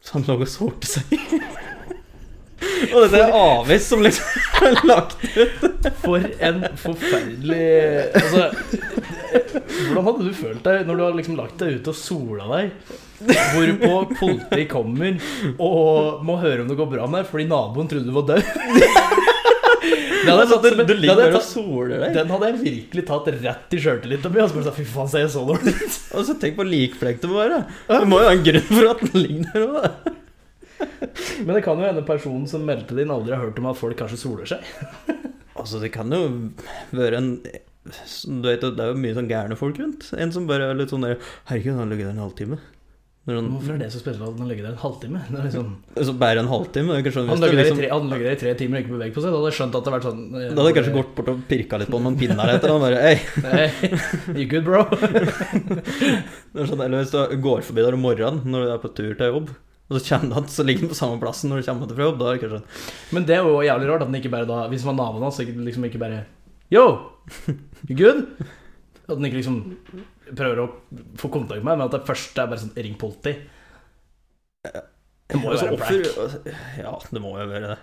Så 0.00 0.16
han 0.16 0.26
lå 0.26 0.40
og 0.40 0.48
solte 0.50 0.90
seg. 0.90 1.12
og 2.90 3.04
dette 3.04 3.20
er 3.24 3.36
avis 3.36 3.86
som 3.90 4.02
liksom 4.04 4.40
er 4.68 4.80
lagt 4.88 5.16
ut. 5.36 5.88
For 6.02 6.24
en 6.44 6.64
forferdelig 6.80 7.68
Altså 8.20 8.50
Hvordan 9.30 10.06
hadde 10.08 10.26
du 10.26 10.32
følt 10.36 10.64
deg 10.66 10.88
når 10.88 10.98
du 10.98 11.04
har 11.04 11.16
liksom 11.16 11.38
lagt 11.38 11.60
deg 11.62 11.78
ut 11.78 11.90
og 11.92 11.96
sola 11.96 12.48
deg? 12.50 12.96
Hvorpå 13.20 13.92
politiet 14.16 14.68
kommer 14.70 15.18
og 15.60 16.22
må 16.26 16.38
høre 16.40 16.64
om 16.64 16.70
det 16.70 16.78
går 16.78 16.88
bra 16.94 17.08
med 17.08 17.22
deg 17.22 17.30
fordi 17.30 17.48
naboen 17.50 17.90
trodde 17.90 18.08
du 18.08 18.16
var 18.16 18.28
død? 18.32 19.28
Den 20.20 20.36
hadde 20.36 20.46
tatt, 20.50 20.62
du, 20.62 20.76
du 20.76 20.94
det 21.00 21.08
hadde 21.08 21.28
tatt, 21.32 22.12
den 22.12 22.32
hadde 22.34 22.48
jeg 22.50 22.58
virkelig 22.60 23.04
tatt 23.08 23.28
rett 23.40 23.72
i 23.72 23.78
sjøltilliten 23.80 24.34
min. 24.34 24.42
Og 24.44 24.66
så 24.66 24.74
fy 24.76 24.84
faen, 24.84 25.08
ser 25.08 25.24
jeg 25.24 25.32
så 25.32 25.44
dårlig 25.48 25.72
ut? 25.72 25.94
Og 26.18 26.26
så 26.28 26.36
tenk 26.42 26.58
på 26.58 26.66
likflekk 26.68 27.22
det 27.22 27.30
må 27.30 27.38
være. 27.40 27.62
Det 27.88 28.00
må 28.10 28.20
jo 28.20 28.26
være 28.28 28.36
en 28.36 28.44
grunn 28.50 28.66
for 28.68 28.90
at 28.90 29.04
den 29.06 29.24
ligger 29.24 29.46
der 29.54 29.78
òg. 29.80 30.18
Men 31.46 31.54
det 31.56 31.64
kan 31.66 31.80
jo 31.80 31.88
hende 31.88 32.04
personen 32.06 32.46
som 32.50 32.64
meldte 32.66 32.96
det 32.96 33.06
inn, 33.06 33.14
aldri 33.14 33.36
har 33.36 33.44
hørt 33.46 33.60
om 33.60 33.70
at 33.70 33.80
folk 33.80 33.98
kanskje 34.00 34.22
soler 34.24 34.50
seg. 34.54 34.64
Altså, 35.60 35.76
det 35.76 35.90
kan 35.92 36.08
jo 36.08 36.20
være 36.96 37.18
en 37.18 37.26
Du 37.42 38.46
vet, 38.46 38.62
Det 38.62 38.80
er 38.80 38.94
jo 38.94 39.00
mye 39.02 39.16
sånn 39.16 39.28
gærne 39.28 39.58
folk 39.60 39.76
rundt. 39.76 40.06
En 40.16 40.32
som 40.32 40.46
bare 40.48 40.70
er 40.70 40.78
litt 40.78 40.92
sånn 40.94 41.04
der 41.04 41.18
Herregud, 41.50 41.74
han 41.74 41.82
har 41.82 41.90
ligget 41.90 42.08
der 42.08 42.14
en 42.14 42.22
halvtime. 42.24 42.60
Han, 43.28 43.50
Hvorfor 43.52 43.74
er 43.74 43.82
det 43.82 43.90
så 43.92 44.00
spesielt 44.00 44.24
at 44.24 44.38
han 44.40 44.48
ligger 44.48 44.64
der 44.64 44.72
en 44.72 44.80
halvtime? 44.80 45.20
Det 45.28 45.42
liksom, 45.44 45.66
så 46.08 46.14
bare 46.18 46.40
en 46.40 46.48
halvtime. 46.50 46.96
Sånn, 47.12 47.28
han 47.28 47.44
i 47.44 47.50
liksom, 47.52 47.78
tre, 47.78 47.90
der 47.92 48.30
i 48.32 48.38
tre 48.40 48.54
timer 48.58 48.80
og 48.80 48.86
ikke 48.86 48.94
beveget 48.94 49.16
på 49.16 49.22
seg. 49.22 49.28
Da 49.34 49.36
hadde 49.36 49.50
jeg 49.50 49.58
skjønt 49.58 49.76
at 49.76 49.84
det 49.84 49.92
hadde 49.92 49.96
vært 49.98 50.08
sånn 50.08 50.22
da 50.32 50.40
hadde 50.48 50.64
jeg 50.70 50.76
kanskje 50.78 50.94
gått 50.96 51.12
bort 51.18 51.28
og 51.34 51.42
pirka 51.50 51.80
litt 51.82 51.92
på 51.92 52.00
ham 52.00 52.16
pinne 52.18 52.38
her 52.40 52.54
etter. 52.56 52.72
Og 52.72 52.80
bare, 52.80 53.02
Hei! 53.04 53.90
You 54.40 54.46
good, 54.50 54.64
bro? 54.66 54.86
sånn, 56.70 56.80
eller 56.86 57.02
hvis 57.02 57.12
du 57.12 57.36
går 57.44 57.66
forbi 57.68 57.84
der 57.84 57.98
om 57.98 58.06
morgenen 58.08 58.40
når 58.48 58.64
du 58.64 58.72
er 58.72 58.82
på 58.82 58.92
tur 58.96 59.12
til 59.12 59.34
jobb, 59.36 59.52
og 59.90 59.98
så 59.98 60.04
kjenner 60.06 60.30
du 60.30 60.38
at 60.40 60.52
så 60.54 60.62
ligger 60.64 60.84
den 60.86 60.92
på 60.92 60.98
samme 61.00 61.18
plassen 61.18 61.50
når 61.50 61.60
du 61.60 61.66
kommer 61.66 61.90
fra 61.90 62.04
jobb. 62.06 62.18
Da 62.20 62.28
er 62.30 62.36
det 62.38 62.42
kanskje 62.44 62.60
sånn 62.60 63.16
Men 63.16 63.24
det 63.26 63.34
er 63.36 63.42
jo 63.48 63.56
jævlig 63.66 63.88
rart 63.90 64.04
at 64.04 64.10
den 64.12 64.20
ikke 64.20 64.30
bare 64.32 64.46
da 64.46 64.58
Hvis 64.70 64.84
man 64.86 64.96
var 65.00 65.10
naboen 65.10 65.26
hans, 65.26 65.40
liksom 65.42 65.86
ikke 65.90 66.00
bare 66.02 66.20
Yo, 66.70 66.84
you 67.88 67.96
good? 67.98 68.20
At 69.08 69.16
den 69.18 69.26
ikke 69.26 69.40
liksom 69.40 69.56
prøver 70.38 70.60
å 70.62 70.68
få 71.18 71.28
kontakt 71.34 71.64
med 71.64 71.72
meg, 71.72 71.80
men 71.80 71.88
at 71.88 71.96
det 71.96 72.04
første 72.06 72.38
er 72.44 72.46
bare 72.52 72.62
sånn 72.62 72.76
Ring 72.78 72.94
politi. 73.00 73.32
Det 74.70 75.38
må 75.40 75.50
jo 75.50 75.58
være 75.58 75.74
offer- 75.74 76.52
Ja, 76.78 76.92
det 77.10 77.22
må 77.24 77.32
jo 77.40 77.46
være 77.50 77.72
det. 77.72 77.78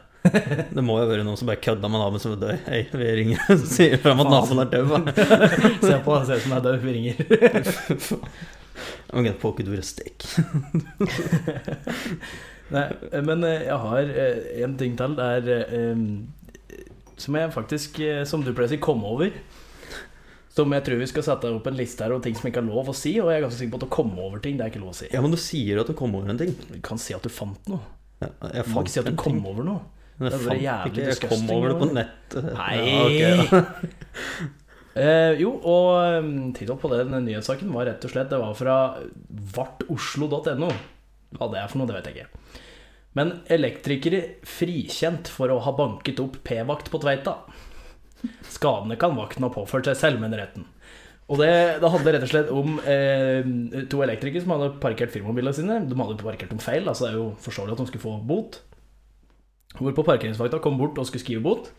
Det 0.75 0.83
må 0.83 0.95
jo 1.01 1.09
være 1.11 1.23
noen 1.27 1.37
som 1.39 1.47
bare 1.51 1.59
kødda 1.63 1.87
med 1.91 1.99
naboen 2.01 2.19
som 2.23 2.33
er 2.37 2.39
død. 2.41 2.63
Hei, 2.67 2.79
vi 2.91 3.09
ringer 3.19 3.43
og 3.53 3.61
sier 3.71 3.99
frem 4.03 4.23
at 4.23 4.31
naboen 4.31 4.63
er 4.63 4.71
død. 4.71 5.11
Se 5.87 5.99
på, 6.07 6.17
ser 6.27 6.39
ut 6.39 6.45
som 6.47 6.55
jeg 6.55 6.57
er 6.57 6.65
død. 6.69 6.79
Vi 6.83 6.95
ringer. 6.95 7.15
I'm 9.13 9.23
gonna 9.23 9.33
poke 9.39 9.59
it 9.63 9.67
with 9.67 9.79
a 9.79 9.83
stick. 9.83 10.23
Nei, 12.73 12.83
men 13.23 13.43
eh, 13.47 13.61
jeg 13.69 13.77
har 13.83 14.09
eh, 14.11 14.39
en 14.65 14.73
ting 14.79 14.97
til. 14.99 15.13
Det 15.17 15.27
er 15.37 15.69
eh, 15.77 16.01
Som 17.17 17.37
jeg 17.39 17.53
faktisk, 17.55 17.99
som 18.29 18.43
du 18.43 18.51
pleier 18.53 18.67
å 18.67 18.73
si, 18.75 18.77
kom 18.83 19.01
over. 19.07 19.31
Som 20.53 20.73
jeg 20.73 20.83
tror 20.85 20.99
vi 20.99 21.07
skal 21.09 21.23
sette 21.25 21.49
opp 21.53 21.67
en 21.69 21.77
liste 21.77 22.03
her 22.03 22.13
over 22.13 22.23
ting 22.25 22.35
som 22.37 22.47
ikke 22.49 22.61
er 22.63 22.67
lov 22.69 22.91
å 22.91 22.95
si. 22.97 23.15
Og 23.21 23.31
jeg 23.31 23.39
er 23.39 23.45
ganske 23.45 23.59
sikker 23.61 23.73
på 23.75 23.79
at 23.81 23.87
å 23.87 23.93
komme 23.93 24.21
over 24.25 24.41
ting, 24.43 24.57
det 24.59 24.65
er 24.67 24.71
ikke 24.73 24.81
lov 24.83 24.91
å 24.93 24.97
si. 24.99 25.07
Ja, 25.13 25.21
men 25.25 25.33
du 25.33 25.39
sier 25.41 25.81
at 25.81 25.89
du 25.89 25.95
kom 25.97 26.13
over 26.17 26.29
en 26.33 26.39
ting. 26.41 26.53
Du 26.67 26.77
kan 26.85 26.99
si 27.01 27.15
at 27.17 27.25
du 27.25 27.29
fant 27.33 27.71
noe. 27.71 27.81
Ja, 28.21 28.29
jeg 28.51 28.65
Du 28.67 28.73
kan 28.73 28.83
ikke 28.83 28.93
si 28.93 29.01
at 29.01 29.09
du 29.09 29.15
kom 29.17 29.37
ting. 29.39 29.45
over 29.49 29.65
noe. 29.65 29.81
Men 30.17 30.31
Det 30.33 30.37
jeg 30.37 30.47
fant 30.47 30.63
jævlig 30.65 30.93
ikke, 30.93 31.09
jeg 31.13 31.29
kom 31.29 31.51
over 31.53 31.67
det 31.73 31.77
på 31.81 31.89
nettet. 31.93 32.47
Nei. 32.57 32.77
Ja, 32.87 33.01
ok, 33.07 33.51
da. 33.53 33.61
Eh, 34.97 35.37
jo, 35.37 35.51
og 35.61 36.23
um, 36.23 36.29
tittelen 36.55 36.79
på 36.81 36.89
den 36.89 37.13
nyhetssaken 37.27 37.69
var 37.75 37.85
rett 37.85 38.05
og 38.07 38.13
slett 38.13 38.31
Det 38.31 38.39
var 38.41 38.55
fra 38.57 38.77
vartoslo.no. 39.57 40.71
Hva 41.37 41.49
det 41.51 41.59
er 41.61 41.69
for 41.69 41.81
noe, 41.81 41.89
det 41.89 41.97
vet 41.99 42.09
jeg 42.09 42.17
ikke. 42.17 42.63
Men 43.17 43.33
elektrikere 43.51 44.21
frikjent 44.45 45.29
for 45.33 45.51
å 45.53 45.59
ha 45.65 45.73
banket 45.75 46.21
opp 46.21 46.39
p-vakt 46.45 46.89
på 46.93 47.01
Tveita. 47.01 47.35
Skadene 48.49 48.97
kan 48.99 49.17
vakten 49.17 49.45
ha 49.45 49.53
påført 49.53 49.89
seg 49.89 49.97
selv, 49.99 50.21
mener 50.21 50.41
retten. 50.41 50.65
Og 51.27 51.41
det, 51.41 51.49
det 51.81 51.91
handler 51.91 52.15
rett 52.15 52.25
og 52.25 52.31
slett 52.31 52.51
om 52.55 52.77
eh, 52.87 53.49
to 53.91 53.99
elektrikere 54.05 54.45
som 54.45 54.53
hadde 54.55 54.69
parkert 54.83 55.11
firmabilene 55.11 55.55
sine. 55.57 55.81
De 55.89 55.97
hadde 55.99 56.23
parkert 56.23 56.53
dem 56.53 56.61
feil, 56.63 56.87
altså 56.87 57.05
det 57.05 57.11
er 57.11 57.19
jo 57.19 57.27
forståelig 57.43 57.75
at 57.75 57.81
de 57.83 57.87
skulle 57.89 58.05
få 58.05 58.15
bot. 58.29 58.61
Hvorpå 59.77 60.05
parkeringsvakta 60.07 60.61
kom 60.63 60.79
bort 60.79 60.97
og 60.97 61.09
skulle 61.09 61.25
skrive 61.25 61.43
bot. 61.43 61.73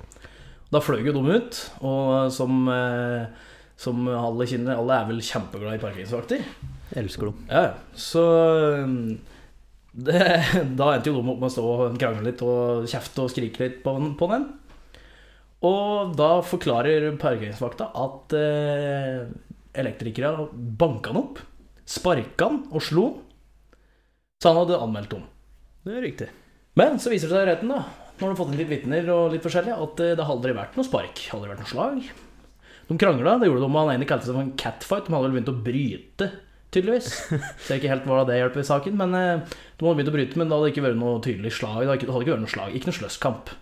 Da 0.72 0.82
fløy 0.84 1.00
jo 1.06 1.14
de 1.16 1.36
ut, 1.38 1.58
og 1.80 2.28
som, 2.34 2.68
eh, 2.68 3.48
som 3.80 4.04
alle 4.12 4.46
kjenner, 4.48 4.76
alle 4.76 4.98
er 4.98 5.08
vel 5.08 5.22
kjempeglade 5.24 5.78
i 5.78 5.82
parkeringsvakter. 5.82 6.44
Elsker 6.98 7.30
dem. 7.30 7.42
Ja, 7.48 7.72
så 7.96 8.24
um, 8.84 9.18
det, 9.92 10.20
Da 10.78 10.92
endte 10.94 11.10
jo 11.10 11.18
de 11.18 11.24
opp 11.24 11.40
med 11.40 11.48
å 11.48 11.52
stå 11.52 11.64
og 11.64 11.98
krangle 12.00 12.26
litt 12.30 12.44
og 12.44 12.88
kjefte 12.88 13.24
og 13.24 13.32
skrike 13.32 13.64
litt 13.64 13.78
på, 13.84 13.94
på 14.18 14.30
den. 14.32 14.48
Og 15.68 16.12
da 16.18 16.38
forklarer 16.46 17.08
parkeringsvakta 17.18 17.88
at 17.98 18.34
eh, 18.38 19.24
elektrikere 19.78 20.46
banka 20.52 21.10
han 21.10 21.22
opp, 21.24 21.40
sparka 21.88 22.46
han 22.46 22.60
og 22.70 22.84
slo. 22.84 23.06
Så 24.38 24.52
han 24.52 24.60
hadde 24.60 24.78
anmeldt 24.84 25.16
dem. 25.16 25.24
Det 25.82 25.96
er 25.96 26.04
riktig. 26.04 26.28
Men 26.78 27.00
så 27.02 27.10
viser 27.10 27.30
det 27.30 27.34
seg 27.34 27.46
i 27.46 27.50
retten, 27.50 27.72
da, 27.72 28.07
når 28.20 28.32
de 28.32 28.38
fått 28.40 28.50
inn 28.52 28.60
litt 28.60 28.70
vitner 28.72 29.12
og 29.14 29.34
litt 29.34 29.44
forskjellig, 29.44 29.74
at 29.74 30.02
eh, 30.04 30.16
det 30.18 30.24
har 30.24 30.34
aldri 30.34 30.56
vært 30.56 30.78
noe 30.78 30.86
spark. 30.86 31.22
Aldri 31.36 31.52
vært 31.52 31.62
noe 31.64 31.70
slag. 31.70 32.10
De 32.88 32.96
krangla. 33.00 33.36
Det 33.38 33.48
gjorde 33.50 33.64
de 33.64 33.70
med 33.70 33.84
han 33.84 33.94
ene 33.98 34.08
kalte 34.08 34.28
seg 34.28 34.36
for 34.36 34.46
en 34.46 34.54
catfight. 34.60 35.06
De 35.08 35.14
hadde 35.14 35.28
vel 35.28 35.36
begynt 35.36 35.52
å 35.52 35.56
bryte, 35.68 36.28
tydeligvis. 36.74 37.08
Ser 37.66 37.78
ikke 37.78 37.92
helt 37.92 38.08
hva 38.08 38.24
det 38.28 38.40
hjelper 38.40 38.64
i 38.64 38.68
saken, 38.68 38.98
men 38.98 39.16
eh, 39.18 39.56
de 39.78 39.86
hadde 39.86 39.98
begynt 40.00 40.12
å 40.12 40.18
bryte, 40.18 40.40
men 40.40 40.50
det 40.50 40.58
hadde 40.58 40.74
ikke 40.74 40.86
vært 40.88 41.00
noe 41.00 41.22
tydelig 41.24 41.54
slag. 41.58 41.80
Det 41.80 41.90
hadde 41.90 41.98
ikke, 42.00 42.10
det 42.10 42.16
hadde 42.16 42.28
ikke 42.28 42.36
vært 42.36 42.46
noe 42.46 42.54
slag. 42.56 42.76
Ikke 42.78 42.90
noe 42.90 42.98
sløsskamp 43.02 43.54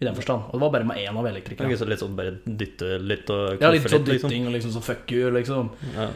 i 0.00 0.06
den 0.08 0.16
forstand. 0.16 0.48
Og 0.48 0.56
det 0.56 0.64
var 0.64 0.74
bare 0.78 0.88
med 0.88 1.02
én 1.02 1.12
av 1.12 1.26
er 1.28 1.34
elektrikerne. 1.34 1.68
Okay, 1.68 1.78
så 1.80 1.88
litt 1.88 2.00
sånn 2.00 2.16
bare 2.16 2.38
dytte 2.44 2.96
litt 3.04 3.28
og 3.34 3.60
Ja, 3.60 3.68
litt 3.74 3.84
sånn 3.84 4.06
liksom. 4.06 4.30
dytting 4.30 4.48
og 4.48 4.54
liksom 4.56 4.72
så 4.72 4.82
fuck 4.84 5.12
you, 5.12 5.28
liksom. 5.34 5.68
Ja. 5.92 6.08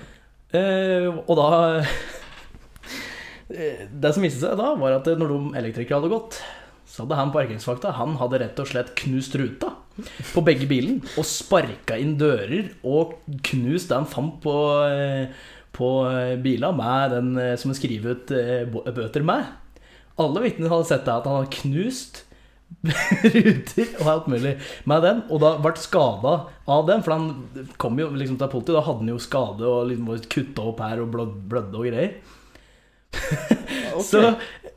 Eh, 0.54 1.08
og 1.10 1.34
da 1.36 1.48
eh, 3.50 3.84
Det 3.90 4.12
som 4.14 4.24
viste 4.24 4.40
seg 4.40 4.56
da, 4.60 4.70
var 4.80 5.00
at 5.00 5.10
når 5.10 5.34
de 5.34 5.40
elektrikere 5.60 5.98
hadde 5.98 6.12
gått, 6.14 6.38
så 6.94 7.02
hadde 7.02 7.16
han 7.18 7.32
parkeringsvakta 7.34 7.96
Han 7.98 8.14
hadde 8.20 8.38
rett 8.44 8.60
og 8.62 8.68
slett 8.70 8.92
knust 9.00 9.34
ruta 9.40 9.72
på 10.34 10.42
begge 10.46 10.66
bilen 10.70 11.00
og 11.18 11.26
sparka 11.26 11.96
inn 11.98 12.16
dører 12.18 12.70
og 12.86 13.16
knust 13.46 13.90
det 13.90 13.98
han 13.98 14.08
fant 14.10 14.36
på, 14.42 14.54
eh, 14.90 15.30
på 15.74 15.90
eh, 16.10 16.34
bila 16.42 16.72
med 16.74 17.14
den 17.14 17.32
eh, 17.38 17.54
som 17.58 17.70
han 17.70 17.78
skriver 17.78 18.14
ut 18.14 18.32
bøter 18.94 19.26
med. 19.26 19.50
Alle 20.22 20.44
vitner 20.44 20.70
hadde 20.70 20.88
sett 20.90 21.06
det 21.06 21.14
at 21.14 21.26
han 21.30 21.40
hadde 21.40 21.58
knust 21.60 22.24
ruter 23.34 23.90
og 24.00 24.08
alt 24.10 24.26
mulig 24.30 24.54
med 24.90 25.04
den, 25.06 25.22
og 25.30 25.40
da 25.42 25.54
ble 25.62 25.74
skada 25.78 26.34
av 26.70 26.86
den. 26.90 27.02
For 27.06 27.14
han 27.14 27.74
kom 27.80 27.98
jo 28.02 28.10
liksom 28.14 28.38
til 28.38 28.50
politiet, 28.50 28.78
da 28.78 28.86
hadde 28.86 29.04
han 29.04 29.14
jo 29.14 29.22
skade 29.22 29.66
og 29.66 29.90
liksom 29.90 30.26
kutta 30.30 30.66
opp 30.70 30.82
her 30.84 31.02
og 31.02 31.14
blødde 31.14 31.78
og 31.78 31.86
greier. 31.86 32.18
Så 34.10 34.26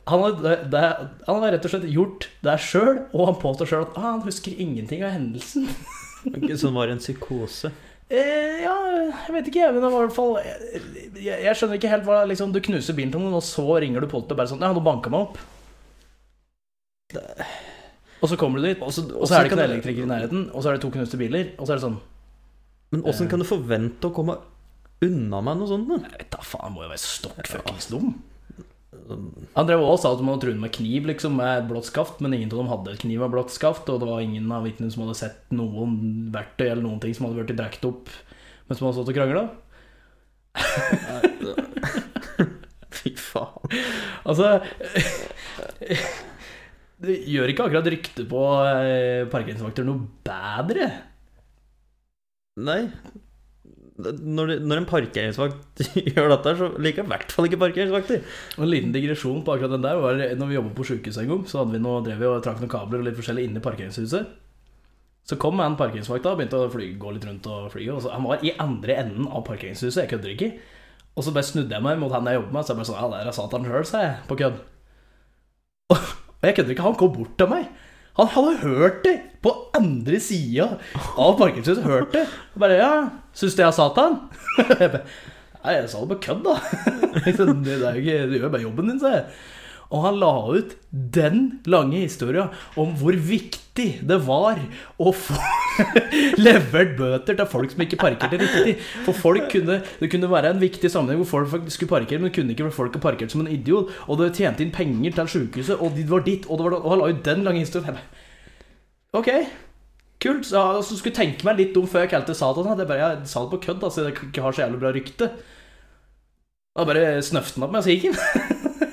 han 0.07 0.23
har, 0.23 0.37
det, 0.39 0.55
det, 0.71 0.83
han 1.27 1.43
har 1.43 1.51
rett 1.53 1.65
og 1.67 1.73
slett 1.73 1.89
gjort 1.91 2.29
det 2.45 2.55
sjøl, 2.63 3.01
og 3.11 3.25
han 3.27 3.39
påstår 3.41 3.69
sjøl 3.69 3.85
at 3.89 3.97
ah, 3.99 4.13
han 4.13 4.23
husker 4.23 4.55
ingenting 4.55 5.03
av 5.03 5.13
hendelsen. 5.17 5.67
Så 6.57 6.69
det 6.69 6.73
var 6.75 6.91
en 6.91 7.01
psykose. 7.01 7.71
Eh, 8.07 8.63
ja, 8.63 8.73
jeg 9.27 9.35
vet 9.35 9.49
ikke, 9.51 9.67
men 9.73 9.83
det 9.83 9.89
var 9.91 10.05
i 10.05 10.05
hvert 10.05 10.15
fall 10.15 10.37
Jeg, 11.19 11.41
jeg 11.43 11.55
skjønner 11.59 11.75
ikke 11.75 11.89
helt 11.91 12.05
hva 12.07 12.21
liksom, 12.23 12.53
Du 12.55 12.61
knuser 12.63 12.95
bilen 12.95 13.11
til 13.11 13.19
noen, 13.19 13.35
og 13.35 13.43
så 13.43 13.65
ringer 13.83 13.99
du 13.99 14.07
politiet 14.07 14.31
og 14.31 14.39
bare 14.39 14.51
sånn 14.53 14.63
Ja, 14.63 14.69
nå 14.71 14.83
banka 14.85 15.11
meg 15.11 15.25
opp. 15.25 15.41
Og 18.23 18.31
så 18.31 18.37
kommer 18.39 18.63
du 18.63 18.69
dit, 18.69 18.79
og 18.79 18.93
så, 18.95 19.03
og 19.11 19.27
så 19.27 19.35
er 19.35 19.43
det 19.43 19.51
ikke 19.51 19.59
noen 19.59 19.73
elektriker 19.73 20.05
i 20.05 20.11
nærheten, 20.13 20.47
og 20.53 20.63
så 20.63 20.71
er 20.71 20.77
det 20.77 20.85
to 20.85 20.93
knuste 20.95 21.19
biler, 21.19 21.51
og 21.57 21.67
så 21.67 21.75
er 21.75 21.81
det 21.81 21.85
sånn 21.89 21.99
Men 22.95 23.03
åssen 23.11 23.27
kan 23.31 23.43
du 23.43 23.47
forvente 23.47 24.07
å 24.07 24.15
komme 24.15 24.39
unna 25.03 25.43
med 25.43 25.59
noe 25.59 25.69
sånt? 25.69 25.91
da? 25.91 25.99
Jeg 26.07 26.15
vet 26.15 26.31
da 26.33 26.47
faen, 26.47 26.73
må 26.73 26.87
jo 26.87 26.91
være 26.95 27.03
stokk 27.03 27.51
fuckings 27.51 27.91
dum. 27.91 28.15
Han 29.09 29.67
drev 29.67 29.81
også 29.83 30.03
sa 30.03 30.09
at 30.15 30.21
hadde 30.23 30.41
truet 30.43 30.61
med 30.61 30.73
kniv 30.75 31.01
liksom, 31.09 31.31
med 31.39 31.51
et 31.61 31.69
blått 31.69 31.87
skaft, 31.89 32.17
men 32.23 32.35
ingen 32.35 32.51
av 32.51 32.59
dem 32.61 32.71
hadde 32.71 33.01
kniv 33.03 33.17
med 33.23 33.33
blått 33.33 33.51
skaft, 33.55 33.85
og 33.91 33.97
det 34.01 34.09
var 34.09 34.19
ingen 34.23 34.47
av 34.53 34.65
vitnene 34.67 34.91
som 34.93 35.01
hadde 35.05 35.19
sett 35.19 35.39
noen 35.55 35.91
verktøy 36.33 36.67
eller 36.67 36.85
noen 36.85 37.01
ting 37.03 37.13
som 37.15 37.23
hadde 37.27 37.39
blitt 37.41 37.59
drukket 37.59 37.89
opp 37.89 38.05
mens 38.67 38.79
man 38.81 38.87
hadde 38.89 38.99
stått 38.99 39.13
og 39.13 39.15
krangla. 39.15 39.43
Fy 42.97 43.09
faen. 43.15 43.63
Altså 44.27 44.45
Det 47.07 47.15
gjør 47.29 47.47
ikke 47.53 47.65
akkurat 47.67 47.91
ryktet 47.93 48.25
på 48.27 48.41
eh, 48.65 49.29
parkeringsvakter 49.29 49.85
noe 49.85 50.01
bedre. 50.25 50.87
Nei. 52.57 52.89
Når, 53.97 54.51
når 54.61 54.81
en 54.81 54.89
parkeringsvakt 54.89 55.81
gjør 56.13 56.29
dette, 56.35 56.51
så 56.59 56.67
liker 56.77 57.01
jeg 57.01 57.07
i 57.07 57.11
hvert 57.13 57.31
fall 57.33 57.47
ikke 57.49 57.61
parkeringsvakter. 57.63 58.25
Og 58.57 58.65
En 58.65 58.69
liten 58.69 58.91
digresjon 58.93 59.39
på 59.45 59.55
akkurat 59.55 59.73
den 59.73 59.85
der 59.85 60.01
var 60.03 60.19
Når 60.37 60.51
vi 60.51 60.57
jobbet 60.59 60.75
på 60.77 60.85
sjukehuset 60.91 61.23
en 61.23 61.31
gang, 61.31 61.45
så 61.49 61.63
hadde 61.63 61.73
vi 61.73 61.81
noe, 61.81 62.03
drev 62.05 62.21
vi 62.21 62.29
og 62.29 62.43
trakk 62.45 62.61
noen 62.61 62.73
kabler 62.73 63.01
og 63.01 63.09
litt 63.09 63.17
forskjellig 63.17 63.47
inne 63.47 63.61
i 63.61 63.65
parkeringshuset. 63.65 64.35
Så 65.27 65.35
kom 65.41 65.59
en 65.59 65.75
parkeringsvakt 65.79 66.23
da 66.23 66.35
begynte 66.37 66.61
å 66.61 66.69
fly, 66.71 66.91
gå 67.01 67.15
litt 67.15 67.25
rundt 67.27 67.49
og 67.51 67.71
fly. 67.73 67.89
Og 67.91 68.05
så, 68.05 68.13
han 68.13 68.27
var 68.29 68.45
i 68.45 68.53
andre 68.63 68.99
enden 69.01 69.27
av 69.27 69.43
parkeringshuset, 69.49 70.03
jeg 70.05 70.13
kødder 70.13 70.35
ikke. 70.37 70.51
Og 71.17 71.25
så 71.25 71.33
bare 71.33 71.49
snudde 71.49 71.73
jeg 71.73 71.83
meg 71.83 71.97
mot 71.99 72.13
han 72.13 72.29
jeg 72.29 72.37
jobber 72.37 72.53
med, 72.53 72.63
så 72.63 72.71
jeg 72.71 72.79
bare 72.79 72.89
sånn 72.91 73.01
Ja, 73.01 73.09
der 73.11 73.31
er 73.31 73.35
Satan 73.35 73.65
sjøl, 73.67 73.87
sa 73.89 74.05
jeg, 74.05 74.15
på 74.29 74.37
kødd. 74.39 74.61
Og 76.37 76.45
jeg 76.45 76.55
kødder 76.59 76.75
ikke, 76.75 76.85
han 76.85 76.99
kom 77.01 77.13
bort 77.17 77.33
til 77.41 77.49
meg. 77.49 77.67
Han 78.17 78.29
hadde 78.33 78.53
hørt 78.63 79.03
det 79.05 79.15
på 79.45 79.51
andre 79.77 80.19
sida 80.23 80.71
av 81.17 81.35
parkeringshuset. 81.37 81.83
Hørt 81.85 82.15
det. 82.15 82.25
Og 82.55 82.63
bare 82.63 82.79
Ja, 82.79 82.91
syns 83.37 83.53
du 83.55 83.61
jeg 83.61 83.69
er 83.69 83.75
Satan? 83.77 84.17
Nei, 85.67 85.75
jeg 85.75 85.89
sa 85.91 86.01
det 86.01 86.09
på 86.15 86.19
kødd, 86.23 86.45
da. 86.47 86.55
Det 87.27 87.75
er 87.75 87.97
jo 87.97 88.01
ikke, 88.01 88.17
du 88.29 88.35
gjør 88.37 88.51
bare 88.53 88.63
jobben 88.63 88.89
din, 88.89 88.99
sa 89.01 89.11
jeg. 89.17 89.25
Og 89.87 90.03
han 90.03 90.17
la 90.19 90.31
ut 90.51 90.73
den 90.91 91.61
lange 91.69 92.01
historia 92.01 92.47
om 92.79 92.91
hvor 92.99 93.15
viktig 93.15 93.87
det 94.09 94.17
var 94.25 94.59
å 94.99 95.13
få 95.15 95.37
levert 96.45 96.95
bøter 96.97 97.37
til 97.37 97.47
folk 97.47 97.71
som 97.71 97.83
ikke 97.85 97.99
parkerte 98.01 98.39
riktig. 98.41 98.75
For 99.05 99.15
folk 99.15 99.47
kunne, 99.53 99.79
Det 99.99 100.09
kunne 100.11 100.31
være 100.31 100.51
en 100.55 100.61
viktig 100.61 100.91
sammenheng 100.91 101.21
hvor 101.21 101.29
folk 101.31 101.53
faktisk 101.55 101.79
skulle 101.79 101.93
parkere, 101.93 102.19
men 102.19 102.31
det 102.31 102.35
kunne 102.35 102.55
ikke 102.55 102.67
være 102.67 102.79
folk 102.79 102.99
parkert 103.01 103.31
som 103.31 103.45
en 103.45 103.51
idiot. 103.51 103.93
Og 104.07 104.19
det 104.19 104.33
tjente 104.35 104.65
inn 104.65 104.73
penger 104.75 105.15
til 105.15 105.31
sjukehuset, 105.35 105.79
og 105.79 105.95
det 105.95 106.07
var 106.09 106.25
ditt, 106.25 106.49
og, 106.49 106.57
det 106.57 106.67
var, 106.67 106.79
og 106.81 106.91
han 106.91 107.03
la 107.03 107.11
ut 107.13 107.23
den 107.25 107.45
lange 107.47 107.63
historien. 107.63 108.01
Ok, 109.15 109.29
kult. 110.19 110.49
Så 110.49 110.57
jeg 110.57 110.81
altså, 110.81 110.97
skulle 110.97 111.15
tenke 111.15 111.47
meg 111.47 111.61
litt 111.61 111.77
om 111.79 111.87
før 111.87 112.03
jeg 112.03 112.15
kalte 112.17 112.35
Satan. 112.35 112.73
Jeg, 112.73 112.89
bare, 112.89 113.13
jeg 113.13 113.31
sa 113.31 113.45
det 113.45 113.53
på 113.55 113.63
kødd, 113.69 113.87
altså, 113.87 114.09
jeg 114.09 114.17
ikke 114.31 114.43
har 114.43 114.57
så 114.57 114.65
jævlig 114.65 114.81
bra 114.83 114.91
rykte. 114.95 115.31
Da 116.77 116.85
bare 116.85 117.21
snøfte 117.25 117.57
han 117.57 117.69
opp 117.69 117.77
meg, 117.77 117.85
så 117.85 117.95
gikk 117.95 118.11
han. 118.11 118.65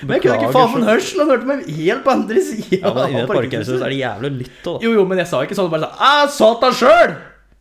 Men 0.00 0.16
jeg 0.16 0.22
kunne 0.24 0.36
ikke 0.40 0.52
faen 0.54 0.74
meg 0.76 0.86
hørsel, 0.88 1.22
han 1.22 1.32
hørte 1.34 1.48
meg 1.50 1.64
helt 1.76 2.04
på 2.06 2.12
andre 2.14 2.42
sida. 2.46 2.78
Ja, 2.80 2.92
men 2.96 3.14
i 3.14 3.18
det 3.18 3.24
parkeringshuset 3.30 3.84
er 3.84 3.92
det 3.94 3.98
jævlig 4.00 4.30
lytt 4.38 4.68
òg, 4.70 4.76
da. 4.76 4.84
Jo, 4.86 4.92
jo, 4.96 5.06
men 5.10 5.20
jeg 5.20 5.30
sa 5.30 5.40
ikke 5.44 5.58
sånn. 5.58 5.70
Bare 5.72 5.88
sånn 5.88 6.04
Æ, 6.06 6.28
Satan 6.36 6.76
sjøl! 6.80 7.16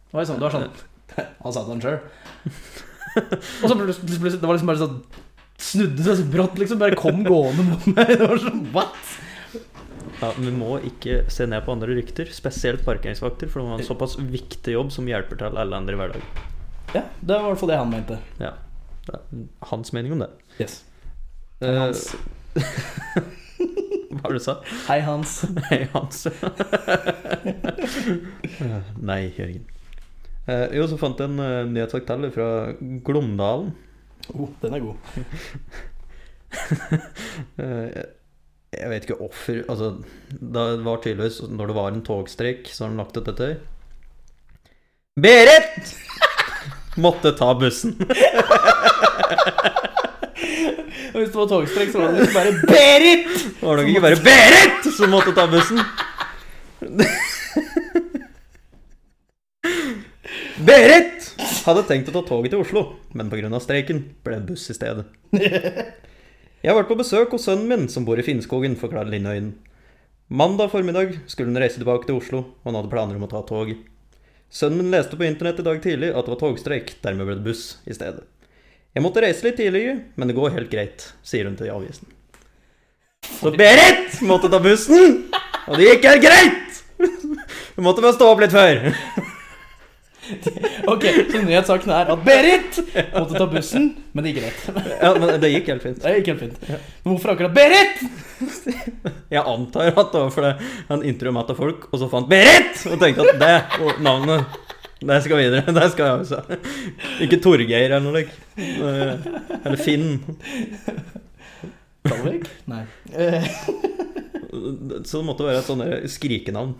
Det 0.09 0.17
var 0.17 0.29
sånn, 0.29 0.39
det 0.41 0.47
var 0.47 0.55
sånn 0.55 0.69
Han 1.45 1.55
Satan 1.55 1.81
sjøl. 1.83 1.97
Og 3.63 3.65
så 3.67 3.75
plutselig 3.75 4.37
Det 4.37 4.45
var 4.47 4.55
liksom 4.55 4.69
bare 4.69 4.79
sånn 4.79 4.99
Snudde 5.59 6.05
seg 6.05 6.21
så 6.21 6.27
brått, 6.31 6.55
liksom. 6.61 6.79
Bare 6.79 6.95
kom 6.99 7.19
gående 7.27 7.65
mot 7.67 7.89
meg. 7.91 8.13
Det 8.21 8.29
var 8.29 8.39
sånn 8.45 8.61
What? 8.75 9.17
Ja, 10.19 10.33
vi 10.35 10.51
må 10.51 10.77
ikke 10.83 11.21
se 11.31 11.47
ned 11.47 11.63
på 11.63 11.71
andre 11.75 11.95
rykter, 11.95 12.27
spesielt 12.35 12.83
parkeringsvakter, 12.87 13.47
for 13.51 13.63
de 13.63 13.71
har 13.71 13.79
en 13.79 13.87
såpass 13.87 14.17
viktig 14.19 14.73
jobb 14.75 14.89
som 14.91 15.07
hjelper 15.07 15.39
til 15.39 15.59
alle 15.59 15.77
andre 15.77 15.95
i 15.95 15.99
hverdagen. 15.99 16.25
Ja, 16.91 17.05
det 17.21 17.37
var 17.37 17.45
i 17.45 17.51
hvert 17.53 17.61
fall 17.61 17.71
det 17.71 17.77
han 17.79 17.93
mente. 17.93 18.17
Ja. 18.41 18.51
Hans 19.71 19.93
mening 19.95 20.17
om 20.17 20.25
det. 20.25 20.27
Yes. 20.59 20.81
Eh, 21.61 21.75
Hans. 21.75 22.15
Hva 24.09 24.21
var 24.23 24.31
det 24.31 24.39
du 24.39 24.43
sa? 24.43 24.53
Hei, 24.87 25.01
Hans. 25.03 25.33
Hei, 25.67 25.81
Hans. 25.91 26.19
Nei, 29.09 29.19
Jørgen. 29.35 29.65
Eh, 30.47 30.67
jo, 30.77 30.87
så 30.89 30.97
fant 31.01 31.19
jeg 31.19 31.29
en 31.29 31.41
uh, 31.43 31.67
nyhetssak 31.67 32.03
til 32.07 32.31
fra 32.33 32.47
Glåmdalen. 33.05 33.73
Oh, 34.33 34.49
den 34.63 34.77
er 34.77 34.81
god. 34.87 34.97
Eh, 37.61 37.89
jeg 38.73 38.89
vet 38.89 39.03
ikke 39.05 39.19
offer 39.21 39.59
Altså, 39.69 39.91
det 40.33 40.63
var 40.81 40.97
tydeligvis 41.03 41.35
Når 41.45 41.69
det 41.69 41.75
var 41.77 41.91
en 41.93 42.01
togstreik, 42.01 42.65
så 42.73 42.87
har 42.87 42.95
de 42.95 42.97
lagt 42.97 43.19
ut 43.19 43.27
dette. 43.27 43.49
Berit! 45.13 45.93
Måtte 46.97 47.35
ta 47.37 47.51
bussen. 47.53 47.93
Og 51.19 51.25
hvis 51.25 51.33
det 51.33 51.39
var 51.41 51.47
togstrekk, 51.51 51.89
så 51.91 51.99
var 51.99 52.13
det 52.13 52.19
liksom 52.21 52.37
bare 52.39 52.51
Berit! 52.69 53.25
Var 53.59 53.75
nok 53.75 53.87
ikke 53.91 54.03
bare 54.05 54.19
Berit 54.23 54.85
som 54.95 55.11
måtte 55.11 55.33
ta 55.35 55.43
bussen? 55.51 55.81
Berit 60.63 61.27
hadde 61.65 61.83
tenkt 61.89 62.07
å 62.07 62.15
ta 62.15 62.21
toget 62.23 62.55
til 62.55 62.63
Oslo, 62.63 62.85
men 63.11 63.27
pga. 63.27 63.51
streiken 63.59 63.99
ble 64.23 64.39
det 64.39 64.47
buss 64.53 64.69
i 64.71 64.77
stedet. 64.79 65.11
Jeg 65.35 66.71
har 66.71 66.79
vært 66.79 66.87
på 66.87 66.99
besøk 67.03 67.35
hos 67.35 67.51
sønnen 67.51 67.67
min, 67.67 67.91
som 67.91 68.07
bor 68.07 68.15
i 68.15 68.23
Finnskogen, 68.23 68.79
forklarer 68.79 69.11
Lindøyen. 69.11 69.53
Mandag 70.31 70.71
formiddag 70.71 71.19
skulle 71.27 71.51
hun 71.51 71.59
reise 71.59 71.83
tilbake 71.83 72.07
til 72.07 72.23
Oslo, 72.23 72.45
og 72.63 72.71
han 72.71 72.79
hadde 72.79 72.95
planer 72.95 73.19
om 73.19 73.27
å 73.27 73.33
ta 73.35 73.43
tog. 73.43 73.75
Sønnen 74.47 74.85
min 74.85 74.95
leste 74.95 75.19
på 75.19 75.27
internett 75.27 75.59
i 75.59 75.67
dag 75.67 75.83
tidlig 75.83 76.15
at 76.15 76.23
det 76.23 76.37
var 76.37 76.43
togstreik, 76.47 76.95
dermed 77.03 77.27
ble 77.27 77.41
det 77.41 77.49
buss 77.51 77.73
i 77.83 77.91
stedet. 77.91 78.23
Jeg 78.97 79.05
måtte 79.05 79.21
reise 79.21 79.45
litt 79.45 79.59
tidligere, 79.59 79.99
men 80.17 80.29
det 80.29 80.35
går 80.37 80.55
helt 80.55 80.71
greit, 80.71 81.03
sier 81.21 81.45
hun 81.45 81.57
til 81.59 81.69
avisen. 81.69 82.09
Så 83.39 83.51
Berit 83.53 84.15
måtte 84.25 84.49
ta 84.49 84.57
bussen, 84.63 85.19
og 85.69 85.77
det 85.77 85.91
gikk 85.91 86.07
helt 86.09 86.23
greit! 86.23 86.79
Du 87.75 87.83
måtte 87.85 88.01
bare 88.03 88.15
stå 88.17 88.31
opp 88.31 88.41
litt 88.41 88.55
før. 88.55 88.89
Ok, 90.89 91.05
så 91.31 91.41
nyhetssaken 91.41 91.93
er 91.93 92.09
at 92.13 92.23
Berit 92.25 92.79
måtte 93.13 93.37
ta 93.37 93.45
bussen, 93.49 93.85
men 94.13 94.25
det 94.25 94.33
gikk 94.33 94.41
greit. 94.43 94.89
Ja, 94.99 95.13
men 95.21 95.35
det 95.41 95.51
gikk 95.53 95.69
helt 95.71 95.85
fint. 95.85 96.01
Det 96.03 96.15
gikk 96.17 96.31
helt 96.33 96.43
fint. 96.47 96.57
Men 96.69 97.13
hvorfor 97.13 97.35
akkurat 97.35 97.53
Berit? 97.55 98.01
Jeg 99.29 99.43
antar 99.43 99.93
at 99.93 100.11
det 100.15 100.25
var 100.25 100.33
fordi 100.33 100.71
han 100.89 101.05
intervjuet 101.13 101.53
folk, 101.61 101.87
og 101.93 102.01
så 102.01 102.09
fant 102.11 102.29
Berit! 102.31 102.83
Og 102.89 102.97
tenkte 103.01 103.29
at 103.29 103.41
det 103.45 103.93
navnet 104.05 104.59
det 104.99 105.21
skal 105.23 105.39
videre. 105.39 105.63
Det 105.77 105.91
skal 105.93 106.05
jeg 106.05 106.13
også. 106.25 106.41
Ikke 107.23 107.39
Torgeir 107.43 107.87
eller 107.87 108.03
noe 108.03 108.13
slikt. 108.17 108.35
Eller 108.59 109.79
Finn. 109.79 110.19
Dalvik? 112.07 112.49
Nei. 112.67 112.83
Så 115.05 115.19
det 115.19 115.25
måtte 115.27 115.45
være 115.45 115.61
et 115.61 115.69
sånt 115.69 115.85
skrikenavn. 116.11 116.73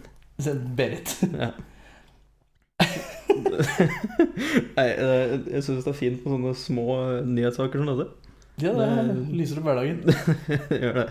Berit. 0.76 1.16
Ja. 1.36 1.52
Nei, 4.78 4.88
eh, 4.88 5.34
jeg 5.54 5.64
syns 5.66 5.84
det 5.86 5.92
er 5.92 5.98
fint 5.98 6.24
med 6.24 6.34
sånne 6.34 6.54
små 6.58 6.88
nyhetssaker 7.28 7.82
som 7.82 7.92
dette. 7.92 8.08
Ja, 8.62 8.74
det 8.76 9.16
lyser 9.36 9.60
opp 9.62 9.68
hverdagen. 9.70 10.00
Gjør 10.84 10.98
det. 11.00 11.06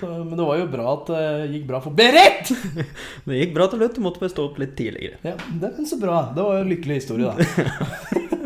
Så, 0.00 0.10
men 0.10 0.34
det 0.38 0.46
var 0.48 0.60
jo 0.60 0.66
bra 0.72 0.86
at 0.94 1.10
det 1.12 1.24
gikk 1.54 1.66
bra 1.68 1.80
for 1.84 1.96
Berit! 1.98 2.52
Det 3.26 3.40
gikk 3.40 3.54
bra 3.56 3.66
til 3.72 3.82
slutt. 3.82 3.96
Du 3.98 4.04
måtte 4.04 4.22
bare 4.22 4.32
stå 4.32 4.46
opp 4.48 4.60
litt 4.62 4.76
tidligere. 4.78 5.18
Ja, 5.26 5.34
det 5.60 5.72
er 5.72 5.88
så 5.90 5.98
bra. 6.00 6.20
Det 6.36 6.44
var 6.46 6.58
jo 6.60 6.64
en 6.66 6.72
lykkelig 6.72 7.00
historie, 7.02 7.32
da. 7.32 7.36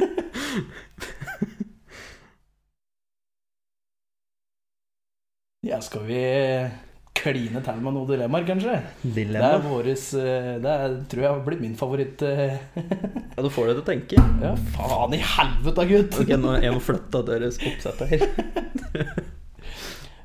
Ja, 5.61 5.81
skal 5.85 6.07
vi 6.09 6.21
kline 7.21 7.61
til 7.65 7.81
med 7.85 7.93
noen 7.97 8.09
dilemmaer, 8.09 8.45
kanskje? 8.49 8.75
Det 9.03 9.13
Dilemma. 9.19 9.59
våres 9.65 10.05
eh, 10.19 10.55
Det 10.65 10.71
er, 10.73 10.95
tror 11.13 11.23
jeg 11.27 11.33
har 11.35 11.43
blitt 11.47 11.61
min 11.63 11.77
favoritt. 11.79 12.23
eh. 12.27 12.57
Ja, 13.37 13.41
du 13.45 13.51
får 13.53 13.65
det 13.71 13.75
til 13.77 13.83
å 13.83 13.91
tenke. 13.91 14.17
Ja, 14.43 14.53
faen 14.75 15.15
i 15.17 15.21
helvete, 15.25 15.83
gutt! 15.91 16.13
Ok, 16.25 16.31
nå 16.41 16.49
Jeg 16.65 16.73
må 16.77 16.81
flytte 16.85 17.19
deres 17.29 17.57
oppsett 17.61 18.01
her. 18.11 18.21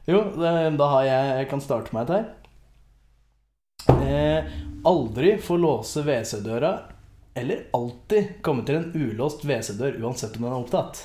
Jo, 0.05 0.19
det- 0.37 0.77
da 0.77 0.85
har 0.91 1.03
jeg 1.07 1.23
Jeg 1.39 1.45
kan 1.49 1.61
starte 1.65 1.93
meg 1.95 2.01
et 2.05 2.13
her. 2.15 2.25
Eh, 4.05 4.41
aldri 4.85 5.31
få 5.41 5.55
låse 5.57 6.03
WC-døra, 6.05 6.71
eller 7.35 7.63
alltid 7.73 8.23
komme 8.45 8.63
til 8.67 8.75
en 8.79 8.91
ulåst 8.95 9.41
WC-dør 9.45 9.97
uansett 10.03 10.35
om 10.37 10.43
den 10.45 10.53
er 10.53 10.59
opptatt. 10.61 10.95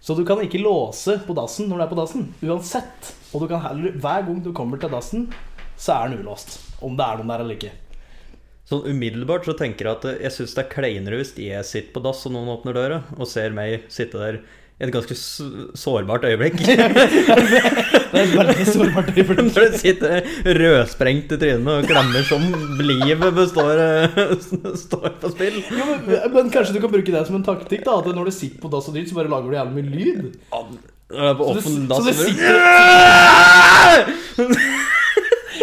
Så 0.00 0.14
du 0.14 0.24
kan 0.26 0.40
ikke 0.44 0.60
låse 0.62 1.18
på 1.26 1.34
dassen 1.36 1.68
når 1.68 1.80
du 1.80 1.84
er 1.84 1.90
på 1.90 1.98
dassen, 1.98 2.28
uansett. 2.44 3.12
Og 3.34 3.42
du 3.42 3.48
kan 3.50 3.62
heller, 3.64 3.98
hver 3.98 4.24
gang 4.28 4.40
du 4.44 4.52
kommer 4.56 4.80
til 4.80 4.92
dassen, 4.92 5.26
så 5.78 5.96
er 5.96 6.10
den 6.10 6.22
ulåst. 6.22 6.60
Om 6.84 6.96
det 6.98 7.06
er 7.06 7.20
noen 7.20 7.32
der 7.32 7.44
eller 7.44 7.58
ikke. 7.58 7.74
Sånn 8.68 8.84
umiddelbart 8.84 9.46
så 9.48 9.54
tenker 9.56 9.88
jeg 9.88 9.96
at 9.96 10.06
eh, 10.10 10.22
jeg 10.26 10.34
syns 10.34 10.54
det 10.54 10.62
er 10.66 10.72
kleinere 10.74 11.18
hvis 11.20 11.32
jeg 11.40 11.64
sitter 11.64 11.94
på 11.94 12.02
dass 12.04 12.26
og 12.28 12.34
noen 12.34 12.50
åpner 12.52 12.76
døra, 12.76 12.98
og 13.16 13.30
ser 13.30 13.54
meg 13.56 13.86
sitte 13.92 14.20
der 14.20 14.42
et 14.78 14.92
ganske 14.94 15.14
sårbart 15.74 16.22
øyeblikk. 16.28 16.60
Det 16.62 16.76
er 16.78 18.22
et 18.22 18.34
veldig 18.38 18.66
sårbart 18.68 19.08
øyeblikk. 19.10 19.40
Når 19.48 19.64
du 19.72 19.78
sitter 19.80 20.22
rødsprengt 20.58 21.32
i 21.34 21.38
trynet 21.40 21.72
og 21.72 21.88
klemmer 21.88 22.22
som 22.28 22.42
livet 22.78 23.34
består 23.34 23.74
eh, 23.82 24.08
står 24.84 25.08
på 25.20 25.32
spill. 25.34 25.56
Jo, 25.74 25.84
men, 26.06 26.18
men 26.36 26.52
kanskje 26.54 26.76
du 26.76 26.80
kan 26.84 26.92
bruke 26.94 27.12
det 27.14 27.24
som 27.26 27.36
en 27.40 27.46
taktikk, 27.46 27.82
da. 27.88 27.92
At 27.98 28.06
når 28.14 28.24
du 28.30 28.34
sitter 28.36 28.58
på 28.62 28.70
dass 28.72 28.88
og 28.88 28.94
dritt, 28.94 29.10
så 29.10 29.18
bare 29.18 29.32
lager 29.34 29.48
du 29.50 29.56
jævlig 29.58 29.74
mye 29.80 29.90
lyd. 29.96 30.20
Er 31.08 31.34
på 31.34 31.42
Så 31.42 31.50
offentlig 31.56 31.88
dass 31.90 31.98
så 31.98 32.04
du 32.06 32.12
sitter 32.22 32.52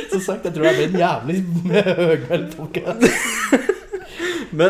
Som 0.11 0.21
sagt, 0.25 0.43
jeg 0.43 0.53
tror 0.55 0.63
det 0.65 0.75
blir 0.75 0.89
en 0.91 0.99
jævlig 0.99 1.37
høgmælt 1.71 2.51
podcast. 2.59 3.01
Men 4.51 4.69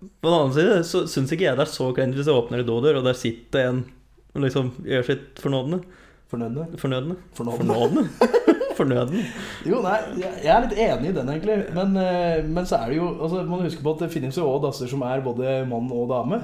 på 0.00 0.28
den 0.28 0.36
annen 0.36 0.54
side 0.56 0.82
så 0.88 1.04
syns 1.10 1.32
ikke 1.34 1.46
jeg 1.48 1.58
det 1.58 1.66
er 1.66 1.72
så 1.72 1.90
kleint 1.96 2.16
hvis 2.16 2.28
jeg 2.30 2.36
åpner 2.36 2.62
en 2.62 2.68
dodør, 2.68 3.00
og 3.00 3.08
der 3.08 3.18
sitter 3.18 3.68
en 3.68 3.82
og 4.30 4.44
liksom 4.44 4.70
gjør 4.86 5.06
sitt 5.06 5.40
fornødne. 5.42 5.80
Fornødende 6.30 6.78
Fornødne? 6.78 7.16
Fornødne? 7.34 7.58
Fornødne? 7.58 8.04
Fornødne. 8.78 9.22
Jo, 9.66 9.80
nei, 9.84 9.96
jeg 10.20 10.46
er 10.46 10.62
litt 10.64 10.76
enig 10.78 11.10
i 11.10 11.14
den, 11.16 11.30
egentlig. 11.32 11.56
Men, 11.74 11.96
eh, 11.98 12.44
men 12.46 12.68
så 12.68 12.78
er 12.78 12.92
det 12.92 13.00
jo 13.00 13.08
altså, 13.16 13.42
Man 13.42 13.64
husker 13.64 13.66
huske 13.66 13.84
på 13.84 13.94
at 13.96 14.04
det 14.04 14.12
finnes 14.14 14.38
jo 14.38 14.46
også 14.46 14.62
dasser 14.68 14.92
som 14.92 15.02
er 15.04 15.24
både 15.24 15.56
mann 15.68 15.90
og 15.92 16.06
dame. 16.12 16.38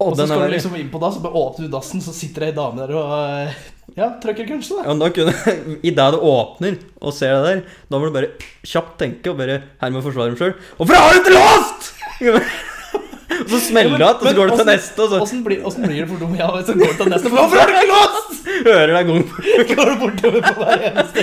Og 0.00 0.14
så 0.16 0.24
skal 0.24 0.46
du 0.46 0.54
liksom 0.54 0.76
inn 0.78 0.92
på 0.92 1.00
dass, 1.00 1.18
og 1.18 1.24
så 1.24 1.42
åpner 1.42 1.66
du 1.66 1.72
dassen, 1.72 2.00
så 2.04 2.12
sitter 2.16 2.46
det 2.46 2.52
ei 2.52 2.56
dame 2.56 2.80
der 2.80 2.94
og 2.96 3.10
eh, 3.16 3.58
Ja, 3.96 4.12
trykker 4.22 4.46
kanskje, 4.48 4.78
da. 4.78 4.86
Ja, 4.86 4.94
da 5.00 5.10
kunne, 5.12 5.56
I 5.88 5.94
det 5.96 6.08
du 6.14 6.20
åpner 6.30 6.78
og 7.00 7.16
ser 7.16 7.36
det 7.36 7.48
der, 7.48 7.64
da 7.88 8.00
må 8.00 8.08
du 8.08 8.16
bare 8.16 8.34
kjapt 8.60 8.98
tenke 9.00 9.32
og 9.32 9.40
bare 9.40 9.62
Hermed 9.82 10.04
forsvare 10.04 10.32
dem 10.32 10.40
sjøl. 10.40 10.54
Hvorfor 10.78 11.00
har 11.00 11.16
du 11.16 11.24
ikke 11.24 11.36
låst?! 11.36 11.90
Og 12.20 13.48
så 13.48 13.58
smeller 13.70 13.96
det 13.96 14.04
igjen, 14.04 14.16
og 14.20 14.26
så 14.26 14.32
går 14.36 14.46
du 14.50 14.56
til 14.60 14.66
neste, 14.68 14.98
og 15.00 15.08
så 15.12 15.18
Åssen 15.24 15.40
blir, 15.46 15.60
åssen 15.64 15.86
blir 15.86 16.00
det 16.02 16.08
for 16.10 16.18
dum? 16.20 16.34
Ja, 16.36 16.48
så 16.66 16.74
går 16.76 16.90
det 16.92 16.96
til 17.00 17.08
neste. 17.14 17.28
Hvorfor 17.34 17.56
har 17.56 17.66
du 17.70 17.72
ikke 17.78 17.92
låst?! 17.94 18.32
Hører 18.66 18.92
deg 18.92 19.04
gang 19.08 19.22
Går 19.70 19.84
du 19.86 19.94
bortover 20.02 20.40
på 20.44 20.52
hver 20.60 20.78
eneste 20.90 21.18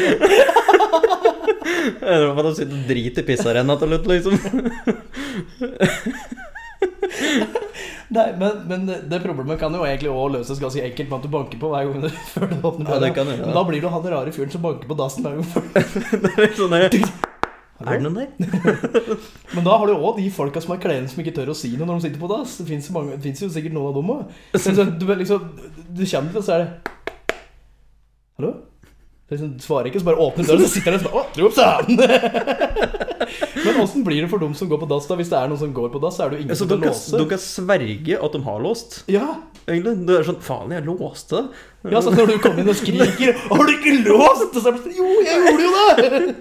Jeg 1.98 2.16
tror 2.18 2.34
bare 2.40 2.50
å 2.50 2.56
sitte 2.58 2.74
og 2.74 2.88
driter 2.90 3.22
i 3.22 3.28
pissarenna 3.28 3.74
til 3.78 3.88
slutt, 3.92 4.08
liksom. 4.10 4.34
Nei, 8.08 8.26
men, 8.40 8.52
men 8.70 8.86
det- 8.88 9.02
det 9.12 9.20
problemet 9.24 9.60
kan 9.60 9.74
jo 9.76 9.84
egentlig 9.86 10.10
også 10.12 10.34
løses 10.38 10.60
ganske 10.64 10.84
enkelt 10.88 11.10
med 11.12 11.18
at 11.20 11.26
du 11.28 11.32
banker 11.34 11.60
på 11.62 11.70
hver 11.74 11.90
gang 11.90 12.02
du 12.06 12.10
før 12.32 12.48
du 12.52 12.56
åpner 12.66 12.86
døra. 12.88 13.10
Ja, 13.12 13.24
du. 13.24 13.32
Men 13.46 13.56
da 13.58 13.64
blir 13.68 13.82
du 13.84 13.90
han 13.92 14.06
rare 14.14 14.32
fyren 14.36 14.54
som 14.54 14.64
banker 14.64 14.88
på 14.90 14.98
dassen 15.00 15.26
hver 15.28 15.36
gang 15.38 15.48
før. 15.52 15.64
Det 16.24 16.32
er 16.48 16.56
sånn 16.58 16.78
der, 17.78 17.90
Er 17.94 18.00
det 18.00 18.06
noen 18.08 18.16
der? 18.18 18.30
Men 19.56 19.68
da 19.68 19.76
har 19.78 19.90
du 19.90 19.94
òg 19.98 20.18
de 20.18 20.30
folka 20.34 20.62
som 20.64 20.74
er 20.76 20.82
kleine 20.82 21.10
som 21.12 21.22
ikke 21.22 21.36
tør 21.36 21.54
å 21.54 21.58
si 21.58 21.74
noe 21.78 21.86
når 21.90 22.00
de 22.00 22.08
sitter 22.08 22.22
på 22.24 22.32
dass. 22.32 22.58
Det 22.62 22.68
fins 22.70 23.44
jo, 23.44 23.50
sikkert 23.54 23.76
noen 23.76 23.92
av 23.92 24.00
dem 24.00 24.14
òg. 24.16 24.40
Du, 24.98 25.12
er 25.12 25.22
liksom, 25.22 25.52
du 25.94 26.02
kommer 26.06 26.32
dit, 26.32 26.40
og 26.42 26.48
så 26.48 26.58
er 26.58 26.66
det 26.66 26.72
Hallo? 28.38 28.52
Liksom, 29.28 29.56
du 29.58 29.64
svarer 29.66 29.90
ikke, 29.90 30.00
så 30.00 30.08
bare 30.08 30.24
åpner 30.24 30.46
døra, 30.48 30.64
så 30.64 30.72
sitter 30.72 30.96
der 30.96 31.44
og 31.44 31.52
så 31.52 31.66
Å! 31.68 31.88
Men 33.66 33.80
åssen 33.82 34.06
blir 34.06 34.22
det 34.24 34.30
for 34.32 34.40
dem 34.40 34.54
som 34.56 34.70
går 34.72 34.80
på 34.80 34.88
dass, 34.88 35.08
da? 35.10 35.18
Hvis 35.20 35.32
det 35.34 35.40
er 35.40 35.50
noen 35.52 35.60
som 35.60 35.74
går 35.76 35.90
på 35.92 36.00
dass, 36.00 36.16
så 36.16 36.24
er 36.26 36.32
det 36.32 36.38
jo 36.38 36.46
ingen 36.46 36.56
Så 36.56 36.64
som 36.64 36.70
du 36.70 36.76
kan 36.78 36.94
låse. 36.94 37.20
du 37.20 37.26
kan 37.28 37.42
sverge 37.44 38.20
at 38.24 38.38
de 38.38 38.42
har 38.46 38.62
låst, 38.64 39.02
Ja, 39.12 39.26
egentlig. 39.68 39.98
Det 40.08 40.16
er 40.16 40.28
sånn 40.30 40.40
Faen, 40.46 40.72
jeg 40.72 40.86
låste 40.88 41.42
det. 41.42 41.66
Ja, 41.86 42.02
så 42.02 42.12
når 42.12 42.32
du 42.32 42.38
kommer 42.42 42.64
inn 42.64 42.70
og 42.72 42.76
skriker 42.76 43.36
'Har 43.38 43.68
du 43.68 43.74
ikke 43.76 43.94
låst?' 44.08 44.56
Og 44.58 44.62
så 44.64 44.72
er 44.72 44.78
det 44.78 44.82
sånn 44.82 44.96
Jo, 44.98 45.10
jeg 45.24 45.38
gjorde 45.46 45.64
jo 45.64 45.72
det! 45.78 46.36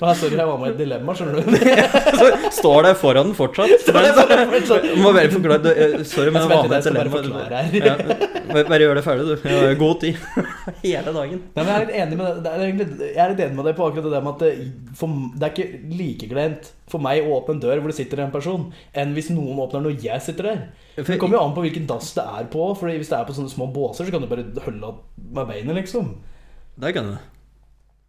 Nei, 0.00 0.14
sorry, 0.20 0.36
jeg 0.38 0.46
var 0.48 0.58
med 0.58 0.70
i 0.70 0.72
et 0.72 0.78
dilemma, 0.80 1.14
skjønner 1.14 1.36
du. 1.36 1.42
Så 2.20 2.28
står 2.60 2.88
det 2.88 2.92
foran 2.96 3.28
den 3.28 3.36
fortsatt. 3.36 3.74
Står 3.84 4.00
det 4.06 4.14
foran 4.16 4.54
fortsatt. 4.54 4.88
Du 4.88 5.02
må 5.04 5.12
bare 5.12 5.30
forklare 5.34 5.74
eh, 5.74 5.96
Sorry, 6.08 6.32
men 6.32 6.40
Jeg 6.40 6.50
var 6.50 6.62
med 6.64 6.70
med 6.70 6.78
et 6.78 6.88
dilemma. 6.88 8.16
Ja, 8.50 8.64
bare- 8.64 8.80
gjør 8.80 8.98
det 8.98 9.04
ferdig, 9.04 9.26
du. 9.28 9.48
Jeg 9.48 9.60
har 9.68 9.78
god 9.84 10.00
tid. 10.00 10.16
Hele 10.86 11.14
dagen. 11.20 11.44
Nei, 11.54 11.62
men 11.62 11.70
jeg 11.70 11.76
er 11.76 11.86
litt 11.86 11.96
enig 12.00 12.20
med 12.22 12.42
deg, 12.46 12.66
egentlig, 12.66 12.88
jeg 13.10 13.22
er 13.24 13.34
litt 13.34 13.44
enig 13.46 13.60
med 13.60 13.68
deg 13.70 13.78
på 13.78 13.88
akkurat 13.90 14.08
det 14.08 14.14
der 14.16 14.24
med 14.26 14.32
at 14.32 14.44
det, 14.46 14.52
for, 14.96 15.16
det 15.36 15.46
er 15.46 15.54
ikke 15.54 15.96
like 16.00 16.30
glemt 16.32 16.72
for 16.90 17.04
meg 17.04 17.22
å 17.22 17.36
åpne 17.38 17.58
en 17.58 17.62
dør 17.62 17.82
hvor 17.82 17.92
det 17.92 17.98
sitter 18.00 18.24
en 18.24 18.32
person, 18.34 18.64
enn 18.98 19.12
hvis 19.14 19.28
noen 19.30 19.60
åpner 19.62 19.84
når 19.84 20.00
jeg 20.02 20.24
sitter 20.24 20.48
der. 20.50 20.62
Det 20.96 21.18
kommer 21.20 21.38
jo 21.38 21.44
an 21.44 21.54
på 21.54 21.62
hvilken 21.64 21.86
dass 21.88 22.10
det 22.16 22.24
er 22.24 22.48
på. 22.50 22.64
Fordi 22.76 22.96
Hvis 23.00 23.08
det 23.12 23.18
er 23.18 23.28
på 23.28 23.36
sånne 23.36 23.52
små 23.52 23.68
båser, 23.72 24.04
så 24.06 24.12
kan 24.12 24.24
du 24.24 24.28
bare 24.30 24.48
holde 24.70 24.94
med 25.34 25.50
beinet, 25.50 25.76
liksom. 25.82 26.14
Det 26.80 26.94
kan 26.96 27.12
du. 27.12 27.18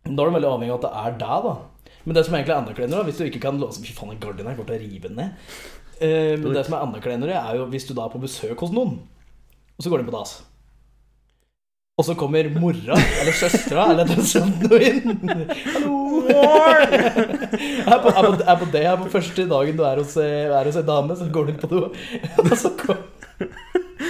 Da 0.07 0.23
er 0.23 0.31
du 0.31 0.35
veldig 0.35 0.49
avhengig 0.49 0.73
av 0.73 0.79
at 0.79 0.87
det 0.87 0.93
er 1.01 1.17
deg, 1.21 1.47
da. 1.47 1.91
Men 2.03 2.17
det 2.17 2.25
som 2.25 2.35
egentlig 2.35 2.53
er 2.55 2.61
enda 2.61 2.77
kleinere, 2.77 3.05
hvis 3.05 3.19
du 3.19 3.25
ikke 3.27 3.43
kan 3.43 3.59
låse 3.61 3.81
Fy 3.83 3.93
faen, 3.93 4.15
her 4.15 4.21
kommer 4.21 4.55
til 4.57 4.77
å 4.77 4.81
rive 4.81 5.09
den 5.09 5.19
ned. 5.19 5.49
Eh, 6.01 6.37
men 6.41 6.55
det 6.55 6.65
som 6.65 6.77
er 6.77 6.85
enda 6.87 7.01
kleinere, 7.03 7.35
er 7.37 7.59
jo 7.59 7.67
hvis 7.69 7.85
du 7.89 7.93
da 7.93 8.07
er 8.07 8.13
på 8.13 8.21
besøk 8.23 8.63
hos 8.65 8.73
noen, 8.73 8.97
og 9.77 9.85
så 9.85 9.91
går 9.91 10.01
inn 10.01 10.09
på 10.09 10.15
dass. 10.15 10.39
Og 11.99 12.07
så 12.07 12.15
kommer 12.17 12.47
mora 12.55 12.95
eller 12.95 13.35
søstera 13.37 13.91
eller 13.91 14.07
den 14.09 14.25
sønnen 14.25 14.71
inn. 14.81 15.19
Hallo! 15.75 15.99
Er 16.31 17.99
på, 18.01 18.09
er, 18.09 18.25
på, 18.25 18.31
er 18.41 18.57
på 18.57 18.67
det, 18.73 18.83
er 18.87 18.97
på 18.97 19.09
første 19.11 19.45
dagen 19.49 19.77
du 19.77 19.83
er 19.85 20.01
hos, 20.01 20.15
eh, 20.17 20.47
er 20.49 20.65
hos 20.65 20.79
en 20.79 20.87
dame, 20.87 21.17
så 21.19 21.27
går 21.29 21.49
du 21.49 21.53
inn 21.53 21.61
på 21.61 21.69
do. 21.69 21.83
Og 22.41 22.53
så 22.57 22.71
kom 22.79 23.03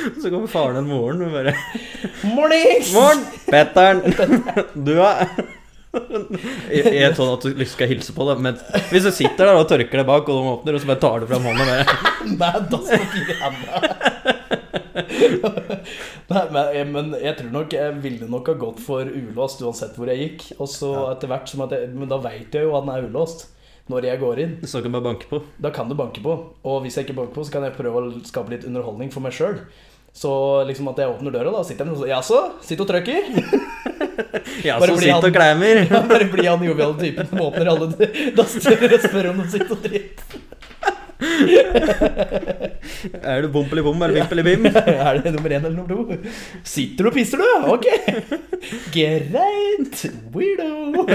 Så 0.22 0.30
kommer 0.34 0.48
faren 0.52 0.78
en 0.82 0.88
moren 0.90 1.22
og 1.26 1.32
bare 1.36 1.54
Mornings! 2.36 2.92
Morn! 2.96 3.22
Petter'n! 3.50 4.02
Du 4.88 4.94
Jeg 6.72 6.86
jeg 6.88 7.02
er 7.04 7.16
sånn 7.18 7.34
at 7.34 7.44
du 7.52 7.66
skal 7.68 7.90
hilse 7.92 8.14
på 8.16 8.24
det, 8.30 8.38
men 8.40 8.56
hvis 8.94 9.04
du 9.04 9.12
sitter 9.12 9.50
der 9.50 9.58
og 9.60 9.66
tørker 9.68 10.00
deg 10.00 10.08
bak, 10.08 10.30
og 10.32 10.38
de 10.38 10.52
åpner, 10.54 10.78
og 10.78 10.84
så 10.84 10.88
bare 10.88 11.02
tar 11.04 11.20
du 11.20 11.26
fram 11.28 11.44
hånda 11.50 11.66
bare 11.68 11.84
Med 12.32 12.70
dasspapir 12.72 13.34
i 13.34 13.36
handa. 13.42 13.76
Nei, 16.32 16.44
men, 16.52 16.70
jeg- 16.78 16.88
men 16.94 17.12
jeg 17.20 17.36
tror 17.42 17.52
nok 17.58 17.76
jeg 17.76 17.98
ville 18.04 18.30
nok 18.32 18.48
ha 18.48 18.56
gått 18.62 18.80
for 18.84 19.04
ulåst 19.04 19.62
uansett 19.66 19.98
hvor 20.00 20.08
jeg 20.12 20.22
gikk. 20.24 20.46
Og 20.64 20.70
så 20.72 20.94
etter 21.12 21.28
hvert 21.32 21.52
som 21.52 21.66
at 21.68 21.76
jeg, 21.76 21.90
Men 21.94 22.08
da 22.12 22.18
veit 22.24 22.56
jeg 22.56 22.64
jo 22.70 22.76
at 22.78 22.86
den 22.88 22.94
er 22.96 23.08
ulåst 23.10 23.48
når 23.92 24.06
jeg 24.08 24.20
går 24.22 24.40
inn. 24.46 24.54
Så 24.64 24.80
kan 24.80 24.92
du 24.92 24.96
bare 24.96 25.10
banke 25.12 25.28
på. 25.28 25.42
Da 25.60 25.70
kan 25.76 25.90
du 25.92 25.96
banke 26.00 26.22
på. 26.24 26.38
Og 26.64 26.82
hvis 26.86 26.96
jeg 26.96 27.04
ikke 27.10 27.18
banker 27.20 27.36
på, 27.36 27.44
så 27.44 27.52
kan 27.52 27.64
jeg 27.68 27.76
prøve 27.76 28.00
å 28.00 28.12
skape 28.24 28.54
litt 28.54 28.64
underholdning 28.70 29.12
for 29.12 29.20
meg 29.26 29.34
sjøl. 29.36 29.58
Så 30.14 30.32
liksom 30.68 30.90
at 30.92 31.00
jeg 31.00 31.10
åpner 31.14 31.32
døra, 31.34 31.54
da 31.56 31.64
sitter 31.66 31.88
han 31.88 31.96
og 31.96 32.02
sier 32.04 32.12
Jaså, 32.12 32.42
sitt 32.68 32.82
og 32.84 32.90
trøkker'. 32.92 33.32
Ja, 34.66 34.76
sitt 34.82 35.14
og 35.14 35.34
klemmer. 35.34 35.84
Ja, 35.92 36.02
Bare 36.10 36.28
bli 36.30 36.46
han 36.48 36.64
joviale 36.66 36.98
typen 37.00 37.28
som 37.30 37.42
åpner 37.46 37.70
alle 37.72 37.92
dassdører 38.38 38.98
og 38.98 39.06
spør 39.06 39.30
om 39.32 39.42
noe 39.42 39.52
sitt 39.52 39.72
og 39.72 39.84
dritt. 39.86 40.24
Er 43.22 43.44
du 43.44 43.48
bompeli 43.54 43.84
bom 43.86 44.02
eller 44.02 44.16
bimpeli 44.20 44.44
bim? 44.46 44.66
Er 44.72 45.20
det 45.22 45.34
nummer 45.36 45.54
én 45.54 45.66
eller 45.66 45.76
nummer 45.78 45.90
to? 45.94 46.32
Sitter 46.66 47.06
du 47.06 47.12
og 47.12 47.16
pisser, 47.16 47.38
du? 47.38 47.46
Ok. 47.72 47.86
Greit. 48.94 50.02
Weirdo. 50.34 51.06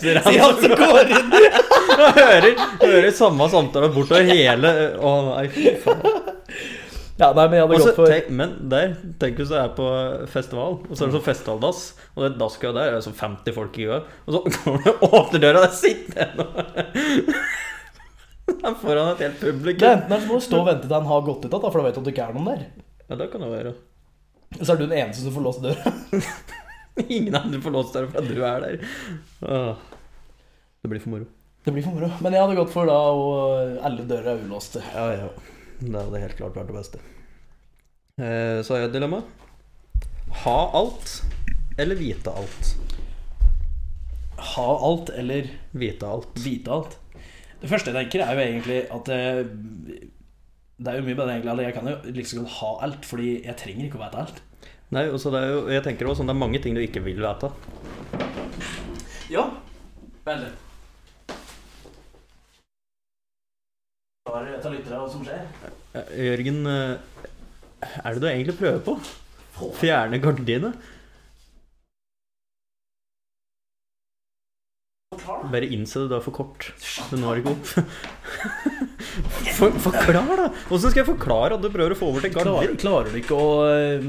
Sier 0.00 0.22
han 0.24 0.60
som 0.64 0.76
går 0.80 1.12
inn. 1.12 1.34
Hører, 2.18 2.52
hører 2.82 3.10
samme 3.16 3.50
samtale 3.52 3.92
bortover 3.92 4.24
hele 4.32 4.72
Å 4.96 5.16
nei, 5.28 5.48
fy 5.52 5.76
faen. 5.84 6.80
Ja, 7.20 7.28
nei, 7.36 7.44
men 7.44 7.58
jeg 7.58 7.66
hadde 7.66 7.76
Også, 7.76 7.88
gått 7.90 7.98
for 7.98 8.08
tenk, 8.08 8.28
men 8.32 8.54
der, 8.72 8.94
tenk 9.20 9.40
hvis 9.40 9.50
du 9.52 9.56
er 9.60 9.72
på 9.76 9.88
festival, 10.32 10.78
og 10.80 10.94
så 10.96 11.04
er 11.04 11.10
det 11.10 11.16
sånn 11.18 11.26
festivaldass, 11.26 11.82
og 12.14 12.22
det 12.22 12.30
er 12.30 12.38
dasskø 12.40 12.70
der, 12.72 12.94
det 12.94 13.00
er 13.00 13.04
sånn 13.04 13.18
50 13.18 13.56
folk 13.58 13.76
i 13.76 13.88
kø, 13.90 13.98
og 14.00 14.36
så 14.36 14.40
kommer 14.56 14.86
du 14.86 14.90
og 14.94 15.18
åpner 15.20 15.44
døra, 15.44 15.60
og 15.60 15.66
der 15.66 15.76
sitter 15.76 16.24
en 16.24 16.46
og 16.46 16.48
Der 18.62 18.74
foran 18.78 19.12
et 19.12 19.20
helt 19.22 19.38
publikum. 19.40 19.80
Det 19.80 19.88
er 19.88 20.00
enten 20.00 20.14
er 20.16 20.22
så 20.22 20.28
må 20.28 20.38
du 20.38 20.44
stå 20.44 20.58
og 20.60 20.66
vente 20.66 20.88
til 20.88 20.96
han 20.96 21.06
har 21.08 21.22
gått 21.26 21.44
ut 21.44 21.46
igjen, 21.48 21.62
for 21.68 21.78
da 21.78 21.84
vet 21.86 21.94
du 21.94 22.00
at 22.00 22.08
det 22.08 22.12
ikke 22.14 22.24
er 22.26 22.34
noen 22.36 22.48
der. 22.50 22.64
Ja, 23.06 23.18
det 23.20 23.28
kan 23.32 23.44
det 23.44 23.50
være. 23.52 23.72
Så 24.58 24.74
er 24.74 24.80
du 24.80 24.84
den 24.84 24.96
eneste 24.98 25.24
som 25.24 25.36
får 25.36 25.44
låst 25.46 25.62
døra. 25.64 25.92
Ingen 27.16 27.38
andre 27.38 27.60
får 27.64 27.74
låst 27.76 27.96
døra 27.96 28.10
for 28.10 28.20
at 28.20 28.28
du 28.28 28.42
er 28.44 28.66
der. 28.66 28.84
Åh. 29.46 29.86
Det 30.82 30.90
blir 30.90 31.02
for 31.04 31.14
moro. 31.14 31.28
Det 31.62 31.74
blir 31.74 31.86
for 31.86 31.96
moro. 31.96 32.10
Men 32.24 32.36
jeg 32.36 32.42
hadde 32.44 32.58
gått 32.58 32.74
for 32.74 32.90
da 32.90 32.98
og 33.14 33.82
alle 33.86 34.06
dører 34.10 34.34
er 34.34 34.44
ulåste. 34.44 34.82
Ja, 34.90 35.06
ja. 35.14 35.30
Det 35.80 35.94
hadde 35.96 36.20
helt 36.22 36.36
klart 36.38 36.56
vært 36.58 36.70
det 36.70 36.76
beste. 36.76 37.00
Eh, 38.20 38.60
så 38.62 38.74
har 38.74 38.82
jeg 38.82 38.90
et 38.90 38.96
dilemma. 38.98 39.22
Ha 40.44 40.56
alt 40.78 41.22
eller 41.80 41.96
vite 41.98 42.30
alt? 42.30 42.72
Ha 44.52 44.66
alt 44.88 45.10
eller 45.16 45.48
Vite 45.72 46.06
alt. 46.08 46.28
vite 46.44 46.70
alt. 46.72 46.98
Det 47.62 47.70
første 47.70 47.92
jeg 47.92 48.08
tenker, 48.10 48.24
er 48.26 48.34
jo 48.34 48.42
egentlig 48.42 48.78
at 48.90 49.08
eh, 49.14 49.44
Det 50.82 50.90
er 50.90 50.96
jo 50.98 51.04
mye 51.06 51.14
bedre, 51.14 51.36
egentlig. 51.36 51.52
at 51.52 51.64
jeg 51.68 51.74
kan 51.76 51.88
jo 51.88 51.96
liksom 52.16 52.38
godt 52.42 52.56
ha 52.58 52.70
alt, 52.88 53.04
fordi 53.06 53.28
jeg 53.44 53.56
trenger 53.60 53.86
ikke 53.86 54.00
å 54.00 54.04
vite 54.04 54.18
alt. 54.24 54.42
Nei, 54.92 55.06
og 55.08 55.20
så 55.22 55.30
det 55.32 55.40
er 55.40 55.52
jo, 55.52 55.60
jeg 55.72 55.84
tenker 55.86 56.06
også 56.10 56.20
sånn, 56.20 56.28
det 56.28 56.34
er 56.34 56.40
mange 56.42 56.58
ting 56.60 56.74
du 56.76 56.82
ikke 56.82 57.00
vil 57.04 57.22
vite. 57.22 57.52
Ja. 59.30 59.46
Veldig. 60.26 60.48
Hva 60.48 60.48
er 60.48 60.48
det 60.48 60.48
jeg 60.48 60.48
tar 60.48 60.48
lyttere 60.48 60.48
av 60.48 60.58
som 60.58 60.58
skjer? 60.58 60.58
Eh, 63.72 64.11
Jørgen, 66.14 66.66
eh, 66.70 66.94
er 68.04 68.14
det 68.14 68.20
du 68.22 68.26
egentlig 68.30 68.54
prøver 68.54 68.78
på? 68.86 68.94
Fjerne 69.80 70.20
gardinet? 70.22 70.76
Bare 75.52 75.66
innse 75.74 76.00
det, 76.04 76.08
du 76.12 76.14
er 76.16 76.22
for 76.22 76.34
kort. 76.38 76.68
Du 77.10 77.16
når 77.18 77.42
ikke 77.42 77.56
opp. 77.56 77.66
For, 79.58 79.74
forklar, 79.90 80.30
da! 80.38 80.46
Åssen 80.70 80.88
skal 80.92 81.02
jeg 81.02 81.10
forklare 81.10 81.58
at 81.58 81.64
du 81.64 81.68
prøver 81.74 81.92
å 81.92 81.98
få 81.98 82.12
over 82.12 82.24
til 82.24 82.32
Klarer, 82.32 82.54
gardin? 82.62 82.78
klarer 82.80 83.10
du 83.12 83.18
ikke 83.18 83.36
å 83.36 83.50
eh, 83.68 84.06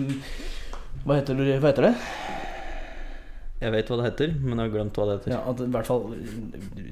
hva 1.03 1.17
heter, 1.17 1.41
det, 1.41 1.57
hva 1.59 1.73
heter 1.73 1.89
det? 1.89 1.95
Jeg 3.63 3.71
vet 3.71 3.89
hva 3.91 3.97
det 4.01 4.07
heter, 4.09 4.33
men 4.43 4.59
jeg 4.59 4.65
har 4.67 4.71
glemt 4.73 4.97
hva 4.99 5.05
det 5.07 5.13
heter. 5.17 5.31
Ja, 5.33 5.39
at 5.53 5.61
I 5.63 5.67
hvert 5.71 5.87
fall 5.87 6.01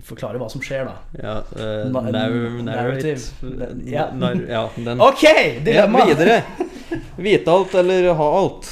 forklare 0.08 0.40
hva 0.40 0.48
som 0.54 0.62
skjer, 0.64 0.88
da. 0.88 0.94
Ja, 1.20 1.34
uh, 1.52 1.90
Na- 1.92 2.06
narr- 2.16 2.62
narrative. 2.64 3.82
Ja. 3.92 4.06
Nar- 4.16 4.46
ja, 4.48 4.62
den. 4.78 5.04
Ok! 5.04 5.26
Dilemma! 5.66 6.06
Ja, 6.06 6.14
videre. 6.14 6.40
Vite 7.28 7.52
alt 7.58 7.76
eller 7.82 8.08
ha 8.16 8.30
alt? 8.40 8.72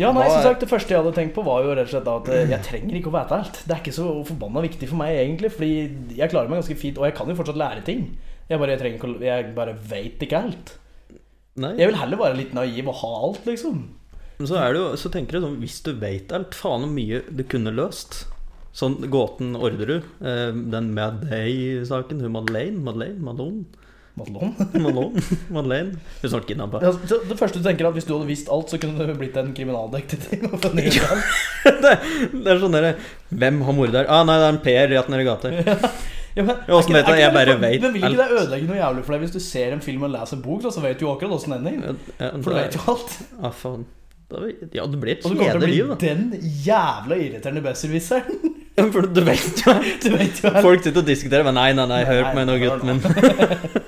Ja, 0.00 0.08
nei, 0.16 0.24
som 0.30 0.40
sagt, 0.40 0.62
Det 0.64 0.68
første 0.70 0.94
jeg 0.94 1.02
hadde 1.02 1.12
tenkt 1.16 1.34
på, 1.36 1.42
var 1.44 1.64
jo 1.66 1.72
rett 1.76 1.88
og 1.90 1.92
slett 1.92 2.06
at 2.08 2.28
eh, 2.32 2.46
jeg 2.48 2.64
trenger 2.64 2.96
ikke 2.96 3.10
å 3.10 3.16
vite 3.16 3.36
alt. 3.36 3.58
Det 3.68 3.74
er 3.76 3.82
ikke 3.82 3.92
så 3.96 4.06
forbanna 4.24 4.62
viktig 4.64 4.88
for 4.88 4.96
meg, 5.02 5.18
egentlig. 5.20 5.50
Fordi 5.52 5.72
jeg 6.16 6.32
klarer 6.32 6.48
meg 6.52 6.62
ganske 6.62 6.76
fint, 6.80 7.00
og 7.00 7.04
jeg 7.08 7.16
kan 7.18 7.28
jo 7.28 7.36
fortsatt 7.36 7.58
lære 7.60 7.82
ting. 7.88 8.06
Jeg 8.48 8.60
bare, 8.62 8.72
jeg 8.76 8.80
trenger 8.80 9.24
jeg 9.26 9.50
bare 9.56 9.74
veit 9.90 10.24
ikke 10.24 10.40
alt. 10.48 10.72
Nei. 11.60 11.74
Jeg 11.76 11.90
vil 11.90 11.98
heller 12.00 12.20
være 12.22 12.38
litt 12.40 12.54
naiv 12.56 12.88
og 12.88 12.96
ha 13.02 13.10
alt, 13.28 13.42
liksom. 13.48 13.82
Men 14.42 14.48
så, 14.50 14.56
er 14.58 14.74
det 14.74 14.80
jo, 14.82 14.86
så 14.98 15.10
tenker 15.14 15.38
jeg 15.38 15.44
sånn 15.44 15.60
Hvis 15.62 15.76
du 15.86 15.92
vet 16.02 16.32
alt, 16.34 16.56
faen 16.58 16.82
hvor 16.82 16.90
mye 16.90 17.20
du 17.30 17.44
kunne 17.46 17.70
løst. 17.70 18.24
Sånn 18.74 18.96
gåten 19.12 19.52
Orderud. 19.54 20.02
Eh, 20.18 20.50
den 20.72 20.88
Madday-saken, 20.96 22.24
Hun 22.24 22.34
Madeleine? 22.34 22.82
Madeleine? 22.82 23.22
Madone 23.22 23.62
Madelon. 24.18 25.14
Madeleine? 25.56 25.94
Hun 26.24 26.32
snart 26.34 26.48
kidnappa. 26.50 26.82
Ja, 26.84 26.90
det 27.30 27.38
første 27.38 27.60
du 27.62 27.68
tenker 27.68 27.86
er 27.86 27.92
at 27.92 27.96
Hvis 28.00 28.08
du 28.08 28.16
hadde 28.16 28.26
visst 28.28 28.50
alt, 28.52 28.72
så 28.74 28.80
kunne 28.82 29.06
du 29.06 29.14
blitt 29.20 29.38
en 29.40 29.54
kriminaldetektiv. 29.56 30.42
alt. 30.50 30.66
det, 31.86 31.94
det 32.34 32.52
er 32.52 32.60
sånn 32.60 32.76
derre 32.76 32.96
Hvem 33.30 33.62
har 33.68 33.78
mordet 33.78 33.96
der? 34.00 34.10
Ah, 34.12 34.26
nei, 34.28 34.40
det 34.42 34.48
er 34.50 34.56
en 34.56 34.60
Per 34.66 34.92
rett 34.96 35.14
nedi 35.14 35.28
gata. 35.30 35.54
Ja, 36.34 36.42
men, 36.42 36.58
Ja, 36.66 36.76
vet 36.80 36.90
ikke- 36.90 37.08
jeg? 37.14 37.22
Jeg 37.22 37.32
bare 37.38 37.56
vet 37.62 37.82
Men 37.86 37.94
vil 37.94 38.06
ikke 38.10 38.20
det 38.24 38.38
ødelegge 38.42 38.68
noe 38.72 38.82
jævlig 38.82 39.06
for 39.06 39.14
deg 39.14 39.24
hvis 39.28 39.34
du 39.38 39.40
ser 39.46 39.74
en 39.78 39.82
film 39.84 40.06
og 40.08 40.14
leser 40.16 40.38
en 40.40 40.44
bok, 40.44 40.62
så 40.66 40.80
vet 40.84 40.98
du 40.98 41.06
jo 41.06 41.14
akkurat 41.14 41.36
åssen 41.38 41.52
den 41.56 41.66
ender? 41.76 41.98
For 42.18 42.50
du 42.50 42.56
vet 42.56 42.76
jo 42.80 42.86
alt. 42.94 43.18
Ah, 43.40 43.52
faen. 43.52 43.84
Ja, 44.72 44.86
det 44.88 44.98
blir 45.02 45.14
et 45.16 45.22
du 45.24 45.34
kjedelig 45.36 45.68
liv, 45.70 45.88
da. 45.92 45.96
den 46.00 46.24
jævla 46.64 47.18
irriterende 47.20 47.64
besserwisseren. 47.68 48.42
Ja, 48.72 48.86
For 48.88 49.04
du 49.04 49.18
vet 49.20 49.58
jo 49.60 49.72
Du 50.00 50.14
vet 50.16 50.38
jo 50.40 50.48
Folk 50.64 50.80
sitter 50.80 51.02
og 51.02 51.08
diskuterer, 51.10 51.44
men 51.44 51.58
nei, 51.58 51.74
nei, 51.76 51.84
nei, 51.90 51.98
hør 52.08 52.22
på 52.30 52.38
meg 52.38 52.46
nå, 52.48 52.54
gutten 52.62 52.88
min. 52.88 53.02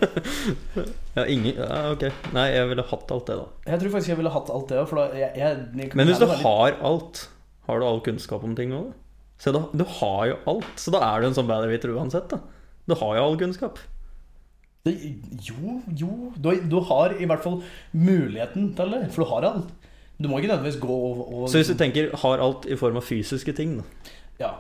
Ja, 1.16 1.22
ingen 1.24 1.54
Ja, 1.56 1.78
ok. 1.94 2.04
Nei, 2.34 2.42
jeg 2.52 2.68
ville 2.68 2.84
hatt 2.90 3.14
alt 3.14 3.30
det, 3.30 3.36
da. 3.38 3.46
Jeg 3.70 3.80
tror 3.80 3.94
faktisk 3.94 4.12
jeg 4.12 4.18
ville 4.18 4.32
hatt 4.34 4.50
alt 4.52 4.66
det 4.68 4.80
òg, 4.82 4.88
for 4.90 5.00
da 5.00 5.06
jeg, 5.16 5.30
jeg, 5.40 5.62
jeg, 5.78 5.88
Men 5.96 6.10
hvis 6.10 6.20
du 6.20 6.26
har 6.28 6.76
alt, 6.90 7.22
har 7.68 7.80
du 7.80 7.86
all 7.88 8.02
kunnskap 8.04 8.44
om 8.44 8.52
ting 8.58 8.74
òg? 8.76 8.90
Se, 9.40 9.52
da, 9.54 9.64
du 9.72 9.84
har 10.00 10.26
jo 10.32 10.36
alt, 10.52 10.74
så 10.80 10.92
da 10.94 11.00
er 11.06 11.22
du 11.24 11.28
en 11.30 11.36
sånn 11.38 11.48
badderwitter 11.48 11.94
uansett, 11.94 12.28
da. 12.34 12.42
Du 12.84 12.96
har 13.00 13.16
jo 13.16 13.24
all 13.24 13.38
kunnskap. 13.40 13.80
det, 14.84 14.94
Jo, 15.48 15.78
jo 15.96 16.32
du, 16.36 16.50
du 16.68 16.76
har 16.90 17.16
i 17.16 17.24
hvert 17.30 17.46
fall 17.46 17.62
muligheten 17.96 18.74
til 18.76 18.92
det, 18.98 19.02
for 19.14 19.24
du 19.24 19.32
har 19.32 19.48
alt. 19.54 19.72
Du 20.18 20.28
må 20.30 20.38
ikke 20.38 20.52
nødvendigvis 20.52 20.80
gå 20.82 20.94
og, 20.94 21.22
og 21.26 21.48
Så 21.50 21.58
hvis 21.58 21.72
du 21.72 21.78
tenker 21.78 22.12
har 22.22 22.42
alt 22.44 22.68
i 22.70 22.76
form 22.78 23.00
av 23.00 23.06
fysiske 23.06 23.54
ting, 23.56 23.78
da. 23.80 24.12
Ja. 24.38 24.52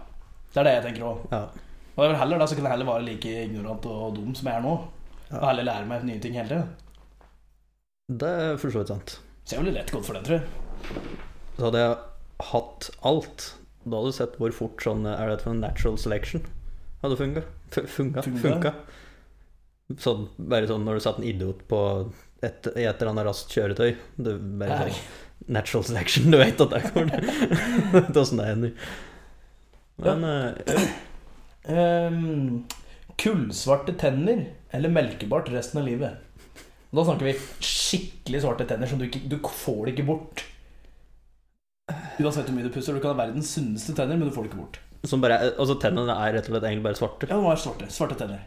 Det 0.54 0.62
er 0.62 0.68
det 0.68 0.74
jeg 0.76 0.86
tenker 0.88 1.06
òg. 1.08 1.26
Ja. 1.32 1.44
Og 1.94 2.02
jeg 2.02 2.10
vil 2.10 2.18
heller 2.18 2.42
da, 2.42 2.46
så 2.50 2.56
kan 2.58 2.66
jeg 2.66 2.74
heller 2.74 2.90
være 2.90 3.06
like 3.06 3.34
ignorant 3.44 3.86
og 3.90 4.16
dum 4.16 4.34
som 4.34 4.50
jeg 4.50 4.58
er 4.58 4.64
nå. 4.64 4.74
Ja. 5.28 5.38
Og 5.40 5.46
heller 5.50 5.68
lære 5.70 5.90
meg 5.90 6.08
nye 6.08 6.22
ting 6.22 6.34
hele 6.38 6.50
tida. 6.50 6.64
Det 8.24 8.32
er 8.44 8.58
for 8.60 8.74
så 8.74 8.82
vidt 8.82 8.92
sant. 8.92 9.16
Så 9.44 9.56
jeg 9.56 9.64
ville 9.64 9.76
lett 9.78 9.92
gått 9.94 10.06
for 10.06 10.18
den, 10.18 10.26
tror 10.26 10.40
jeg. 10.40 11.06
Så 11.56 11.68
hadde 11.68 11.84
jeg 11.84 11.96
hatt 12.50 12.90
alt, 13.10 13.46
da 13.84 13.98
hadde 13.98 14.10
du 14.10 14.16
sett 14.16 14.36
hvor 14.40 14.54
fort 14.56 14.82
sånn 14.82 15.04
Er 15.06 15.28
det 15.30 15.42
for 15.44 15.52
en 15.54 15.62
natural 15.62 15.96
selection 16.00 16.42
hadde 17.04 17.16
funka. 17.20 17.42
Funka. 17.96 18.22
Funka. 18.22 18.72
Sånn, 20.00 20.28
bare 20.38 20.68
sånn 20.68 20.86
når 20.86 20.96
du 20.98 21.04
satt 21.04 21.18
en 21.20 21.26
idiot 21.28 21.60
på 21.68 21.80
et, 22.44 22.68
i 22.72 22.86
et 22.86 22.96
eller 22.96 23.10
annet 23.12 23.26
raskt 23.28 23.52
kjøretøy. 23.52 23.90
Du 24.16 24.30
bare 24.60 24.86
sånn 24.88 25.02
Natural 25.46 25.84
selection, 25.84 26.30
du 26.32 26.38
vet 26.40 26.60
at 26.60 26.70
det 26.72 26.82
går 26.94 27.10
Vet 27.92 28.16
åssen 28.16 28.38
det 28.40 28.46
ender. 28.52 28.86
Men 30.04 30.24
eh, 30.24 30.86
Ehm, 31.64 32.64
kullsvarte 33.16 33.94
tenner 33.96 34.44
eller 34.70 34.88
melkebart 34.92 35.48
resten 35.52 35.80
av 35.80 35.86
livet? 35.88 36.18
Da 36.94 37.04
snakker 37.04 37.26
vi 37.26 37.36
skikkelig 37.64 38.42
svarte 38.44 38.66
tenner 38.68 38.86
som 38.86 39.00
du 39.00 39.06
ikke 39.08 39.24
Du 39.30 39.38
får 39.40 39.86
det 39.86 39.94
ikke 39.94 40.08
bort. 40.10 40.44
Uansett 42.20 42.46
hvor 42.46 42.54
mye 42.54 42.68
du 42.68 42.72
pusser. 42.72 42.94
Du 42.94 43.02
kan 43.02 43.14
ha 43.14 43.24
verdens 43.24 43.50
sunneste 43.56 43.96
tenner, 43.96 44.18
men 44.20 44.28
du 44.28 44.34
får 44.34 44.44
det 44.44 44.52
ikke 44.52 44.60
bort. 44.60 44.80
som 45.04 45.20
bare, 45.24 45.40
altså 45.58 45.74
Tennene 45.80 46.14
er 46.14 46.36
rett 46.36 46.48
og 46.48 46.54
slett 46.54 46.68
egentlig 46.68 46.86
bare 46.86 47.00
svarte. 47.00 47.28
Ja, 47.28 47.40
de 47.40 47.50
er 47.50 47.62
svarte. 47.64 47.88
Svarte 47.92 48.18
tenner. 48.20 48.44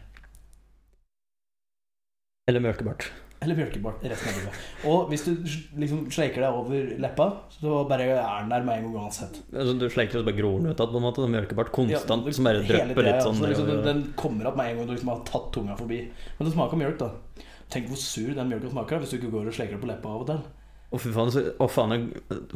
Eller 2.48 2.64
mørkebart. 2.64 3.10
Eller 3.38 3.54
bjørkebart 3.54 4.02
resten 4.10 4.32
av 4.32 4.38
livet. 4.40 4.62
Og 4.90 5.10
hvis 5.12 5.22
du 5.28 5.30
liksom 5.78 6.00
sleiker 6.10 6.42
deg 6.42 6.56
over 6.58 6.88
leppa, 7.04 7.26
så 7.54 7.84
bare 7.86 8.08
er 8.16 8.40
den 8.42 8.50
der 8.50 8.64
med 8.66 8.80
en 8.80 8.88
gang 8.88 9.04
uansett. 9.04 9.38
Altså, 9.52 9.76
du 9.78 9.86
sleiker 9.94 10.18
og 10.18 10.24
så 10.24 10.26
bare 10.26 10.38
gror 10.40 10.56
den 10.58 10.72
ut 10.72 10.74
igjen, 10.74 10.90
på 10.90 10.98
en 10.98 11.06
måte. 11.06 11.22
Det 11.22 11.28
er 11.28 11.34
Mørkebart 11.36 11.70
konstant, 11.76 12.26
Ja, 12.26 12.34
som 12.34 12.48
bare 12.48 12.64
drypper 12.66 13.06
litt 13.06 13.22
sånn. 13.22 13.38
Så 13.38 13.52
liksom, 13.52 13.70
den, 13.70 13.84
den 13.86 14.00
kommer 14.18 14.50
opp 14.50 14.58
med 14.58 14.72
en 14.72 14.80
gang 14.80 14.90
du 14.90 14.94
liksom 14.96 15.12
har 15.14 15.22
tatt 15.28 15.52
tunga 15.54 15.78
forbi. 15.78 16.00
Men 16.40 16.50
det 16.50 16.54
smaker 16.56 16.82
mjølk, 16.82 16.98
da. 17.04 17.44
Tenk 17.70 17.90
hvor 17.92 18.00
sur 18.00 18.30
den 18.34 18.50
mjølka 18.50 18.72
smaker 18.72 19.02
hvis 19.04 19.14
du 19.14 19.18
ikke 19.20 19.32
går 19.36 19.50
og 19.52 19.54
sleker 19.54 19.76
deg 19.76 19.82
på 19.84 19.90
leppa 19.92 20.10
av 20.10 20.24
og 20.24 20.30
til. 20.32 20.42
Å, 20.88 20.98
fy 20.98 21.10
faen. 21.14 21.30
Så, 21.30 21.44
oh, 21.60 21.70
faen 21.70 21.94
jeg, 21.94 22.02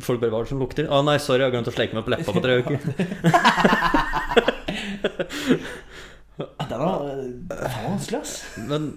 folk 0.02 0.22
bare 0.22 0.32
hva 0.34 0.42
som 0.48 0.62
lukter? 0.62 0.90
Å 0.90 1.02
nei, 1.06 1.18
sorry, 1.22 1.44
jeg 1.44 1.50
har 1.50 1.54
glemt 1.54 1.68
å 1.70 1.74
sleike 1.76 1.94
meg 1.98 2.06
på 2.08 2.14
leppa 2.16 2.34
på 2.34 2.42
tre 2.42 2.58
uker. 2.62 2.78
Den 6.38 6.80
er, 6.80 7.10
den 7.52 7.58
er 7.68 7.84
vanskelig, 7.84 8.22
ass. 8.22 8.32
Men 8.66 8.96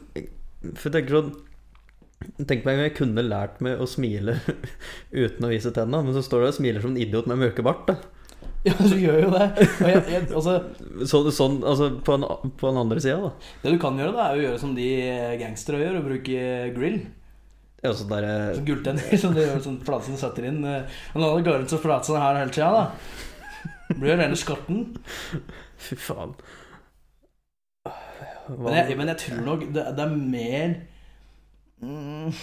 for 0.79 0.88
jeg 0.88 0.95
tenker 0.95 1.19
sånn 1.19 1.33
Tenk 2.47 2.65
meg 2.65 2.78
om 2.78 2.84
jeg 2.86 2.95
kunne 2.97 3.23
lært 3.26 3.61
meg 3.65 3.80
å 3.82 3.88
smile 3.89 4.38
uten 5.26 5.45
å 5.47 5.51
vise 5.51 5.71
tenna, 5.76 6.01
men 6.05 6.15
så 6.15 6.23
står 6.26 6.43
du 6.45 6.47
og 6.51 6.55
smiler 6.59 6.84
som 6.84 6.93
en 6.95 7.01
idiot 7.01 7.28
med 7.32 7.41
møkebart 7.43 7.89
Da. 7.91 7.97
Ja, 8.65 8.73
du 8.82 8.95
gjør 8.97 9.19
jo 9.28 9.28
det. 9.30 9.45
Jeg, 9.86 9.99
jeg, 10.09 10.21
altså, 10.34 10.55
Så, 11.05 11.19
sånn, 11.34 11.59
altså 11.69 11.91
på, 12.05 12.15
en, 12.17 12.26
på 12.57 12.65
den 12.71 12.80
andre 12.82 13.01
sida, 13.03 13.19
da. 13.28 13.51
det 13.61 13.76
du 13.76 13.78
kan 13.82 13.99
gjøre, 14.01 14.15
da, 14.15 14.26
er 14.32 14.39
å 14.39 14.43
gjøre 14.47 14.61
som 14.63 14.71
de 14.78 14.88
gangstere 15.38 15.84
gjør, 15.84 15.99
og 15.99 16.07
bruke 16.09 16.47
grill. 16.73 16.97
Ja, 17.86 17.91
sånn 17.93 18.09
der, 18.09 18.26
eh, 18.26 18.49
Sånn 18.57 18.65
gulltenner 18.65 19.19
som 19.21 19.36
de 19.38 19.45
gjør 19.45 19.61
sånn 19.67 19.78
flatsen 19.86 20.17
setter 20.17 20.47
inn. 20.49 20.63
eh, 20.65 20.97
Og 21.13 21.21
nå 21.21 21.30
går 21.45 21.59
rundt 21.61 21.73
så 21.76 21.78
flate 21.84 22.09
sånn 22.09 22.17
her 22.23 22.41
hele 22.41 22.55
tida, 22.55 22.71
da. 22.73 23.93
Blir 23.93 24.15
jo 24.15 24.17
rene 24.23 24.39
skorten. 24.41 24.82
Fy 25.86 25.97
faen. 26.01 26.34
Hva, 27.86 28.57
Men 28.65 28.76
jeg, 28.80 28.97
men 28.97 29.09
jeg 29.13 29.21
tror 29.28 29.45
nok 29.45 29.63
det, 29.73 29.86
det 29.97 30.03
er 30.05 30.17
mer 30.17 30.76
mm, 31.86 32.33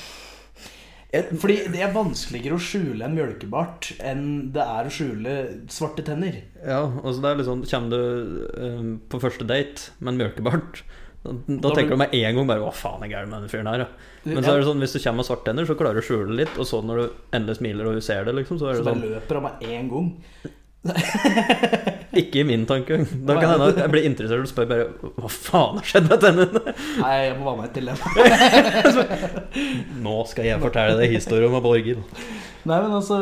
Fordi 1.43 1.59
det 1.75 1.83
er 1.85 1.93
vanskeligere 1.93 2.57
å 2.57 2.63
skjule 2.63 3.05
en 3.05 3.17
mjølkebart 3.19 3.91
enn 4.01 4.25
det 4.55 4.65
er 4.65 4.89
å 4.89 4.93
skjule 4.95 5.37
svarte 5.73 6.05
tenner. 6.07 6.39
Ja, 6.65 6.87
altså 7.03 7.19
det 7.21 7.31
er 7.31 7.41
litt 7.41 7.51
sånn 7.51 7.67
Kommer 7.69 7.93
du 7.93 8.47
eh, 8.57 8.87
på 9.13 9.21
første 9.21 9.45
date 9.49 9.93
med 10.01 10.15
en 10.15 10.23
mjølkebart, 10.23 10.83
da, 11.23 11.37
da 11.47 11.71
tenker 11.77 11.95
du 11.95 12.01
med 12.01 12.15
en 12.19 12.39
gang 12.39 12.49
bare 12.49 12.65
'Hva 12.65 12.73
faen 12.75 13.05
er 13.05 13.13
gærent 13.13 13.31
med 13.31 13.39
denne 13.39 13.53
fyren 13.53 13.69
her', 13.71 13.85
ja. 13.85 13.91
Men 14.25 14.43
så 14.43 14.55
er 14.55 14.63
det 14.63 14.67
sånn, 14.67 14.83
hvis 14.83 14.97
du 14.97 14.99
kommer 15.05 15.21
med 15.21 15.29
svarte 15.29 15.47
tenner, 15.51 15.69
så 15.69 15.77
klarer 15.79 16.01
du 16.01 16.03
å 16.03 16.07
skjule 16.09 16.27
det 16.33 16.39
litt, 16.41 16.57
og 16.59 16.67
så 16.67 16.81
når 16.83 16.99
du 16.99 17.05
endelig 17.39 17.61
smiler 17.61 17.87
og 17.87 17.99
hun 17.99 18.03
ser 18.09 18.27
det, 18.27 18.35
liksom, 18.41 18.59
så 18.59 18.71
er 18.71 18.75
Så 18.75 18.83
det 18.83 18.89
bare 18.89 18.99
sånn 18.99 19.15
løper 19.15 19.39
av 19.39 19.47
meg 19.47 19.63
én 19.69 19.93
gang. 19.93 20.09
Ikke 22.23 22.41
i 22.41 22.45
min 22.45 22.65
tanke. 22.67 22.99
Da 23.27 23.37
kan 23.39 23.53
hende 23.53 23.69
jeg 23.79 23.91
blir 23.93 24.07
interessert 24.09 24.43
og 24.43 24.51
spør 24.51 24.69
bare 24.69 24.87
'Hva 25.15 25.31
faen 25.31 25.79
har 25.79 25.87
skjedd 25.87 26.09
med 26.11 26.25
tennene?' 26.25 26.75
Nei, 26.99 27.13
jeg 27.23 27.37
må 27.39 27.47
være 27.47 27.61
med 27.63 27.71
til 27.77 27.87
dem. 27.87 27.99
Nå 30.07 30.17
skal 30.27 30.49
jeg 30.51 30.61
fortelle 30.61 30.99
deg 30.99 31.15
historien 31.15 31.55
om 31.55 31.63
Borghild. 31.63 32.03
Nei, 32.65 32.79
men 32.83 32.93
altså 32.95 33.19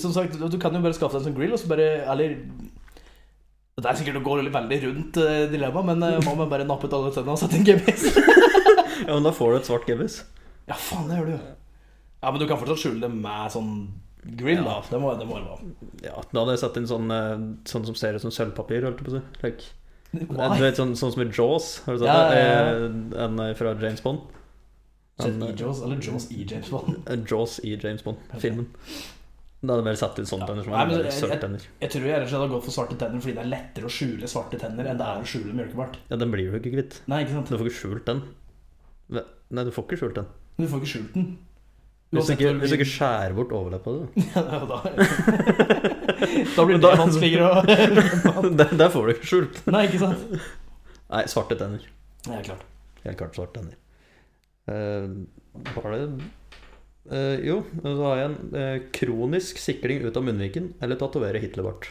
Som 0.00 0.12
sagt, 0.12 0.36
du 0.36 0.58
kan 0.60 0.74
jo 0.74 0.82
bare 0.84 0.96
skaffe 0.96 1.16
deg 1.16 1.22
en 1.22 1.28
sånn 1.30 1.38
grill, 1.38 1.54
og 1.54 1.60
så 1.60 1.70
bare 1.70 2.04
Eller 2.12 2.36
Det 3.80 3.88
er 3.88 3.96
sikkert 3.96 4.20
å 4.20 4.26
gå 4.26 4.36
veldig 4.52 4.78
rundt 4.86 5.16
uh, 5.16 5.46
dilemmaet, 5.52 5.88
men 5.92 6.04
uh, 6.04 6.20
må 6.26 6.34
man 6.40 6.50
bare 6.50 6.68
nappe 6.68 6.88
ut 6.88 6.96
alle 6.96 7.12
tennene 7.12 7.36
og 7.36 7.40
sette 7.40 7.56
en 7.60 7.68
GPS? 7.68 8.12
Ja, 9.02 9.16
men 9.16 9.24
da 9.26 9.32
får 9.34 9.50
du 9.50 9.56
et 9.58 9.66
svart 9.66 9.88
gebis. 9.88 10.20
ja, 10.68 10.76
faen, 10.78 11.08
det 11.08 11.16
gjør 11.16 11.26
du 11.26 11.32
jo. 11.32 11.40
Ja, 12.22 12.30
men 12.30 12.38
du 12.38 12.44
kan 12.46 12.60
fortsatt 12.60 12.78
skjule 12.78 13.02
det 13.02 13.08
med 13.10 13.50
sånn 13.50 13.72
grill, 14.24 14.62
da. 14.64 14.80
Det 14.90 15.00
må 15.00 15.12
det 15.18 15.26
må 15.26 15.38
lov. 15.42 15.60
Ja, 16.02 16.20
da 16.32 16.40
hadde 16.44 16.52
jeg 16.56 16.62
satt 16.62 16.76
inn 16.76 16.86
sånn, 16.86 17.10
eh, 17.10 17.38
sånn 17.64 17.84
som 17.86 17.94
ser 17.94 18.14
ut 18.14 18.20
som 18.22 18.30
sølvpapir, 18.30 18.82
holdt 18.86 18.98
jeg 19.00 19.06
på 19.08 19.12
å 19.12 19.18
si. 19.18 19.22
Like, 19.42 19.62
Why? 20.12 20.58
du 20.58 20.62
vet, 20.62 20.76
sånn, 20.76 20.92
sånn 20.94 21.12
som 21.12 21.22
i 21.22 21.30
Jaws. 21.32 21.80
Har 21.86 21.94
du 21.94 21.98
sett 22.00 22.06
Ja, 22.06 22.28
det? 22.30 22.36
ja, 22.38 22.50
ja. 22.52 22.86
Eh, 22.86 23.24
En 23.24 23.40
eh, 23.40 23.54
fra 23.54 23.74
James 23.80 24.00
Bond. 24.02 24.20
En, 25.22 25.42
e 25.42 25.52
Jaws, 25.56 25.82
eller 25.82 25.96
Jaws 26.00 26.30
i 26.32 26.44
James 26.44 26.68
Bond. 26.70 27.02
eh, 27.08 27.16
Jaws 27.28 27.58
i 27.64 27.76
James 27.76 28.02
Bond-filmen. 28.02 28.66
Da 29.62 29.76
hadde 29.76 29.84
jeg 29.84 29.92
vel 29.92 29.96
satt 30.00 30.18
inn 30.18 30.26
sånne 30.26 30.42
Ja. 30.42 30.46
tenner 30.46 30.64
som 30.64 30.72
Nei, 30.72 30.82
er 30.82 30.88
jeg- 30.88 31.04
jeg- 31.04 31.68
Jeg 31.80 31.90
tror 31.90 32.02
jeg 32.02 32.14
rett 32.16 32.22
og 32.22 32.28
slett 32.28 32.40
har 32.40 32.48
gått 32.48 32.64
for 32.64 32.72
svarte 32.74 32.96
tenner 32.98 33.20
fordi 33.22 33.34
det 33.34 33.44
er 33.44 33.50
lettere 33.52 33.84
å 33.86 33.92
skjule 33.94 34.26
svarte 34.26 34.58
tenner 34.58 34.84
enn 34.90 34.98
det 34.98 35.06
er 35.06 35.22
å 35.22 35.24
skjule 35.24 35.52
mjølkebart. 35.54 35.96
Ja, 36.10 36.16
den 36.16 36.30
blir 36.32 36.50
jo 36.50 36.58
ikke 36.58 36.72
kvitt. 36.74 37.00
Nei, 37.06 37.22
ikke 37.24 37.30
sant? 37.36 37.48
Du 37.48 37.56
får 37.58 37.66
ikke 37.70 37.80
skjult 37.82 38.04
den. 38.06 38.22
Nei, 39.52 39.64
du 39.64 39.70
får 39.70 39.84
ikke 39.86 39.98
skjult 40.00 40.14
den. 40.14 40.26
Du 40.58 40.66
får 40.66 40.80
ikke 40.80 40.92
skjult 40.96 41.12
den. 41.14 41.38
Hvis 42.12 42.28
du 42.28 42.32
ikke, 42.34 42.50
hvis 42.60 42.72
du 42.72 42.76
ikke 42.76 42.90
skjærer 42.90 43.32
bort 43.36 43.52
overleppa 43.56 43.92
du. 43.94 44.02
Ja, 44.34 44.58
da, 44.68 44.80
da 46.56 46.64
blir 46.68 46.76
det 46.82 46.90
vanskeligere 47.00 47.46
å 47.48 48.50
Der, 48.52 48.74
der 48.82 48.90
får 48.92 49.06
du 49.08 49.12
ikke 49.14 49.30
skjult. 49.30 49.60
Nei, 49.72 49.86
ikke 49.88 50.02
sant? 50.02 50.34
Nei, 51.08 51.22
svarte 51.32 51.56
tenner. 51.56 51.86
Ja, 52.28 52.42
klart. 52.44 52.66
Helt 53.06 53.18
klart 53.20 53.38
svarte 53.38 53.62
tenner. 53.62 53.78
Uh, 54.68 55.24
var 55.72 55.96
det 55.96 56.02
uh, 57.10 57.38
Jo, 57.42 57.56
så 57.80 57.96
har 58.04 58.20
jeg 58.20 58.28
en 58.28 58.36
uh, 58.54 58.76
kronisk 58.94 59.58
sikling 59.58 60.04
ut 60.04 60.20
av 60.20 60.26
munnviken 60.28 60.68
eller 60.84 61.00
tatovere 61.00 61.40
Hitlerbart. 61.42 61.88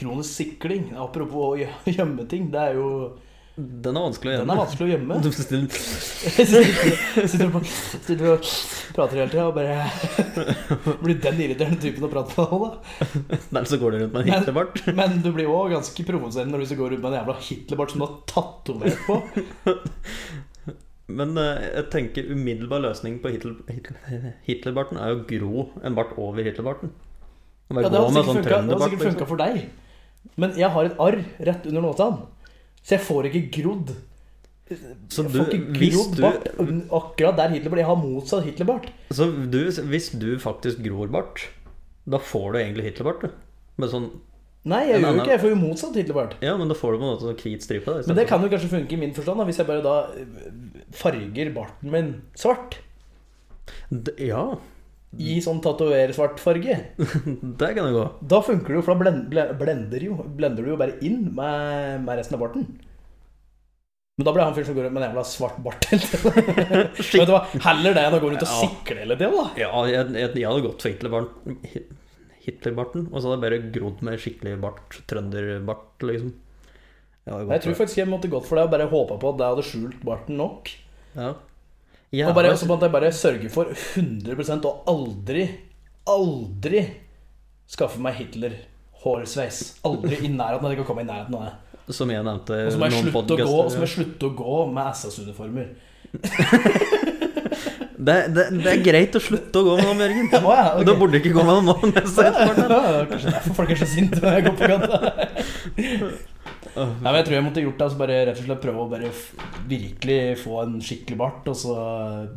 Kronisk 0.00 0.32
sikling, 0.32 0.88
apropos 0.96 1.52
å 1.52 1.92
gjemme 1.98 2.24
ting, 2.32 2.48
det 2.54 2.64
er 2.70 2.80
jo 2.80 2.88
Den 3.56 3.96
er 3.98 4.04
vanskelig 4.06 4.30
å 4.32 4.32
Den 4.32 4.40
gjemme. 4.40 4.54
er 4.54 4.60
vanskelig 4.62 4.86
å 4.86 4.92
gjemme. 4.94 5.16
Du 5.20 5.28
sitter, 5.36 5.66
sitter, 7.28 7.50
på, 7.52 7.60
sitter 7.68 8.30
og 8.30 8.46
prater 8.96 9.18
hele 9.20 9.28
tida 9.32 9.44
og 9.50 9.58
bare 9.58 9.74
Blir 11.04 11.18
den 11.20 11.42
irriterende 11.44 11.80
typen 11.82 12.06
å 12.06 12.10
prate 12.12 12.32
med 12.38 12.54
nå, 12.54 12.60
da? 12.64 13.10
Nei, 13.58 13.62
så 13.68 13.76
går 13.82 13.92
du 13.92 13.98
rundt 14.04 14.14
med 14.16 14.22
en 14.22 14.30
Men- 14.30 14.38
Hitlerbart. 14.40 14.80
Men 14.96 15.18
du 15.24 15.28
blir 15.36 15.52
òg 15.52 15.74
ganske 15.76 16.06
provoserende 16.08 16.56
når 16.56 16.64
du 16.64 16.76
går 16.80 16.94
rundt 16.94 17.04
med 17.04 17.12
en 17.12 17.18
jævla 17.20 17.36
Hitlerbart 17.50 17.92
som 17.92 18.00
du 18.00 18.06
har 18.06 18.16
tatovert 18.32 19.04
på. 19.04 19.20
Men 21.12 21.36
eh, 21.36 21.62
jeg 21.76 21.86
tenker 21.92 22.28
umiddelbar 22.32 22.80
løsning 22.86 23.18
på 23.20 23.34
Hitler, 23.34 23.58
Hitler, 23.68 24.28
Hitlerbarten 24.46 24.96
er 25.02 25.12
å 25.12 25.24
gro 25.28 25.66
en 25.84 25.96
bart 25.98 26.14
over 26.16 26.46
Hitlerbarten. 26.46 26.92
Ja, 27.72 27.84
det 27.88 28.00
har 28.00 28.08
sikkert 28.12 28.28
sånn 28.32 28.44
funka, 28.46 29.00
funka 29.02 29.26
for 29.28 29.40
deg. 29.40 29.66
Men 30.40 30.54
jeg 30.56 30.70
har 30.72 30.88
et 30.88 30.96
arr 31.02 31.18
rett 31.48 31.66
under 31.68 31.84
nåtaen, 31.84 32.22
så 32.82 32.96
jeg 32.96 33.04
får 33.06 33.28
ikke 33.30 33.44
grodd. 33.62 33.94
Så 35.12 35.24
du, 35.28 35.38
hvis 35.76 35.98
du, 36.16 36.22
bart 36.22 36.46
akkurat 36.56 37.36
der 37.36 37.50
Hitler 37.52 37.72
ble. 37.74 37.82
Jeg 37.82 37.88
har 37.90 37.98
motsatt 38.00 38.46
Hitlerbart. 38.46 38.86
så 39.12 39.26
du, 39.52 39.58
hvis 39.90 40.10
du 40.16 40.38
faktisk 40.40 40.80
gror 40.86 41.10
bart, 41.12 41.42
da 42.08 42.18
får 42.18 42.52
du 42.54 42.58
egentlig 42.62 42.86
Hitlerbart, 42.90 43.26
du. 43.26 43.86
Sånn, 43.90 44.06
Nei, 44.64 44.84
jeg 44.86 44.94
gjør 44.94 45.00
jo 45.02 45.06
annen- 45.08 45.20
ikke 45.24 45.32
Jeg 45.34 45.40
får 45.42 45.50
jo 45.50 45.58
motsatt 45.58 45.96
Hitlerbart. 45.98 46.34
ja, 46.40 46.56
men 46.56 46.68
da 46.70 46.74
får 46.78 46.92
du 46.92 46.98
på 46.98 47.02
en 47.04 47.10
måte 47.10 47.26
sånn 47.26 47.38
hvit 47.42 47.62
stripe. 47.66 47.84
Da, 47.84 48.02
Men 48.06 48.16
det 48.16 48.26
kan 48.28 48.42
jo 48.42 48.48
kanskje 48.48 48.70
funke 48.70 48.92
i 48.92 49.00
min 49.00 49.12
forstand, 49.14 49.38
da, 49.42 49.44
hvis 49.44 49.58
jeg 49.58 49.66
bare 49.66 49.82
da 49.82 49.94
øh, 50.14 50.82
farger 50.92 51.52
barten 51.54 51.90
min 51.90 52.12
svart. 52.38 52.78
D 53.90 54.14
ja, 54.28 54.44
i 55.20 55.34
sånn 55.44 55.60
tatoversvart 55.64 56.38
farge. 56.40 56.78
det 57.60 57.72
kan 57.76 57.84
det 57.88 57.92
gå. 57.96 58.04
Da 58.32 58.38
funker 58.44 58.72
det 58.72 58.78
jo, 58.80 58.84
for 58.86 58.94
da 58.94 59.02
blend, 59.04 59.26
ble- 59.32 59.50
blender, 59.60 60.06
jo, 60.08 60.16
blender 60.38 60.64
du 60.64 60.72
jo 60.72 60.78
bare 60.80 60.96
inn 61.04 61.26
med, 61.36 62.00
med 62.06 62.16
resten 62.20 62.38
av 62.38 62.44
barten. 62.46 62.64
Men 64.18 64.26
da 64.28 64.32
blir 64.36 64.44
han 64.44 64.54
fyren 64.56 64.68
som 64.68 64.76
går 64.76 64.86
rundt 64.86 64.94
med 64.96 65.02
en 65.02 65.08
jævla 65.10 65.24
svart 65.24 65.58
bart. 65.64 65.86
Vet 65.92 67.28
du 67.28 67.32
hva, 67.32 67.42
Heller 67.64 67.96
det 67.96 68.06
enn 68.06 68.16
å 68.16 68.20
gå 68.22 68.28
rundt 68.32 68.44
og 68.44 68.48
Ja. 68.50 68.58
sikle 68.60 69.00
hele 69.02 69.16
tida, 69.20 69.30
da. 69.32 69.46
Ja, 69.60 69.70
jeg, 69.88 70.10
jeg, 70.20 70.32
jeg 70.42 70.48
hadde 70.48 70.64
gått 70.66 70.84
for 70.84 70.92
Hitlerbarten, 70.92 71.58
Hitler 72.42 72.74
og 72.82 73.16
så 73.22 73.28
hadde 73.30 73.36
jeg 73.38 73.44
bare 73.46 73.60
grodd 73.76 74.02
med 74.04 74.20
skikkelig 74.20 74.56
bart, 74.64 74.98
trønderbart, 75.08 76.04
liksom. 76.08 76.32
Jeg, 77.22 77.48
Jeg 77.54 77.62
tror 77.64 77.76
faktisk 77.78 78.00
jeg 78.02 78.10
måtte 78.10 78.28
gått 78.32 78.48
for 78.48 78.58
det 78.58 78.64
og 78.66 78.72
bare 78.74 78.88
håpa 78.90 79.16
på 79.22 79.30
at 79.32 79.42
jeg 79.44 79.54
hadde 79.54 79.66
skjult 79.68 80.00
barten 80.08 80.40
nok. 80.40 80.72
ja. 81.16 81.32
Og 82.12 82.34
bare, 82.36 82.52
også 82.52 82.68
på 82.68 82.76
at 82.76 82.82
jeg 82.84 82.92
bare 82.92 83.12
sørger 83.16 83.52
for 83.52 83.70
100% 83.72 84.66
å 84.68 84.72
aldri, 84.92 85.46
aldri 86.12 86.82
skaffe 87.72 88.02
meg 88.04 88.18
Hitler-hårsveis. 88.18 89.60
Aldri 89.88 90.18
i 90.26 90.28
nærheten. 90.32 90.68
Jeg 90.74 90.82
kan 90.82 90.88
komme 90.90 91.06
i 91.06 91.08
nærheten 91.08 91.38
av 91.38 91.46
det. 91.48 91.54
Som 91.92 92.12
jeg 92.12 92.22
nevnte 92.24 92.58
Og 92.66 92.74
så 92.74 92.78
må 92.78 92.88
jeg 92.88 93.00
slutte 93.08 93.34
å 93.34 93.62
jeg 93.72 93.92
slutte 93.96 94.28
å 94.28 94.34
gå 94.38 94.58
med 94.76 94.92
SS-uniformer. 94.92 95.72
det, 98.06 98.16
det, 98.36 98.44
det 98.60 98.70
er 98.74 98.84
greit 98.84 99.16
å 99.16 99.22
slutte 99.22 99.62
å 99.62 99.66
gå 99.66 99.78
med 99.80 99.88
dem, 99.88 100.04
Jørgen. 100.04 100.28
Ja, 100.52 100.66
okay. 100.74 100.86
Da 100.88 100.96
burde 101.00 101.16
du 101.16 101.18
ikke 101.22 101.34
gå 101.38 101.46
med 101.48 101.54
dem 101.58 101.64
nå. 101.70 101.74
Kanskje 103.10 103.32
derfor 103.32 103.58
folk 103.62 103.72
er 103.72 103.82
så 103.82 103.88
sinte 103.88 104.20
når 104.20 104.36
jeg 104.36 104.46
går 104.50 104.54
på 104.60 104.70
gata. 104.74 104.94
Nei, 106.76 106.86
men 107.04 107.18
Jeg 107.18 107.26
tror 107.26 107.36
jeg 107.36 107.46
måtte 107.46 107.64
gjort 107.64 107.78
det. 107.78 107.86
Altså 107.88 108.00
bare 108.00 108.20
rett 108.28 108.38
og 108.40 108.46
slett 108.46 108.62
prøve 108.62 108.84
å 108.84 108.90
bare 108.92 109.10
virkelig 109.68 110.20
få 110.42 110.62
en 110.62 110.78
skikkelig 110.84 111.18
bart, 111.20 111.50
og 111.52 111.58
så 111.58 111.74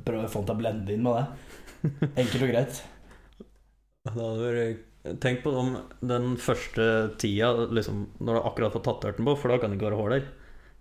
prøve 0.07 0.27
å 0.27 0.31
få 0.31 0.41
den 0.41 0.49
til 0.49 0.55
å 0.55 0.61
blende 0.63 0.95
inn 0.95 1.05
med 1.05 1.21
det. 1.21 2.09
Enkelt 2.15 2.41
og 2.41 2.51
greit. 2.51 2.81
Da 4.05 4.13
hadde 4.15 4.49
vært 4.49 4.83
Tenk 5.21 5.43
på 5.43 5.51
om 5.53 5.75
den 6.01 6.31
første 6.41 6.85
tida, 7.21 7.51
liksom, 7.69 8.07
når 8.25 8.39
du 8.39 8.47
akkurat 8.49 8.73
får 8.73 8.81
tatovert 8.87 9.19
på, 9.21 9.35
for 9.37 9.53
da 9.53 9.59
kan 9.61 9.69
det 9.69 9.77
ikke 9.77 9.91
være 9.91 9.99
hår 9.99 10.13
der. 10.15 10.23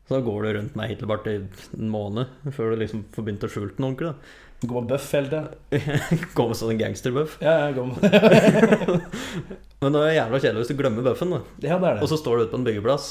Så 0.09 0.15
da 0.17 0.21
går 0.25 0.39
du 0.47 0.49
rundt 0.57 0.79
med 0.81 0.89
Hitlerbart 0.89 1.29
i 1.29 1.35
en 1.43 1.91
måned 1.93 2.33
før 2.57 2.73
du 2.73 2.81
liksom 2.81 3.03
får 3.13 3.27
begynt 3.27 3.45
å 3.45 3.51
skjule 3.53 3.77
den 3.77 3.87
ordentlig. 3.91 4.15
da 4.15 4.65
Gå 4.65 4.81
med 4.81 4.95
bøff 4.95 5.11
hele 5.13 5.29
tida. 5.29 5.85
Gå 6.39 6.47
med 6.49 6.57
sånn 6.57 6.81
gangsterbøff? 6.81 7.37
gangsterbuff. 7.37 7.45
Ja, 7.45 7.55
ja, 7.61 7.73
gå 7.77 7.85
med. 7.85 9.05
Men 9.85 9.97
det 9.97 10.03
er 10.07 10.17
jævla 10.23 10.41
kjedelig 10.41 10.65
hvis 10.65 10.73
du 10.73 10.79
glemmer 10.81 11.05
buffen. 11.05 11.37
da 11.37 11.41
ja, 11.69 11.77
det 11.77 11.91
er 11.91 12.01
Og 12.05 12.09
så 12.13 12.21
står 12.21 12.37
du 12.41 12.45
ute 12.47 12.53
på 12.55 12.61
en 12.63 12.69
byggeplass 12.69 13.11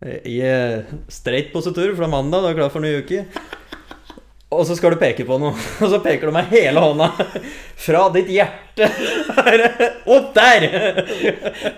i 0.00 0.40
eh, 0.40 0.80
streit 1.08 1.52
positur 1.52 1.92
fra 1.96 2.08
mandag, 2.08 2.42
du 2.42 2.48
er 2.48 2.56
klar 2.56 2.70
for 2.72 2.80
nye 2.80 3.02
uker. 3.04 3.26
Og 4.50 4.64
så 4.66 4.74
skal 4.74 4.96
du 4.96 4.98
peke 4.98 5.26
på 5.28 5.36
noe, 5.38 5.52
og 5.84 5.92
så 5.92 6.00
peker 6.02 6.30
du 6.30 6.34
med 6.34 6.48
hele 6.50 6.80
hånda 6.82 7.10
fra 7.84 8.06
ditt 8.14 8.30
hjerte 8.32 8.88
opp 10.16 10.32
der! 10.34 10.66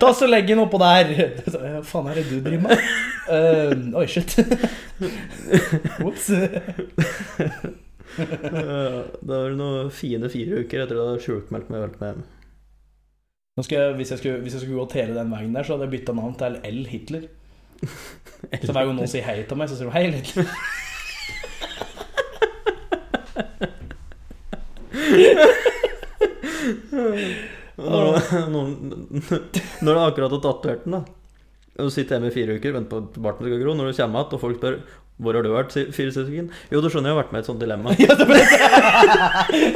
Ta 0.01 0.13
så 0.17 0.29
Legg 0.31 0.47
den 0.49 0.63
oppå 0.63 0.81
der. 0.81 1.11
Hva 1.51 1.83
faen 1.85 2.13
er 2.13 2.23
det 2.23 2.29
du 2.31 2.39
driver 2.47 2.71
med? 2.71 2.87
Uh, 3.27 3.99
oi, 4.01 4.07
shit. 4.11 4.39
Ops. 6.07 6.31
Det 8.13 9.29
var 9.29 9.55
noen 9.59 9.93
fine 9.95 10.31
fire 10.33 10.63
uker 10.63 10.85
etter 10.85 10.95
at 10.95 10.97
du 10.97 11.03
hadde 11.03 11.27
sjukmeldt 11.27 11.71
meg 11.73 11.87
helt 11.87 12.01
med 12.03 12.25
Nå 13.53 13.63
skal 13.67 13.79
jeg, 13.79 13.95
hvis, 13.99 14.11
jeg 14.15 14.21
skulle, 14.21 14.41
hvis 14.45 14.55
jeg 14.57 14.63
skulle 14.63 14.81
gått 14.81 14.97
hele 14.97 15.17
den 15.19 15.33
veien 15.33 15.53
der, 15.53 15.67
så 15.67 15.75
hadde 15.75 15.91
jeg 15.91 15.99
bytta 15.99 16.15
navn 16.17 16.37
til 16.41 16.55
L. 16.65 16.85
Hitler. 16.89 17.27
Så 18.67 18.73
hver 18.75 18.85
gang 18.85 18.97
noen 18.97 19.11
sier 19.11 19.25
hei 19.25 19.43
til 19.49 19.59
meg, 19.59 19.71
så 19.71 19.79
sier 19.79 19.89
de 19.89 19.95
hei, 19.97 20.07
litt. 20.13 20.31
Når, 27.83 28.19
når, 28.53 28.67
når 29.83 29.97
du 29.97 30.01
akkurat 30.01 30.35
har 30.35 30.43
tatovert 30.45 30.85
den, 30.85 30.95
da 31.73 31.87
du 31.87 31.91
sitter 31.91 32.19
hjemme 32.19 32.29
i 32.29 32.35
fire 32.35 32.57
uker, 32.59 32.75
venter 32.77 32.91
på 32.93 33.01
at 33.01 33.17
barten 33.25 33.49
skal 33.49 33.63
gro. 33.63 33.75
Når 33.75 33.89
du 33.89 33.97
kommer 33.97 34.21
igjen 34.21 34.37
og 34.37 34.43
folk 34.43 34.59
spør 34.61 34.75
hvor 35.23 35.39
har 35.39 35.47
du 35.47 35.51
vært 35.53 35.75
fire 35.95 36.13
stykker? 36.15 36.49
Jo, 36.73 36.83
du 36.83 36.89
skjønner 36.91 37.13
jeg 37.13 37.17
har 37.17 37.23
vært 37.23 37.33
med 37.35 37.41
i 37.41 37.45
et 37.45 37.51
sånt 37.51 37.63
dilemma. 37.63 37.95
Ja, 38.03 38.17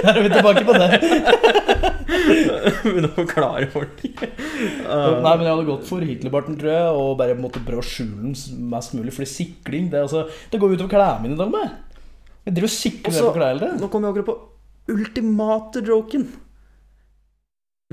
Der 0.06 0.10
er 0.16 0.22
vi 0.24 0.30
tilbake 0.32 0.64
på 0.66 0.76
det. 0.76 0.90
Begynner 2.86 3.10
å 3.10 3.14
forklare 3.16 3.68
folk. 3.72 4.02
Nei, 4.06 5.32
men 5.32 5.44
jeg 5.46 5.52
hadde 5.52 5.68
gått 5.68 5.86
for 5.88 6.06
Hitlerbarten, 6.06 6.58
tror 6.60 6.72
jeg, 6.72 6.96
og 7.00 7.14
bare 7.20 7.36
måtte 7.38 7.62
prøve 7.66 7.82
å 7.84 7.86
skjule 7.86 8.32
den 8.32 8.66
mest 8.72 8.96
mulig. 8.96 9.14
Fordi 9.14 9.28
sikling, 9.30 9.90
det, 9.92 10.04
altså, 10.06 10.26
det 10.52 10.60
går 10.62 10.76
utover 10.76 10.92
klærne 10.96 11.26
mine, 11.26 11.48
med. 11.52 12.02
Jeg 12.46 12.56
driver 12.56 12.70
og 12.70 12.76
sikler 12.76 13.20
Og 13.22 13.30
på 13.30 13.38
klær 13.38 13.52
hele 13.52 13.62
tiden. 13.64 13.80
Nå 13.82 13.90
kommer 13.92 14.08
jeg 14.08 14.16
akkurat 14.16 14.30
på 14.32 14.96
ultimate 14.96 15.82
joken. 15.86 16.26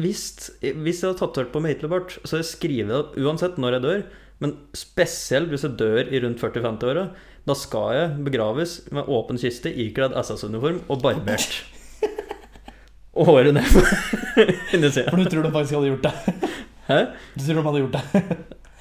Hvis, 0.01 0.25
hvis 0.61 1.01
jeg 1.03 1.11
hadde 1.11 1.19
tatovert 1.19 1.53
på 1.53 1.61
med 1.61 1.75
Hitlerbart, 1.75 2.15
så 2.23 2.35
hadde 2.35 2.43
jeg 2.43 2.51
skrevet 2.55 3.17
uansett 3.21 3.59
når 3.61 3.77
jeg 3.77 3.83
dør, 3.85 4.03
men 4.41 4.55
spesielt 4.77 5.51
hvis 5.53 5.65
jeg 5.67 5.77
dør 5.77 6.09
i 6.09 6.21
rundt 6.23 6.41
40-50-åra, 6.41 7.03
da 7.47 7.55
skal 7.59 7.89
jeg 7.97 8.11
begraves 8.23 8.77
med 8.95 9.09
åpen 9.11 9.39
kiste, 9.41 9.71
ikledd 9.83 10.13
SS-uniform 10.21 10.81
og 10.87 11.01
barbert. 11.03 11.57
Håret 13.13 13.53
ned. 13.53 13.67
For 13.73 15.17
du 15.19 15.25
tror 15.29 15.43
de 15.45 15.51
faktisk 15.53 15.75
hadde 15.77 15.89
gjort 15.91 16.05
det. 16.07 16.13
Hæ? 16.87 16.99
Du 17.35 17.43
tror 17.45 17.59
de 17.59 17.65
hadde 17.67 17.81
gjort 17.83 17.97
det. 17.97 18.03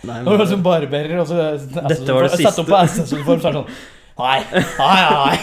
Nei, 0.02 0.16
men... 0.24 0.38
Det 0.40 0.46
som 0.50 0.62
barberer, 0.64 1.18
og 1.22 1.26
så 1.30 1.34
Dette 1.62 2.14
var 2.16 2.24
det 2.26 2.38
Sett 2.40 2.56
opp 2.62 2.70
på 2.72 2.78
SS-uniform, 2.86 3.42
så 3.42 3.50
er 3.50 3.52
det 3.52 3.60
sånn 3.60 3.74
Nei, 4.22 4.40
nei, 4.52 5.02
nei. 5.08 5.36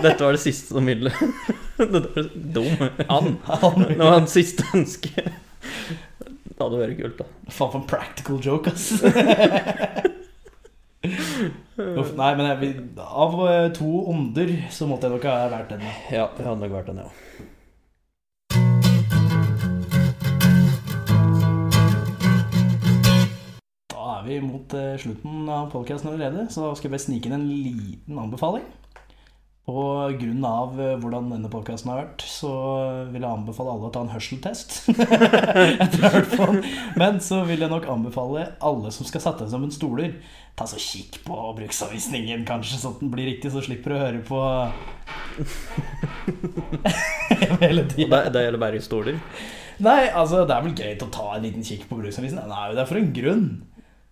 dette 0.00 0.24
var 0.24 0.32
det 0.32 0.40
siste 0.40 0.72
som 0.72 0.86
ville. 0.88 1.10
Dette 1.76 2.08
var 2.14 2.28
dum. 2.54 2.84
Han- 3.10 3.34
Det 3.84 3.98
var 4.00 4.14
hans 4.14 4.32
siste 4.34 4.64
ønske. 4.74 5.12
Det 5.24 6.56
hadde 6.62 6.78
vært 6.80 6.96
kult, 7.02 7.18
da. 7.20 7.26
Faen 7.52 7.70
for 7.74 7.78
en 7.82 7.88
practical 7.90 8.38
joke, 8.42 8.72
ass. 8.72 8.86
Nei, 11.76 12.30
men 12.38 12.46
jeg, 12.46 12.74
av 13.02 13.32
eh, 13.48 13.72
to 13.74 13.88
onder 14.12 14.52
så 14.70 14.86
måtte 14.86 15.08
jeg 15.08 15.16
nok 15.16 15.26
ha 15.26 15.48
vært 15.50 15.74
den. 15.74 15.82
ja. 16.12 16.28
Det 16.36 16.46
hadde 16.46 16.60
nok 16.62 16.76
vært 16.76 16.92
den, 16.92 17.02
ja. 17.02 17.10
Da 23.90 24.06
er 24.20 24.22
vi 24.28 24.38
mot 24.44 24.76
eh, 24.78 24.94
slutten 25.02 25.50
av 25.50 25.66
podkasten 25.74 26.12
allerede, 26.12 26.46
så 26.54 26.70
skal 26.78 26.88
jeg 26.88 26.94
bare 26.94 27.06
snike 27.08 27.30
inn 27.30 27.38
en 27.40 27.50
liten 27.50 28.22
anbefaling. 28.22 28.66
På 29.64 30.12
grunn 30.20 30.44
av 30.44 30.74
eh, 30.76 30.90
hvordan 31.00 31.30
denne 31.32 31.48
podkasten 31.48 31.88
har 31.88 32.02
vært, 32.02 32.20
så 32.28 32.50
vil 33.08 33.22
jeg 33.22 33.30
anbefale 33.30 33.72
alle 33.72 33.88
å 33.88 33.92
ta 33.94 34.02
en 34.04 34.10
hørseltest. 34.12 34.74
Etter 34.92 35.96
å 35.96 36.02
ha 36.04 36.10
hørt 36.18 36.34
på 36.34 36.48
den. 36.50 36.58
Men 37.00 37.16
så 37.24 37.38
vil 37.48 37.64
jeg 37.64 37.72
nok 37.72 37.86
anbefale 37.88 38.42
alle 38.60 38.92
som 38.92 39.08
skal 39.08 39.24
sette 39.24 39.46
seg 39.46 39.54
sammen 39.54 39.72
stoler, 39.72 40.18
ta 40.52 40.68
så 40.68 40.76
kikk 40.76 41.22
på 41.24 41.38
bruksanvisningen, 41.56 42.44
kanskje, 42.48 42.76
sånn 42.82 42.98
at 42.98 43.04
den 43.06 43.12
blir 43.14 43.30
riktig, 43.30 43.54
så 43.54 43.62
slipper 43.64 43.94
du 43.94 43.96
å 43.96 44.02
høre 44.02 44.20
på 44.28 44.42
hele 47.64 47.86
tida. 47.88 48.20
det, 48.26 48.34
det 48.36 48.44
gjelder 48.44 48.64
bare 48.66 48.82
i 48.82 48.84
stoler. 48.84 49.16
Nei, 49.82 50.02
altså, 50.10 50.44
det 50.44 50.58
er 50.58 50.68
vel 50.68 50.76
greit 50.76 51.02
å 51.02 51.10
ta 51.14 51.30
en 51.38 51.48
liten 51.48 51.64
kikk 51.64 51.88
på 51.88 52.02
bruksanvisningen. 52.02 52.44
Den 52.44 52.60
er 52.60 52.68
jo 52.68 52.78
der 52.82 52.92
for 52.92 53.00
en 53.00 53.10
grunn. 53.16 53.48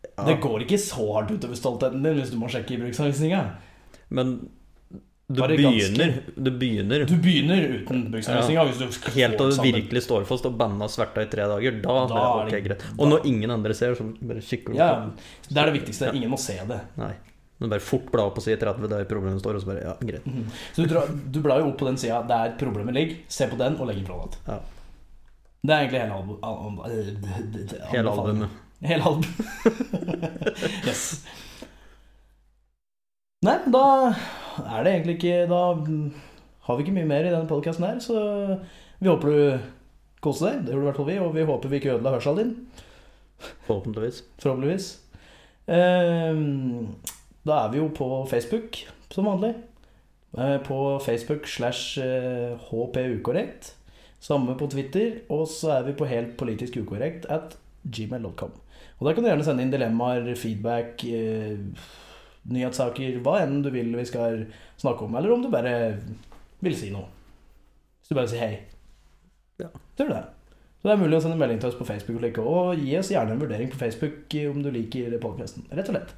Ja. 0.09 0.25
Det 0.33 0.41
går 0.43 0.65
ikke 0.65 0.81
så 0.81 1.05
hardt 1.13 1.37
utover 1.37 1.61
stoltheten 1.61 2.09
din 2.09 2.19
hvis 2.19 2.33
du 2.33 2.41
må 2.41 2.49
sjekke 2.51 2.75
i 2.75 2.81
bruksanvisninga. 2.81 3.45
Men 4.17 4.37
du 5.31 5.41
begynner, 5.49 6.23
du 6.37 6.51
begynner 6.51 7.05
Du 7.09 7.15
begynner 7.17 7.63
uten 7.79 8.11
bruksanvisninga. 8.13 8.91
Skal 8.93 9.13
helt 9.15 9.39
til 9.39 9.51
du 9.55 9.63
virkelig 9.63 10.03
står 10.05 10.25
fast 10.29 10.45
og 10.47 10.57
banna 10.59 10.89
sverta 10.93 11.23
i 11.23 11.29
tre 11.31 11.47
dager. 11.49 11.79
Da, 11.83 12.07
Da 12.11 12.23
er 12.43 12.51
det 12.51 12.53
det- 12.53 12.65
greit. 12.67 12.83
Og 12.99 13.09
når 13.09 13.27
ingen 13.27 13.51
andre 13.51 13.75
ser, 13.75 13.95
så 13.95 14.05
bare 14.21 14.41
kikker 14.41 14.73
du 14.73 14.79
Ja, 14.79 15.11
Det 15.49 15.57
er 15.57 15.71
det 15.73 15.81
viktigste. 15.83 16.13
Ingen 16.15 16.31
må 16.31 16.39
se 16.39 16.59
det. 16.69 16.81
Nei. 16.97 17.13
Men 17.61 17.71
bare 17.71 17.81
fort 17.81 18.11
bla 18.11 18.25
opp 18.27 18.35
på 18.35 18.43
side 18.43 18.59
30 18.59 18.89
der 18.91 19.05
problemet 19.05 19.41
står, 19.41 19.55
og 19.55 19.63
så 19.63 19.67
bare 19.67 19.83
Ja, 19.85 19.95
greit. 20.01 20.25
Så 20.75 20.83
du, 20.83 20.89
drar, 20.93 21.07
du 21.31 21.41
blar 21.41 21.59
jo 21.61 21.69
opp 21.71 21.79
på 21.79 21.87
den 21.87 21.97
sida 21.97 22.23
der 22.27 22.57
problemet 22.59 22.93
ligger. 22.95 23.17
Se 23.29 23.47
på 23.47 23.57
den 23.57 23.77
og 23.81 23.87
legg 23.87 24.03
ifra 24.03 24.19
deg. 24.25 24.37
Ja. 24.49 24.59
Det 25.65 25.71
er 25.71 25.79
egentlig 25.87 26.01
hele 26.03 26.15
albu- 26.19 26.41
al- 26.43 26.59
al- 26.67 26.81
al- 26.85 27.89
Hele 27.93 28.11
albumet. 28.11 28.49
Hele 28.83 29.03
albumet. 29.03 30.87
yes. 30.89 31.25
Nei, 33.45 33.59
da 33.71 34.15
er 34.67 34.85
det 34.87 34.93
egentlig 34.93 35.15
ikke 35.19 35.49
Da 35.51 35.61
har 36.67 36.77
vi 36.79 36.85
ikke 36.85 36.95
mye 36.97 37.09
mer 37.11 37.27
i 37.27 37.33
denne 37.33 37.49
podkasten 37.51 37.87
her, 37.87 37.99
så 38.03 38.59
vi 39.03 39.09
håper 39.11 39.33
du 39.33 39.69
koser 40.23 40.53
deg. 40.53 40.67
Det 40.67 40.75
gjorde 40.75 40.85
i 40.85 40.89
hvert 40.91 41.01
fall 41.01 41.09
vi, 41.11 41.19
og 41.19 41.35
vi 41.35 41.47
håper 41.49 41.73
vi 41.73 41.81
ikke 41.81 41.95
ødela 41.97 42.13
hørselen 42.15 42.39
din. 42.39 42.53
Forhåpentligvis. 43.67 44.23
Forhåpentligvis. 44.43 44.89
Eh, 45.67 46.43
Da 47.43 47.57
er 47.65 47.71
vi 47.73 47.79
jo 47.81 47.89
på 47.91 48.07
Facebook, 48.31 48.79
som 49.11 49.27
vanlig. 49.27 49.55
Eh, 50.39 50.59
På 50.63 50.99
Facebook 51.03 51.47
slash 51.51 51.99
hpukorrekt. 52.71 53.75
Samme 54.23 54.55
på 54.55 54.69
Twitter. 54.71 55.19
Og 55.29 55.49
så 55.49 55.73
er 55.81 55.83
vi 55.89 55.93
på 55.99 56.07
helt 56.07 56.37
politisk 56.39 56.77
ukorrekt 56.79 57.27
at 57.27 57.57
gmail.com. 57.91 58.53
Og 59.01 59.07
der 59.09 59.15
kan 59.15 59.25
du 59.25 59.29
gjerne 59.33 59.45
sende 59.45 59.65
inn 59.67 59.73
dilemmaer, 59.75 60.35
feedback, 60.39 61.03
eh, 61.05 61.59
nyhetssaker, 62.51 63.21
hva 63.23 63.39
enn 63.45 63.61
du 63.63 63.71
vil 63.75 63.93
vi 63.95 64.05
skal 64.09 64.45
snakke 64.81 65.07
om, 65.07 65.17
eller 65.19 65.35
om 65.35 65.43
du 65.45 65.51
bare 65.53 65.75
vil 66.63 66.77
si 66.79 66.91
noe. 66.95 67.07
Hvis 68.01 68.11
du 68.13 68.19
bare 68.19 68.31
sier 68.31 68.43
hei. 68.43 68.55
Ja. 69.63 69.71
Så 69.97 70.07
du 70.09 70.15
det. 70.15 70.25
Så 70.83 70.89
det 70.89 70.95
er 70.97 71.03
mulig 71.05 71.15
å 71.15 71.23
sende 71.23 71.39
melding 71.39 71.61
til 71.63 71.71
oss 71.71 71.79
på 71.79 71.87
Facebook 71.87 72.19
og 72.19 72.25
like, 72.25 72.43
og 72.43 72.81
gi 72.83 72.97
oss 72.99 73.13
gjerne 73.15 73.37
en 73.37 73.43
vurdering 73.43 73.71
på 73.71 73.79
Facebook 73.79 74.35
om 74.51 74.63
du 74.65 74.71
liker 74.75 75.15
podkasten. 75.23 75.69
Rett 75.71 75.87
og 75.87 75.95
slett. 75.95 76.15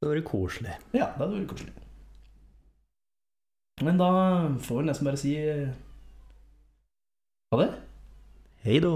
Det 0.00 0.08
hadde 0.08 0.14
vært 0.16 0.30
koselig. 0.30 0.76
Ja, 0.96 1.10
det 1.12 1.20
hadde 1.20 1.36
vært 1.42 1.52
koselig. 1.52 1.74
Men 3.84 4.00
da 4.00 4.10
får 4.64 4.80
vi 4.80 4.86
nesten 4.88 5.08
bare 5.10 5.20
si 5.20 5.34
eh, 5.36 5.68
ha 7.52 7.60
det. 7.60 7.68
Hei 8.64 8.80
da. 8.80 8.94